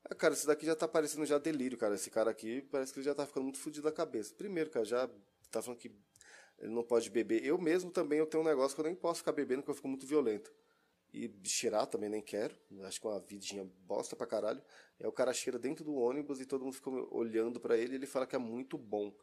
Ah, 0.04 0.16
cara, 0.16 0.34
esse 0.34 0.46
daqui 0.46 0.66
já 0.66 0.76
tá 0.76 0.88
parecendo 0.88 1.26
já 1.26 1.38
delírio, 1.38 1.78
cara. 1.78 1.96
Esse 1.96 2.12
cara 2.12 2.30
aqui 2.30 2.62
parece 2.64 2.94
que 2.94 3.00
ele 3.00 3.06
já 3.06 3.16
tá 3.16 3.26
ficando 3.26 3.44
muito 3.44 3.60
fodido 3.60 3.86
da 3.86 3.92
cabeça. 3.92 4.34
Primeiro, 4.36 4.70
cara, 4.70 4.86
já 4.86 5.10
tá 5.50 5.62
falando 5.62 5.80
que 5.80 5.92
ele 6.60 6.74
não 6.74 6.84
pode 6.84 7.10
beber. 7.10 7.44
Eu 7.44 7.58
mesmo 7.58 7.92
também 7.92 8.20
eu 8.20 8.28
tenho 8.28 8.44
um 8.44 8.46
negócio 8.46 8.76
que 8.76 8.82
eu 8.82 8.86
nem 8.86 8.96
posso 8.96 9.20
ficar 9.20 9.32
bebendo 9.32 9.62
porque 9.62 9.72
eu 9.72 9.76
fico 9.76 9.88
muito 9.88 10.06
violento. 10.06 10.52
E 11.14 11.32
cheirar 11.46 11.88
também 11.88 12.10
nem 12.10 12.22
quero. 12.22 12.56
Acho 12.84 13.00
que 13.00 13.08
é 13.08 13.10
uma 13.10 13.20
vidinha 13.20 13.64
bosta 13.86 14.16
pra 14.16 14.28
caralho. 14.28 14.62
É 15.00 15.08
o 15.08 15.12
cara 15.12 15.34
cheira 15.34 15.58
dentro 15.58 15.84
do 15.84 15.96
ônibus 15.96 16.40
e 16.42 16.46
todo 16.46 16.64
mundo 16.64 16.74
fica 16.74 16.90
olhando 16.90 17.60
para 17.60 17.78
ele 17.78 17.94
e 17.94 17.96
ele 17.96 18.06
fala 18.06 18.28
que 18.28 18.36
é 18.36 18.40
muito 18.40 18.78
bom. 18.78 19.16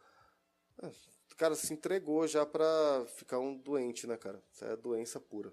Ah, 0.83 0.91
cara 1.37 1.55
se 1.55 1.73
entregou 1.73 2.27
já 2.27 2.45
pra 2.45 3.07
ficar 3.17 3.39
um 3.39 3.57
doente, 3.57 4.07
né, 4.07 4.17
cara? 4.17 4.43
Isso 4.53 4.65
é 4.65 4.77
doença 4.77 5.21
pura. 5.21 5.53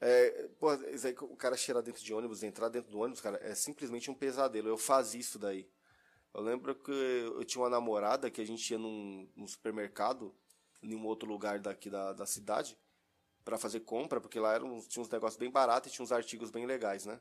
É, 0.00 0.48
o 1.20 1.36
cara 1.36 1.56
cheirar 1.56 1.82
dentro 1.82 2.02
de 2.02 2.12
ônibus, 2.12 2.42
entrar 2.42 2.68
dentro 2.68 2.90
do 2.90 2.98
ônibus, 2.98 3.20
cara, 3.20 3.38
é 3.42 3.54
simplesmente 3.54 4.10
um 4.10 4.14
pesadelo. 4.14 4.68
Eu 4.68 4.76
fazia 4.76 5.20
isso 5.20 5.38
daí. 5.38 5.70
Eu 6.34 6.40
lembro 6.40 6.74
que 6.74 6.90
eu 6.90 7.44
tinha 7.44 7.62
uma 7.62 7.70
namorada 7.70 8.30
que 8.30 8.40
a 8.40 8.46
gente 8.46 8.68
ia 8.70 8.78
num, 8.78 9.28
num 9.36 9.46
supermercado 9.46 10.34
em 10.82 10.94
um 10.94 11.06
outro 11.06 11.28
lugar 11.28 11.60
daqui 11.60 11.88
da, 11.88 12.12
da 12.12 12.26
cidade 12.26 12.76
para 13.44 13.58
fazer 13.58 13.80
compra, 13.80 14.20
porque 14.20 14.40
lá 14.40 14.54
eram, 14.54 14.80
tinha 14.80 15.02
uns 15.02 15.08
negócios 15.08 15.38
bem 15.38 15.50
baratos 15.50 15.90
e 15.90 15.94
tinha 15.94 16.04
uns 16.04 16.12
artigos 16.12 16.50
bem 16.50 16.66
legais, 16.66 17.06
né? 17.06 17.20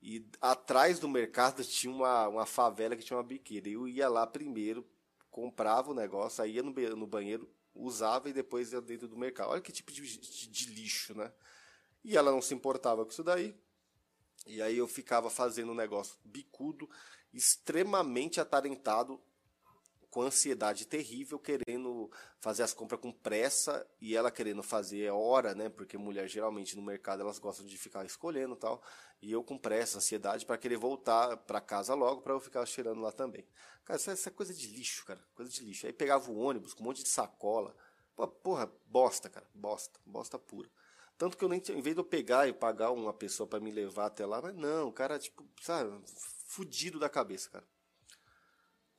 E 0.00 0.26
atrás 0.40 0.98
do 0.98 1.08
mercado 1.08 1.62
tinha 1.66 1.92
uma, 1.92 2.28
uma 2.28 2.46
favela 2.46 2.96
que 2.96 3.04
tinha 3.04 3.16
uma 3.16 3.22
biqueira. 3.22 3.68
Eu 3.68 3.86
ia 3.86 4.08
lá 4.08 4.26
primeiro, 4.26 4.86
comprava 5.32 5.90
o 5.90 5.94
negócio, 5.94 6.44
aí 6.44 6.52
ia 6.52 6.62
no, 6.62 6.70
no 6.94 7.06
banheiro, 7.06 7.50
usava 7.74 8.28
e 8.28 8.32
depois 8.32 8.70
ia 8.72 8.80
dentro 8.80 9.08
do 9.08 9.16
mercado. 9.16 9.50
Olha 9.50 9.62
que 9.62 9.72
tipo 9.72 9.90
de, 9.90 10.02
de, 10.18 10.48
de 10.48 10.66
lixo, 10.66 11.16
né? 11.16 11.32
E 12.04 12.16
ela 12.16 12.30
não 12.30 12.42
se 12.42 12.54
importava 12.54 13.04
com 13.04 13.10
isso 13.10 13.24
daí. 13.24 13.56
E 14.46 14.60
aí 14.60 14.76
eu 14.76 14.86
ficava 14.86 15.30
fazendo 15.30 15.72
um 15.72 15.74
negócio 15.74 16.16
bicudo, 16.22 16.88
extremamente 17.32 18.40
atarentado, 18.40 19.20
com 20.12 20.20
ansiedade 20.20 20.86
terrível, 20.86 21.38
querendo 21.38 22.10
fazer 22.38 22.62
as 22.62 22.74
compras 22.74 23.00
com 23.00 23.10
pressa 23.10 23.84
e 23.98 24.14
ela 24.14 24.30
querendo 24.30 24.62
fazer 24.62 25.10
hora, 25.10 25.54
né? 25.54 25.70
Porque 25.70 25.96
mulher 25.96 26.28
geralmente 26.28 26.76
no 26.76 26.82
mercado 26.82 27.22
elas 27.22 27.38
gostam 27.38 27.64
de 27.64 27.78
ficar 27.78 28.04
escolhendo 28.04 28.54
tal. 28.54 28.82
E 29.22 29.32
eu 29.32 29.42
com 29.42 29.56
pressa, 29.56 29.96
ansiedade 29.96 30.44
para 30.44 30.58
querer 30.58 30.76
voltar 30.76 31.38
para 31.38 31.62
casa 31.62 31.94
logo 31.94 32.20
para 32.20 32.34
eu 32.34 32.40
ficar 32.40 32.66
cheirando 32.66 33.00
lá 33.00 33.10
também. 33.10 33.46
Cara, 33.86 33.98
isso, 33.98 34.10
é, 34.10 34.12
é 34.12 34.30
coisa 34.30 34.52
de 34.52 34.66
lixo, 34.66 35.06
cara. 35.06 35.24
Coisa 35.34 35.50
de 35.50 35.64
lixo. 35.64 35.86
Aí 35.86 35.94
pegava 35.94 36.30
o 36.30 36.36
ônibus 36.36 36.74
com 36.74 36.82
um 36.82 36.86
monte 36.88 37.02
de 37.02 37.08
sacola. 37.08 37.74
Pô, 38.14 38.28
porra, 38.28 38.70
bosta, 38.84 39.30
cara. 39.30 39.46
Bosta. 39.54 39.98
Bosta 40.04 40.38
pura. 40.38 40.68
Tanto 41.16 41.38
que 41.38 41.44
eu 41.44 41.48
nem, 41.48 41.62
em 41.70 41.80
vez 41.80 41.96
de 41.96 42.02
eu 42.02 42.04
pegar 42.04 42.46
e 42.46 42.52
pagar 42.52 42.90
uma 42.90 43.14
pessoa 43.14 43.46
para 43.46 43.60
me 43.60 43.70
levar 43.70 44.06
até 44.06 44.26
lá, 44.26 44.42
mas 44.42 44.54
não, 44.54 44.88
o 44.88 44.92
cara, 44.92 45.18
tipo, 45.18 45.42
sabe, 45.62 45.90
fudido 46.46 46.98
da 46.98 47.08
cabeça, 47.08 47.48
cara. 47.48 47.71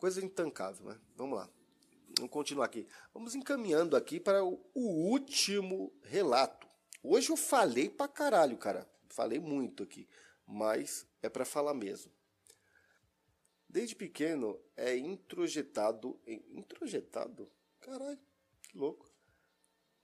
Coisa 0.04 0.20
intancável, 0.22 0.88
né? 0.88 1.00
Vamos 1.16 1.38
lá. 1.38 1.50
Vamos 2.18 2.30
continuar 2.30 2.66
aqui. 2.66 2.86
Vamos 3.14 3.36
encaminhando 3.36 3.96
aqui 3.96 4.20
para 4.20 4.44
o, 4.44 4.60
último 4.76 5.94
relato. 6.04 6.68
Hoje 7.02 7.30
eu 7.30 7.38
falei 7.38 7.90
pra 7.90 8.10
caralho, 8.10 8.58
cara. 8.58 8.86
Falei 9.08 9.40
muito 9.40 9.82
aqui, 9.82 10.06
mas 10.46 11.08
é 11.22 11.30
para 11.30 11.46
falar 11.46 11.74
mesmo. 11.74 12.12
Desde 13.70 13.96
pequeno 13.96 14.60
é 14.76 14.94
introjetado. 14.98 16.20
Introjetado? 16.28 17.50
Caralho, 17.80 18.20
que 18.62 18.78
louco. 18.78 19.10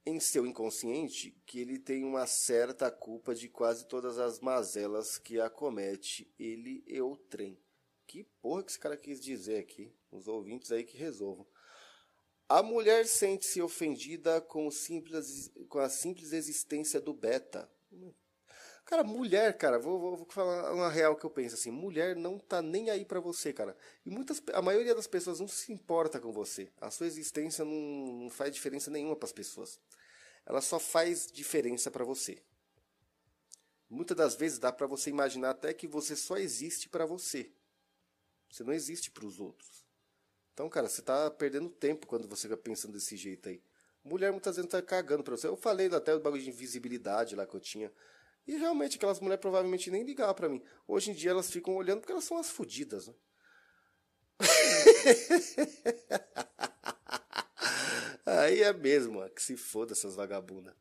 Em 0.05 0.17
seu 0.21 0.47
inconsciente 0.47 1.37
que 1.45 1.59
ele 1.59 1.77
tem 1.77 2.05
uma 2.05 2.25
certa 2.25 2.89
culpa 2.89 3.35
de 3.35 3.49
quase 3.49 3.85
todas 3.85 4.17
as 4.17 4.39
mazelas 4.39 5.17
que 5.17 5.41
acomete 5.41 6.33
ele 6.39 6.85
e 6.87 7.01
o 7.01 7.17
trem. 7.17 7.59
Que 8.09 8.23
porra 8.41 8.63
que 8.63 8.71
esse 8.71 8.79
cara 8.79 8.97
quis 8.97 9.21
dizer 9.21 9.59
aqui? 9.59 9.93
Os 10.11 10.27
ouvintes 10.27 10.71
aí 10.71 10.83
que 10.83 10.97
resolvam. 10.97 11.45
A 12.49 12.63
mulher 12.63 13.05
sente-se 13.05 13.61
ofendida 13.61 14.41
com, 14.41 14.71
simples, 14.71 15.51
com 15.69 15.77
a 15.77 15.87
simples 15.87 16.33
existência 16.33 16.99
do 16.99 17.13
beta. 17.13 17.69
Cara, 18.83 19.03
mulher, 19.03 19.55
cara, 19.59 19.77
vou, 19.77 19.99
vou, 19.99 20.17
vou, 20.17 20.27
falar 20.27 20.73
uma 20.73 20.89
real 20.89 21.15
que 21.15 21.23
eu 21.23 21.29
penso 21.29 21.53
assim, 21.53 21.69
mulher 21.69 22.15
não 22.15 22.39
tá 22.39 22.63
nem 22.63 22.89
aí 22.89 23.05
para 23.05 23.19
você, 23.19 23.53
cara. 23.53 23.77
E 24.03 24.09
muitas, 24.09 24.41
a 24.53 24.61
maioria 24.63 24.95
das 24.95 25.05
pessoas 25.05 25.39
não 25.39 25.47
se 25.47 25.71
importa 25.71 26.19
com 26.19 26.31
você. 26.31 26.71
A 26.81 26.89
sua 26.89 27.05
existência 27.05 27.63
não, 27.63 28.23
não 28.23 28.29
faz 28.31 28.51
diferença 28.51 28.89
nenhuma 28.89 29.15
para 29.15 29.27
as 29.27 29.33
pessoas. 29.33 29.79
Ela 30.47 30.61
só 30.61 30.79
faz 30.79 31.27
diferença 31.31 31.91
para 31.91 32.03
você. 32.03 32.41
Muitas 33.87 34.17
das 34.17 34.33
vezes 34.33 34.57
dá 34.57 34.71
para 34.71 34.87
você 34.87 35.11
imaginar 35.11 35.51
até 35.51 35.75
que 35.75 35.87
você 35.87 36.15
só 36.15 36.37
existe 36.37 36.89
para 36.89 37.05
você. 37.05 37.51
Você 38.49 38.63
não 38.63 38.73
existe 38.73 39.11
para 39.11 39.25
os 39.25 39.39
outros. 39.39 39.85
Então, 40.53 40.69
cara, 40.69 40.89
você 40.89 41.01
tá 41.01 41.29
perdendo 41.31 41.69
tempo 41.69 42.07
quando 42.07 42.27
você 42.27 42.43
fica 42.43 42.57
pensando 42.57 42.93
desse 42.93 43.15
jeito 43.15 43.47
aí. 43.47 43.61
Mulher 44.03 44.31
muitas 44.31 44.55
vezes 44.55 44.69
tá 44.69 44.81
cagando 44.81 45.23
pra 45.23 45.37
você. 45.37 45.47
Eu 45.47 45.55
falei 45.55 45.87
até 45.87 46.13
do 46.13 46.19
bagulho 46.19 46.41
de 46.41 46.49
invisibilidade 46.49 47.35
lá 47.35 47.45
que 47.45 47.55
eu 47.55 47.59
tinha. 47.59 47.91
E 48.47 48.57
realmente 48.57 48.97
aquelas 48.97 49.19
mulheres 49.19 49.41
provavelmente 49.41 49.91
nem 49.91 50.03
ligavam 50.03 50.33
para 50.33 50.49
mim. 50.49 50.63
Hoje 50.87 51.11
em 51.11 51.13
dia 51.13 51.31
elas 51.31 51.51
ficam 51.51 51.75
olhando 51.75 51.99
porque 51.99 52.11
elas 52.11 52.23
são 52.23 52.37
as 52.37 52.49
fodidas, 52.49 53.07
né? 53.07 53.13
Aí 58.25 58.63
é 58.63 58.73
mesmo, 58.73 59.27
que 59.29 59.41
se 59.41 59.57
foda 59.57 59.93
essas 59.93 60.15
vagabundas. 60.15 60.73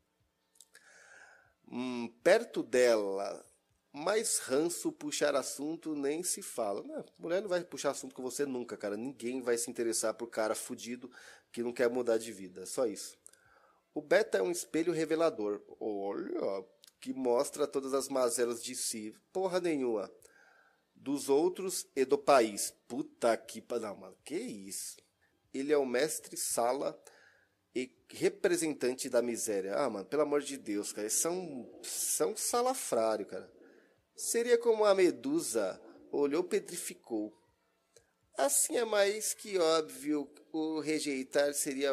Hum, 1.71 2.09
perto 2.23 2.63
dela, 2.63 3.45
mais 3.99 4.39
ranço 4.39 4.93
puxar 4.93 5.35
assunto 5.35 5.95
nem 5.95 6.23
se 6.23 6.41
fala. 6.43 6.83
Não, 6.83 7.05
mulher 7.19 7.43
não 7.43 7.49
vai 7.49 7.63
puxar 7.65 7.91
assunto 7.91 8.15
com 8.15 8.23
você 8.23 8.47
nunca, 8.47 8.77
cara. 8.77 8.97
Ninguém 8.97 9.43
vai 9.43 9.59
se 9.59 9.71
interessar 9.71 10.15
por 10.15 10.29
cara 10.29 10.55
fudido 10.55 11.11
que 11.53 11.63
não 11.63 11.73
quer 11.73 11.91
mudar 11.91 12.19
de 12.19 12.33
vida. 12.33 12.65
Só 12.67 12.87
isso. 12.87 13.17
O 13.93 14.01
beta 14.01 14.39
é 14.39 14.43
um 14.43 14.51
espelho 14.51 14.93
revelador. 14.93 15.61
Olha, 15.81 16.65
que 17.01 17.13
mostra 17.13 17.67
todas 17.67 17.95
as 17.95 18.09
mazelas 18.09 18.63
de 18.63 18.75
si. 18.75 19.15
Porra 19.33 19.61
nenhuma. 19.61 20.11
dos 20.95 21.29
outros 21.29 21.87
e 21.95 22.05
do 22.05 22.19
país. 22.19 22.75
Puta 22.87 23.37
que. 23.37 23.63
Não, 23.81 23.97
mano, 23.97 24.17
que 24.25 24.37
isso? 24.37 24.97
Ele 25.53 25.73
é 25.73 25.79
o 25.79 25.87
mestre 25.87 26.37
sala 26.37 27.01
e 27.75 27.91
representante 28.11 29.09
da 29.09 29.23
miséria. 29.23 29.77
Ah, 29.77 29.89
mano, 29.89 30.05
pelo 30.05 30.23
amor 30.23 30.43
de 30.43 30.57
Deus, 30.57 30.93
cara. 30.93 31.03
Eles 31.07 31.15
são, 31.15 31.69
são 31.83 32.37
salafrário, 32.37 33.27
cara. 33.27 33.58
Seria 34.19 34.59
como 34.59 34.85
a 34.85 34.97
medusa 34.97 35.81
olhou 36.11 36.43
petrificou. 36.43 37.33
Assim 38.37 38.77
é 38.77 38.85
mais 38.85 39.33
que 39.33 39.57
óbvio, 39.59 40.29
o 40.53 40.81
rejeitar 40.81 41.55
seria, 41.55 41.93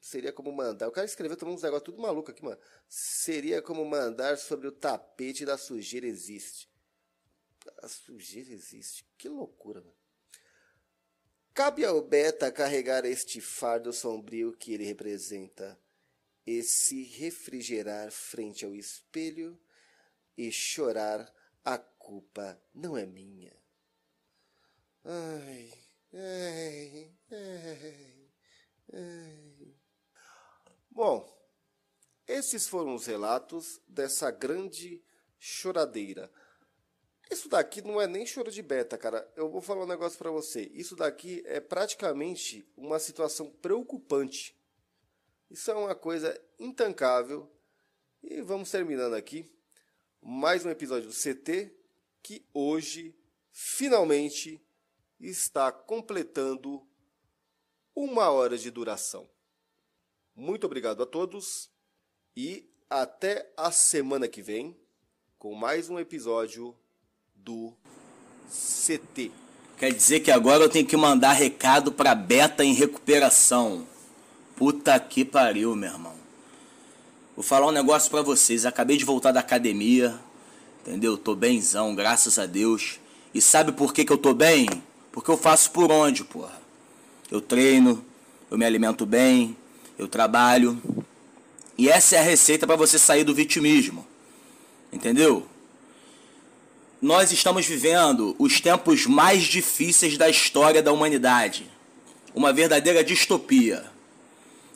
seria 0.00 0.32
como 0.32 0.50
mandar. 0.50 0.88
O 0.88 0.90
cara 0.90 1.06
escreveu 1.06 1.36
tomando 1.36 1.54
uns 1.54 1.62
negócios 1.62 1.84
tudo 1.84 2.02
maluco 2.02 2.32
aqui, 2.32 2.42
mano. 2.42 2.58
Seria 2.88 3.62
como 3.62 3.84
mandar 3.84 4.36
sobre 4.38 4.66
o 4.66 4.72
tapete 4.72 5.46
da 5.46 5.56
sujeira 5.56 6.08
existe. 6.08 6.68
A 7.80 7.86
sujeira 7.86 8.52
existe. 8.52 9.08
Que 9.16 9.28
loucura, 9.28 9.80
mano. 9.80 9.94
Cabe 11.54 11.84
ao 11.84 12.02
Beta 12.02 12.50
carregar 12.50 13.04
este 13.04 13.40
fardo 13.40 13.92
sombrio 13.92 14.52
que 14.52 14.74
ele 14.74 14.84
representa 14.84 15.80
e 16.44 16.60
se 16.64 17.04
refrigerar 17.04 18.10
frente 18.10 18.64
ao 18.64 18.74
espelho 18.74 19.56
e 20.36 20.50
chorar 20.52 21.32
a 21.66 21.76
culpa 21.76 22.62
não 22.72 22.96
é 22.96 23.04
minha. 23.04 23.52
Ai, 25.04 25.72
ai, 26.14 27.12
ai, 27.32 28.30
ai. 28.94 29.74
Bom, 30.88 31.28
esses 32.24 32.68
foram 32.68 32.94
os 32.94 33.06
relatos 33.06 33.80
dessa 33.88 34.30
grande 34.30 35.04
choradeira. 35.40 36.30
Isso 37.28 37.48
daqui 37.48 37.82
não 37.82 38.00
é 38.00 38.06
nem 38.06 38.24
choro 38.24 38.52
de 38.52 38.62
beta, 38.62 38.96
cara. 38.96 39.28
Eu 39.34 39.50
vou 39.50 39.60
falar 39.60 39.82
um 39.82 39.88
negócio 39.88 40.16
para 40.16 40.30
você. 40.30 40.70
Isso 40.72 40.94
daqui 40.94 41.42
é 41.46 41.58
praticamente 41.58 42.64
uma 42.76 43.00
situação 43.00 43.50
preocupante. 43.50 44.56
Isso 45.50 45.68
é 45.68 45.74
uma 45.74 45.96
coisa 45.96 46.40
intancável. 46.60 47.50
E 48.22 48.40
vamos 48.40 48.70
terminando 48.70 49.14
aqui 49.14 49.55
mais 50.22 50.64
um 50.64 50.70
episódio 50.70 51.08
do 51.08 51.14
CT 51.14 51.72
que 52.22 52.44
hoje 52.52 53.14
finalmente 53.52 54.60
está 55.20 55.70
completando 55.70 56.82
uma 57.94 58.30
hora 58.30 58.58
de 58.58 58.70
duração. 58.70 59.28
Muito 60.34 60.66
obrigado 60.66 61.02
a 61.02 61.06
todos 61.06 61.70
e 62.36 62.68
até 62.90 63.50
a 63.56 63.70
semana 63.70 64.28
que 64.28 64.42
vem 64.42 64.76
com 65.38 65.54
mais 65.54 65.88
um 65.88 65.98
episódio 65.98 66.76
do 67.34 67.72
CT. 68.48 69.32
Quer 69.78 69.92
dizer 69.92 70.20
que 70.20 70.30
agora 70.30 70.64
eu 70.64 70.70
tenho 70.70 70.86
que 70.86 70.96
mandar 70.96 71.32
recado 71.32 71.92
para 71.92 72.14
Beta 72.14 72.64
em 72.64 72.74
recuperação. 72.74 73.86
Puta 74.56 74.98
que 74.98 75.24
pariu, 75.24 75.76
meu 75.76 75.90
irmão. 75.90 76.25
Vou 77.36 77.42
falar 77.42 77.66
um 77.66 77.72
negócio 77.72 78.10
para 78.10 78.22
vocês. 78.22 78.64
Acabei 78.64 78.96
de 78.96 79.04
voltar 79.04 79.30
da 79.30 79.40
academia, 79.40 80.18
entendeu? 80.80 81.18
Tô 81.18 81.34
bemzão, 81.34 81.94
graças 81.94 82.38
a 82.38 82.46
Deus. 82.46 82.98
E 83.34 83.42
sabe 83.42 83.72
por 83.72 83.92
que, 83.92 84.06
que 84.06 84.12
eu 84.12 84.16
tô 84.16 84.32
bem? 84.32 84.66
Porque 85.12 85.30
eu 85.30 85.36
faço 85.36 85.70
por 85.70 85.92
onde, 85.92 86.24
porra? 86.24 86.58
Eu 87.30 87.42
treino, 87.42 88.02
eu 88.50 88.56
me 88.56 88.64
alimento 88.64 89.04
bem, 89.04 89.54
eu 89.98 90.08
trabalho. 90.08 90.80
E 91.76 91.90
essa 91.90 92.16
é 92.16 92.20
a 92.20 92.22
receita 92.22 92.66
para 92.66 92.74
você 92.74 92.98
sair 92.98 93.22
do 93.22 93.34
vitimismo. 93.34 94.06
Entendeu? 94.90 95.46
Nós 97.02 97.32
estamos 97.32 97.66
vivendo 97.66 98.34
os 98.38 98.62
tempos 98.62 99.04
mais 99.04 99.42
difíceis 99.42 100.16
da 100.16 100.30
história 100.30 100.82
da 100.82 100.90
humanidade. 100.90 101.70
Uma 102.34 102.50
verdadeira 102.50 103.04
distopia. 103.04 103.94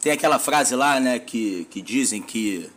Tem 0.00 0.12
aquela 0.12 0.38
frase 0.38 0.74
lá, 0.74 0.98
né, 0.98 1.18
que, 1.18 1.66
que 1.70 1.82
dizem 1.82 2.22
que 2.22 2.70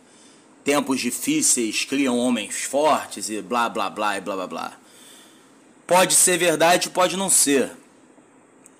tempos 0.62 1.00
difíceis 1.00 1.84
criam 1.84 2.18
homens 2.18 2.64
fortes 2.64 3.30
e 3.30 3.40
blá 3.40 3.68
blá 3.68 3.88
blá 3.88 4.18
e 4.18 4.20
blá 4.20 4.34
blá 4.36 4.46
blá. 4.46 4.72
Pode 5.86 6.14
ser 6.14 6.38
verdade, 6.38 6.90
pode 6.90 7.16
não 7.16 7.30
ser. 7.30 7.70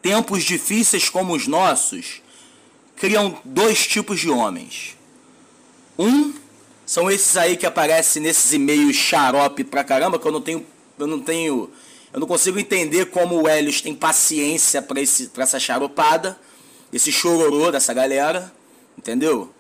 Tempos 0.03 0.45
difíceis 0.45 1.09
como 1.09 1.35
os 1.35 1.47
nossos 1.47 2.23
criam 2.97 3.39
dois 3.45 3.87
tipos 3.87 4.21
de 4.21 4.29
homens. 4.29 4.97
Um 5.99 6.35
são 6.85 7.11
esses 7.11 7.37
aí 7.39 7.57
que 7.57 7.65
aparecem 7.65 8.23
nesses 8.23 8.53
e-mails 8.53 8.97
xarope 8.97 9.65
pra 9.65 9.83
caramba, 9.83 10.19
que 10.19 10.27
eu 10.27 10.33
não 10.33 10.41
tenho. 10.43 10.67
Eu 10.99 11.07
não 11.07 11.21
tenho. 11.21 11.71
Eu 12.13 12.21
não 12.21 12.27
consigo 12.27 12.59
entender 12.59 13.07
como 13.07 13.43
o 13.43 13.49
Helios 13.49 13.81
tem 13.81 13.95
paciência 13.95 14.83
pra 14.83 15.01
essa 15.01 15.59
charopada 15.59 16.39
esse 16.95 17.11
chororô 17.11 17.73
dessa 17.73 17.93
galera, 17.93 18.55
entendeu? 18.97 19.53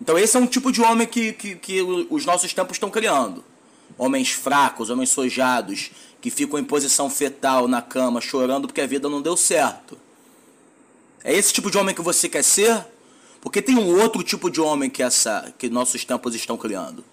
Então 0.00 0.18
esse 0.18 0.34
é 0.34 0.40
um 0.40 0.46
tipo 0.46 0.72
de 0.72 0.80
homem 0.80 1.06
que, 1.06 1.34
que, 1.34 1.54
que 1.54 1.82
os 1.82 2.24
nossos 2.24 2.54
tempos 2.54 2.76
estão 2.76 2.90
criando. 2.90 3.44
Homens 3.98 4.30
fracos, 4.30 4.88
homens 4.88 5.10
sojados, 5.10 5.90
que 6.22 6.30
ficam 6.30 6.58
em 6.58 6.64
posição 6.64 7.10
fetal 7.10 7.68
na 7.68 7.82
cama, 7.82 8.18
chorando 8.18 8.66
porque 8.66 8.80
a 8.80 8.86
vida 8.86 9.10
não 9.10 9.20
deu 9.20 9.36
certo. 9.36 9.98
É 11.22 11.34
esse 11.34 11.52
tipo 11.52 11.70
de 11.70 11.76
homem 11.76 11.94
que 11.94 12.00
você 12.00 12.30
quer 12.30 12.42
ser? 12.42 12.82
Porque 13.42 13.60
tem 13.60 13.76
um 13.76 14.00
outro 14.00 14.22
tipo 14.22 14.50
de 14.50 14.58
homem 14.58 14.88
que 14.88 15.02
essa 15.02 15.52
que 15.58 15.68
nossos 15.68 16.02
tempos 16.02 16.34
estão 16.34 16.56
criando, 16.56 17.04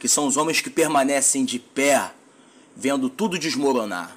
que 0.00 0.08
são 0.08 0.26
os 0.26 0.36
homens 0.36 0.60
que 0.60 0.68
permanecem 0.68 1.44
de 1.44 1.60
pé, 1.60 2.10
vendo 2.74 3.08
tudo 3.08 3.38
desmoronar. 3.38 4.16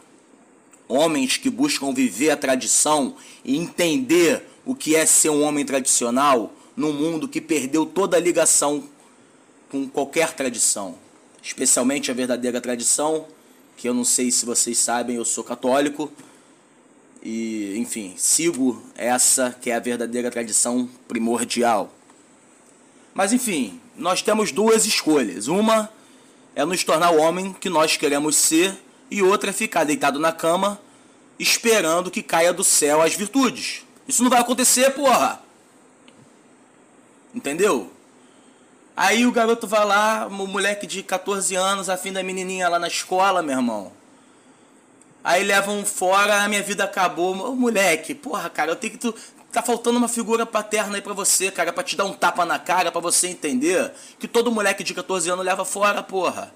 Homens 0.87 1.37
que 1.37 1.51
buscam 1.51 1.93
viver 1.93 2.31
a 2.31 2.37
tradição 2.37 3.15
e 3.45 3.55
entender 3.55 4.48
o 4.65 4.75
que 4.75 4.95
é 4.95 5.05
ser 5.05 5.29
um 5.29 5.43
homem 5.43 5.65
tradicional 5.65 6.51
num 6.75 6.93
mundo 6.93 7.27
que 7.27 7.41
perdeu 7.41 7.85
toda 7.85 8.17
a 8.17 8.19
ligação 8.19 8.83
com 9.69 9.87
qualquer 9.87 10.33
tradição, 10.33 10.95
especialmente 11.41 12.09
a 12.09 12.13
verdadeira 12.13 12.59
tradição, 12.59 13.27
que 13.77 13.87
eu 13.87 13.93
não 13.93 14.03
sei 14.03 14.31
se 14.31 14.45
vocês 14.45 14.77
sabem, 14.77 15.15
eu 15.15 15.25
sou 15.25 15.43
católico 15.43 16.11
e, 17.21 17.77
enfim, 17.77 18.13
sigo 18.17 18.81
essa 18.95 19.55
que 19.61 19.69
é 19.69 19.75
a 19.75 19.79
verdadeira 19.79 20.31
tradição 20.31 20.89
primordial. 21.07 21.93
Mas 23.13 23.33
enfim, 23.33 23.79
nós 23.95 24.21
temos 24.21 24.51
duas 24.51 24.85
escolhas. 24.85 25.47
Uma 25.47 25.89
é 26.55 26.63
nos 26.63 26.83
tornar 26.83 27.11
o 27.11 27.17
homem 27.17 27.53
que 27.53 27.69
nós 27.69 27.97
queremos 27.97 28.35
ser 28.35 28.77
e 29.11 29.21
outra 29.21 29.49
é 29.49 29.53
ficar 29.53 29.83
deitado 29.83 30.19
na 30.19 30.31
cama 30.31 30.79
esperando 31.37 32.11
que 32.11 32.21
caia 32.21 32.53
do 32.53 32.63
céu 32.63 33.01
as 33.01 33.15
virtudes. 33.15 33.83
Isso 34.09 34.23
não 34.23 34.29
vai 34.31 34.39
acontecer, 34.39 34.89
porra. 34.95 35.39
Entendeu? 37.33 37.93
Aí 38.97 39.23
o 39.27 39.31
garoto 39.31 39.67
vai 39.67 39.85
lá, 39.85 40.25
o 40.25 40.47
moleque 40.47 40.87
de 40.87 41.03
14 41.03 41.53
anos, 41.53 41.89
afim 41.89 42.11
da 42.11 42.23
menininha 42.23 42.67
lá 42.67 42.79
na 42.79 42.87
escola, 42.87 43.43
meu 43.43 43.55
irmão. 43.55 43.91
Aí 45.23 45.43
levam 45.43 45.85
fora, 45.85 46.41
a 46.41 46.47
minha 46.47 46.63
vida 46.63 46.83
acabou. 46.83 47.35
Ô, 47.51 47.55
moleque, 47.55 48.15
porra, 48.15 48.49
cara, 48.49 48.71
eu 48.71 48.75
tenho 48.75 48.93
que. 48.93 48.97
Tu, 48.97 49.13
tá 49.51 49.61
faltando 49.61 49.99
uma 49.99 50.07
figura 50.07 50.43
paterna 50.43 50.95
aí 50.95 51.03
pra 51.03 51.13
você, 51.13 51.51
cara, 51.51 51.71
pra 51.71 51.83
te 51.83 51.95
dar 51.95 52.05
um 52.05 52.13
tapa 52.13 52.43
na 52.45 52.57
cara, 52.57 52.91
pra 52.91 52.99
você 52.99 53.27
entender 53.27 53.93
que 54.17 54.27
todo 54.27 54.51
moleque 54.51 54.83
de 54.83 54.95
14 54.95 55.29
anos 55.29 55.45
leva 55.45 55.63
fora, 55.63 56.01
porra. 56.01 56.51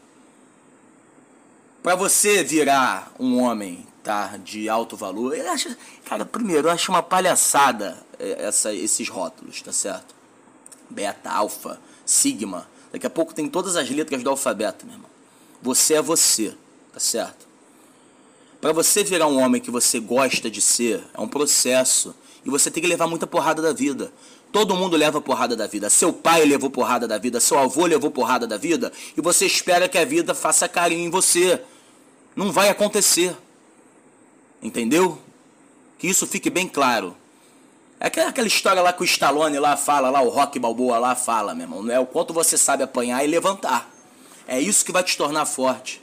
Pra 1.84 1.94
você 1.94 2.44
virar 2.44 3.12
um 3.20 3.40
homem 3.40 3.86
tá, 4.04 4.38
de 4.38 4.68
alto 4.68 4.98
valor. 4.98 5.36
Eu 5.36 5.50
acho, 5.52 5.76
cara, 6.06 6.26
primeiro, 6.26 6.68
eu 6.68 6.72
acho 6.72 6.92
uma 6.92 7.02
palhaçada 7.02 7.98
é, 8.20 8.46
essa, 8.46 8.74
esses 8.74 9.08
rótulos, 9.08 9.62
tá 9.62 9.72
certo? 9.72 10.14
Beta, 10.90 11.32
alfa, 11.32 11.80
sigma. 12.06 12.68
Daqui 12.92 13.08
a 13.08 13.10
pouco 13.10 13.34
tem 13.34 13.48
todas 13.48 13.76
as 13.76 13.90
letras 13.90 14.22
do 14.22 14.30
alfabeto, 14.30 14.86
meu 14.86 14.96
irmão. 14.96 15.10
Você 15.62 15.96
é 15.96 16.02
você, 16.02 16.54
tá 16.92 17.00
certo? 17.00 17.48
Para 18.60 18.74
você 18.74 19.04
virar 19.04 19.28
um 19.28 19.40
homem 19.40 19.62
que 19.62 19.72
você 19.72 20.00
gosta 20.00 20.50
de 20.50 20.62
ser, 20.62 21.04
é 21.14 21.20
um 21.20 21.28
processo. 21.28 22.14
E 22.46 22.50
você 22.50 22.70
tem 22.70 22.84
que 22.84 22.90
levar 22.90 23.08
muita 23.08 23.26
porrada 23.26 23.62
da 23.62 23.74
vida. 23.74 24.12
Todo 24.52 24.76
mundo 24.76 24.96
leva 24.96 25.20
porrada 25.20 25.56
da 25.56 25.66
vida. 25.66 25.90
Seu 25.90 26.14
pai 26.14 26.46
levou 26.46 26.70
porrada 26.70 27.08
da 27.08 27.18
vida, 27.18 27.40
seu 27.40 27.58
avô 27.58 27.86
levou 27.86 28.12
porrada 28.12 28.46
da 28.46 28.58
vida, 28.58 28.92
e 29.18 29.22
você 29.22 29.46
espera 29.46 29.90
que 29.90 29.98
a 29.98 30.06
vida 30.06 30.36
faça 30.36 30.68
carinho 30.68 31.08
em 31.08 31.10
você. 31.10 31.62
Não 32.36 32.52
vai 32.52 32.70
acontecer. 32.70 33.36
Entendeu? 34.64 35.20
Que 36.00 36.08
isso 36.08 36.26
fique 36.26 36.50
bem 36.50 36.70
claro. 36.70 37.16
É 38.00 38.08
aquela 38.08 38.48
história 38.48 38.82
lá 38.82 38.94
que 38.94 39.02
o 39.02 39.06
Stallone 39.06 39.60
lá 39.60 39.78
fala, 39.78 40.10
lá 40.10 40.22
o 40.22 40.30
Rock 40.30 40.58
Balboa 40.58 40.98
lá 40.98 41.16
fala, 41.16 41.54
meu 41.54 41.66
irmão. 41.66 41.84
Não 41.84 41.94
é 41.94 42.00
o 42.00 42.06
quanto 42.06 42.34
você 42.34 42.58
sabe 42.58 42.82
apanhar 42.82 43.24
e 43.24 43.28
levantar. 43.28 43.90
É 44.48 44.60
isso 44.60 44.84
que 44.86 44.92
vai 44.92 45.04
te 45.04 45.18
tornar 45.18 45.46
forte. 45.46 46.02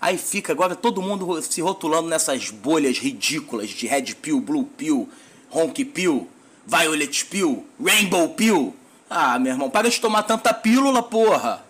Aí 0.00 0.18
fica 0.18 0.52
agora 0.52 0.74
todo 0.74 1.02
mundo 1.02 1.40
se 1.42 1.60
rotulando 1.60 2.08
nessas 2.08 2.50
bolhas 2.50 2.98
ridículas 2.98 3.70
de 3.70 3.86
Red 3.86 4.14
Pill, 4.20 4.40
Blue 4.40 4.64
Pill, 4.64 5.08
Honk 5.50 5.84
Pill, 5.86 6.28
Violet 6.66 7.24
Pill, 7.26 7.66
Rainbow 7.82 8.28
Pill. 8.30 8.74
Ah, 9.08 9.38
meu 9.38 9.52
irmão, 9.52 9.70
para 9.70 9.88
de 9.88 10.00
tomar 10.00 10.22
tanta 10.24 10.52
pílula, 10.52 11.02
porra. 11.02 11.64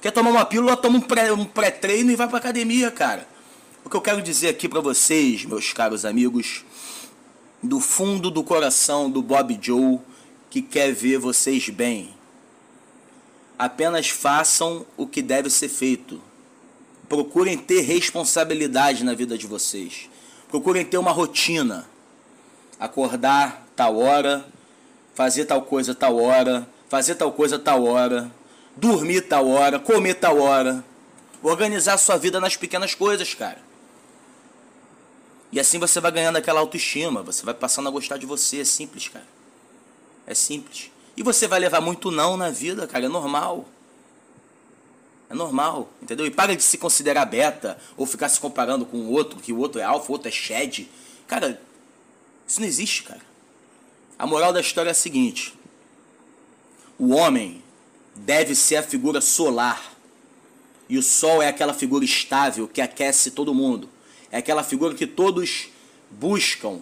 Quer 0.00 0.10
tomar 0.10 0.30
uma 0.30 0.44
pílula, 0.44 0.76
toma 0.76 0.98
um 0.98 1.00
pré-treino 1.00 1.42
um 1.42 1.44
pré 1.44 1.96
e 1.98 2.16
vai 2.16 2.26
pra 2.26 2.38
academia, 2.38 2.90
cara. 2.90 3.28
O 3.82 3.88
que 3.88 3.96
eu 3.96 4.00
quero 4.00 4.22
dizer 4.22 4.48
aqui 4.48 4.68
para 4.68 4.80
vocês, 4.80 5.44
meus 5.44 5.72
caros 5.72 6.04
amigos, 6.04 6.64
do 7.62 7.80
fundo 7.80 8.30
do 8.30 8.44
coração 8.44 9.10
do 9.10 9.22
Bob 9.22 9.58
Joe, 9.60 9.98
que 10.50 10.60
quer 10.60 10.92
ver 10.92 11.18
vocês 11.18 11.68
bem. 11.70 12.14
Apenas 13.58 14.08
façam 14.08 14.84
o 14.96 15.06
que 15.06 15.22
deve 15.22 15.48
ser 15.48 15.68
feito. 15.68 16.20
Procurem 17.08 17.56
ter 17.56 17.80
responsabilidade 17.80 19.02
na 19.02 19.14
vida 19.14 19.36
de 19.36 19.46
vocês. 19.46 20.10
Procurem 20.48 20.84
ter 20.84 20.98
uma 20.98 21.10
rotina. 21.10 21.88
Acordar 22.78 23.66
tal 23.74 23.96
hora, 23.96 24.46
fazer 25.14 25.46
tal 25.46 25.62
coisa 25.62 25.94
tal 25.94 26.18
hora, 26.18 26.68
fazer 26.88 27.14
tal 27.14 27.32
coisa 27.32 27.58
tal 27.58 27.84
hora, 27.84 28.30
dormir 28.76 29.22
tal 29.22 29.48
hora, 29.48 29.78
comer 29.78 30.14
tal 30.14 30.38
hora. 30.38 30.84
Organizar 31.42 31.96
sua 31.96 32.18
vida 32.18 32.38
nas 32.38 32.56
pequenas 32.56 32.94
coisas, 32.94 33.34
cara. 33.34 33.69
E 35.52 35.58
assim 35.58 35.78
você 35.78 36.00
vai 36.00 36.12
ganhando 36.12 36.36
aquela 36.36 36.60
autoestima, 36.60 37.22
você 37.22 37.44
vai 37.44 37.54
passando 37.54 37.88
a 37.88 37.90
gostar 37.90 38.16
de 38.16 38.26
você, 38.26 38.60
é 38.60 38.64
simples, 38.64 39.08
cara. 39.08 39.26
É 40.26 40.34
simples. 40.34 40.90
E 41.16 41.22
você 41.22 41.48
vai 41.48 41.58
levar 41.58 41.80
muito 41.80 42.10
não 42.10 42.36
na 42.36 42.50
vida, 42.50 42.86
cara, 42.86 43.06
é 43.06 43.08
normal. 43.08 43.66
É 45.28 45.34
normal, 45.34 45.88
entendeu? 46.02 46.26
E 46.26 46.30
para 46.30 46.56
de 46.56 46.62
se 46.62 46.78
considerar 46.78 47.24
beta 47.24 47.78
ou 47.96 48.06
ficar 48.06 48.28
se 48.28 48.40
comparando 48.40 48.84
com 48.84 48.98
o 48.98 49.12
outro, 49.12 49.40
que 49.40 49.52
o 49.52 49.58
outro 49.58 49.80
é 49.80 49.84
alfa, 49.84 50.08
o 50.08 50.12
outro 50.12 50.28
é 50.28 50.30
shed. 50.30 50.88
Cara, 51.26 51.60
isso 52.46 52.60
não 52.60 52.66
existe, 52.66 53.04
cara. 53.04 53.20
A 54.18 54.26
moral 54.26 54.52
da 54.52 54.60
história 54.60 54.90
é 54.90 54.92
a 54.92 54.94
seguinte: 54.94 55.54
o 56.98 57.10
homem 57.10 57.62
deve 58.14 58.54
ser 58.54 58.76
a 58.76 58.82
figura 58.82 59.20
solar. 59.20 59.92
E 60.88 60.98
o 60.98 61.02
sol 61.02 61.40
é 61.40 61.48
aquela 61.48 61.72
figura 61.72 62.04
estável 62.04 62.66
que 62.66 62.80
aquece 62.80 63.30
todo 63.30 63.54
mundo. 63.54 63.88
É 64.30 64.38
aquela 64.38 64.62
figura 64.62 64.94
que 64.94 65.06
todos 65.06 65.68
buscam 66.10 66.80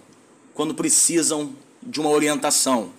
quando 0.54 0.74
precisam 0.74 1.54
de 1.82 2.00
uma 2.00 2.10
orientação. 2.10 2.92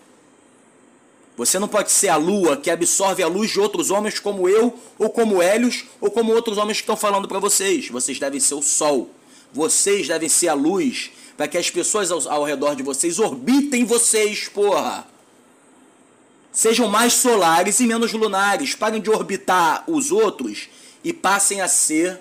Você 1.37 1.57
não 1.57 1.69
pode 1.69 1.91
ser 1.91 2.09
a 2.09 2.17
lua 2.17 2.57
que 2.57 2.69
absorve 2.69 3.23
a 3.23 3.27
luz 3.27 3.51
de 3.51 3.59
outros 3.59 3.91
homens 3.91 4.19
como 4.19 4.49
eu, 4.49 4.77
ou 4.97 5.09
como 5.09 5.41
Hélios, 5.41 5.85
ou 6.01 6.11
como 6.11 6.33
outros 6.33 6.57
homens 6.57 6.77
que 6.77 6.83
estão 6.83 6.97
falando 6.97 7.29
para 7.29 7.39
vocês. 7.39 7.87
Vocês 7.87 8.19
devem 8.19 8.39
ser 8.39 8.55
o 8.55 8.61
sol. 8.61 9.09
Vocês 9.53 10.07
devem 10.07 10.27
ser 10.27 10.49
a 10.49 10.53
luz 10.53 11.11
para 11.37 11.47
que 11.47 11.57
as 11.57 11.69
pessoas 11.69 12.11
ao, 12.11 12.29
ao, 12.29 12.43
redor 12.43 12.75
de 12.75 12.83
vocês 12.83 13.19
orbitem 13.19 13.85
vocês, 13.85 14.49
porra. 14.49 15.07
Sejam 16.51 16.89
mais 16.89 17.13
solares 17.13 17.79
e 17.79 17.87
menos 17.87 18.11
lunares. 18.11 18.75
Parem 18.75 19.01
de 19.01 19.09
orbitar 19.09 19.85
os 19.87 20.11
outros 20.11 20.67
e 21.05 21.13
passem 21.13 21.61
a 21.61 21.69
ser 21.69 22.19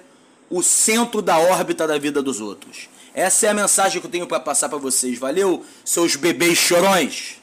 o 0.50 0.62
centro 0.62 1.20
da 1.22 1.38
órbita 1.38 1.86
da 1.86 1.98
vida 1.98 2.22
dos 2.22 2.40
outros. 2.40 2.88
Essa 3.14 3.46
é 3.46 3.48
a 3.48 3.54
mensagem 3.54 4.00
que 4.00 4.06
eu 4.06 4.10
tenho 4.10 4.26
para 4.26 4.38
passar 4.38 4.68
para 4.68 4.78
vocês. 4.78 5.18
Valeu, 5.18 5.64
seus 5.84 6.14
bebês 6.14 6.58
chorões. 6.58 7.37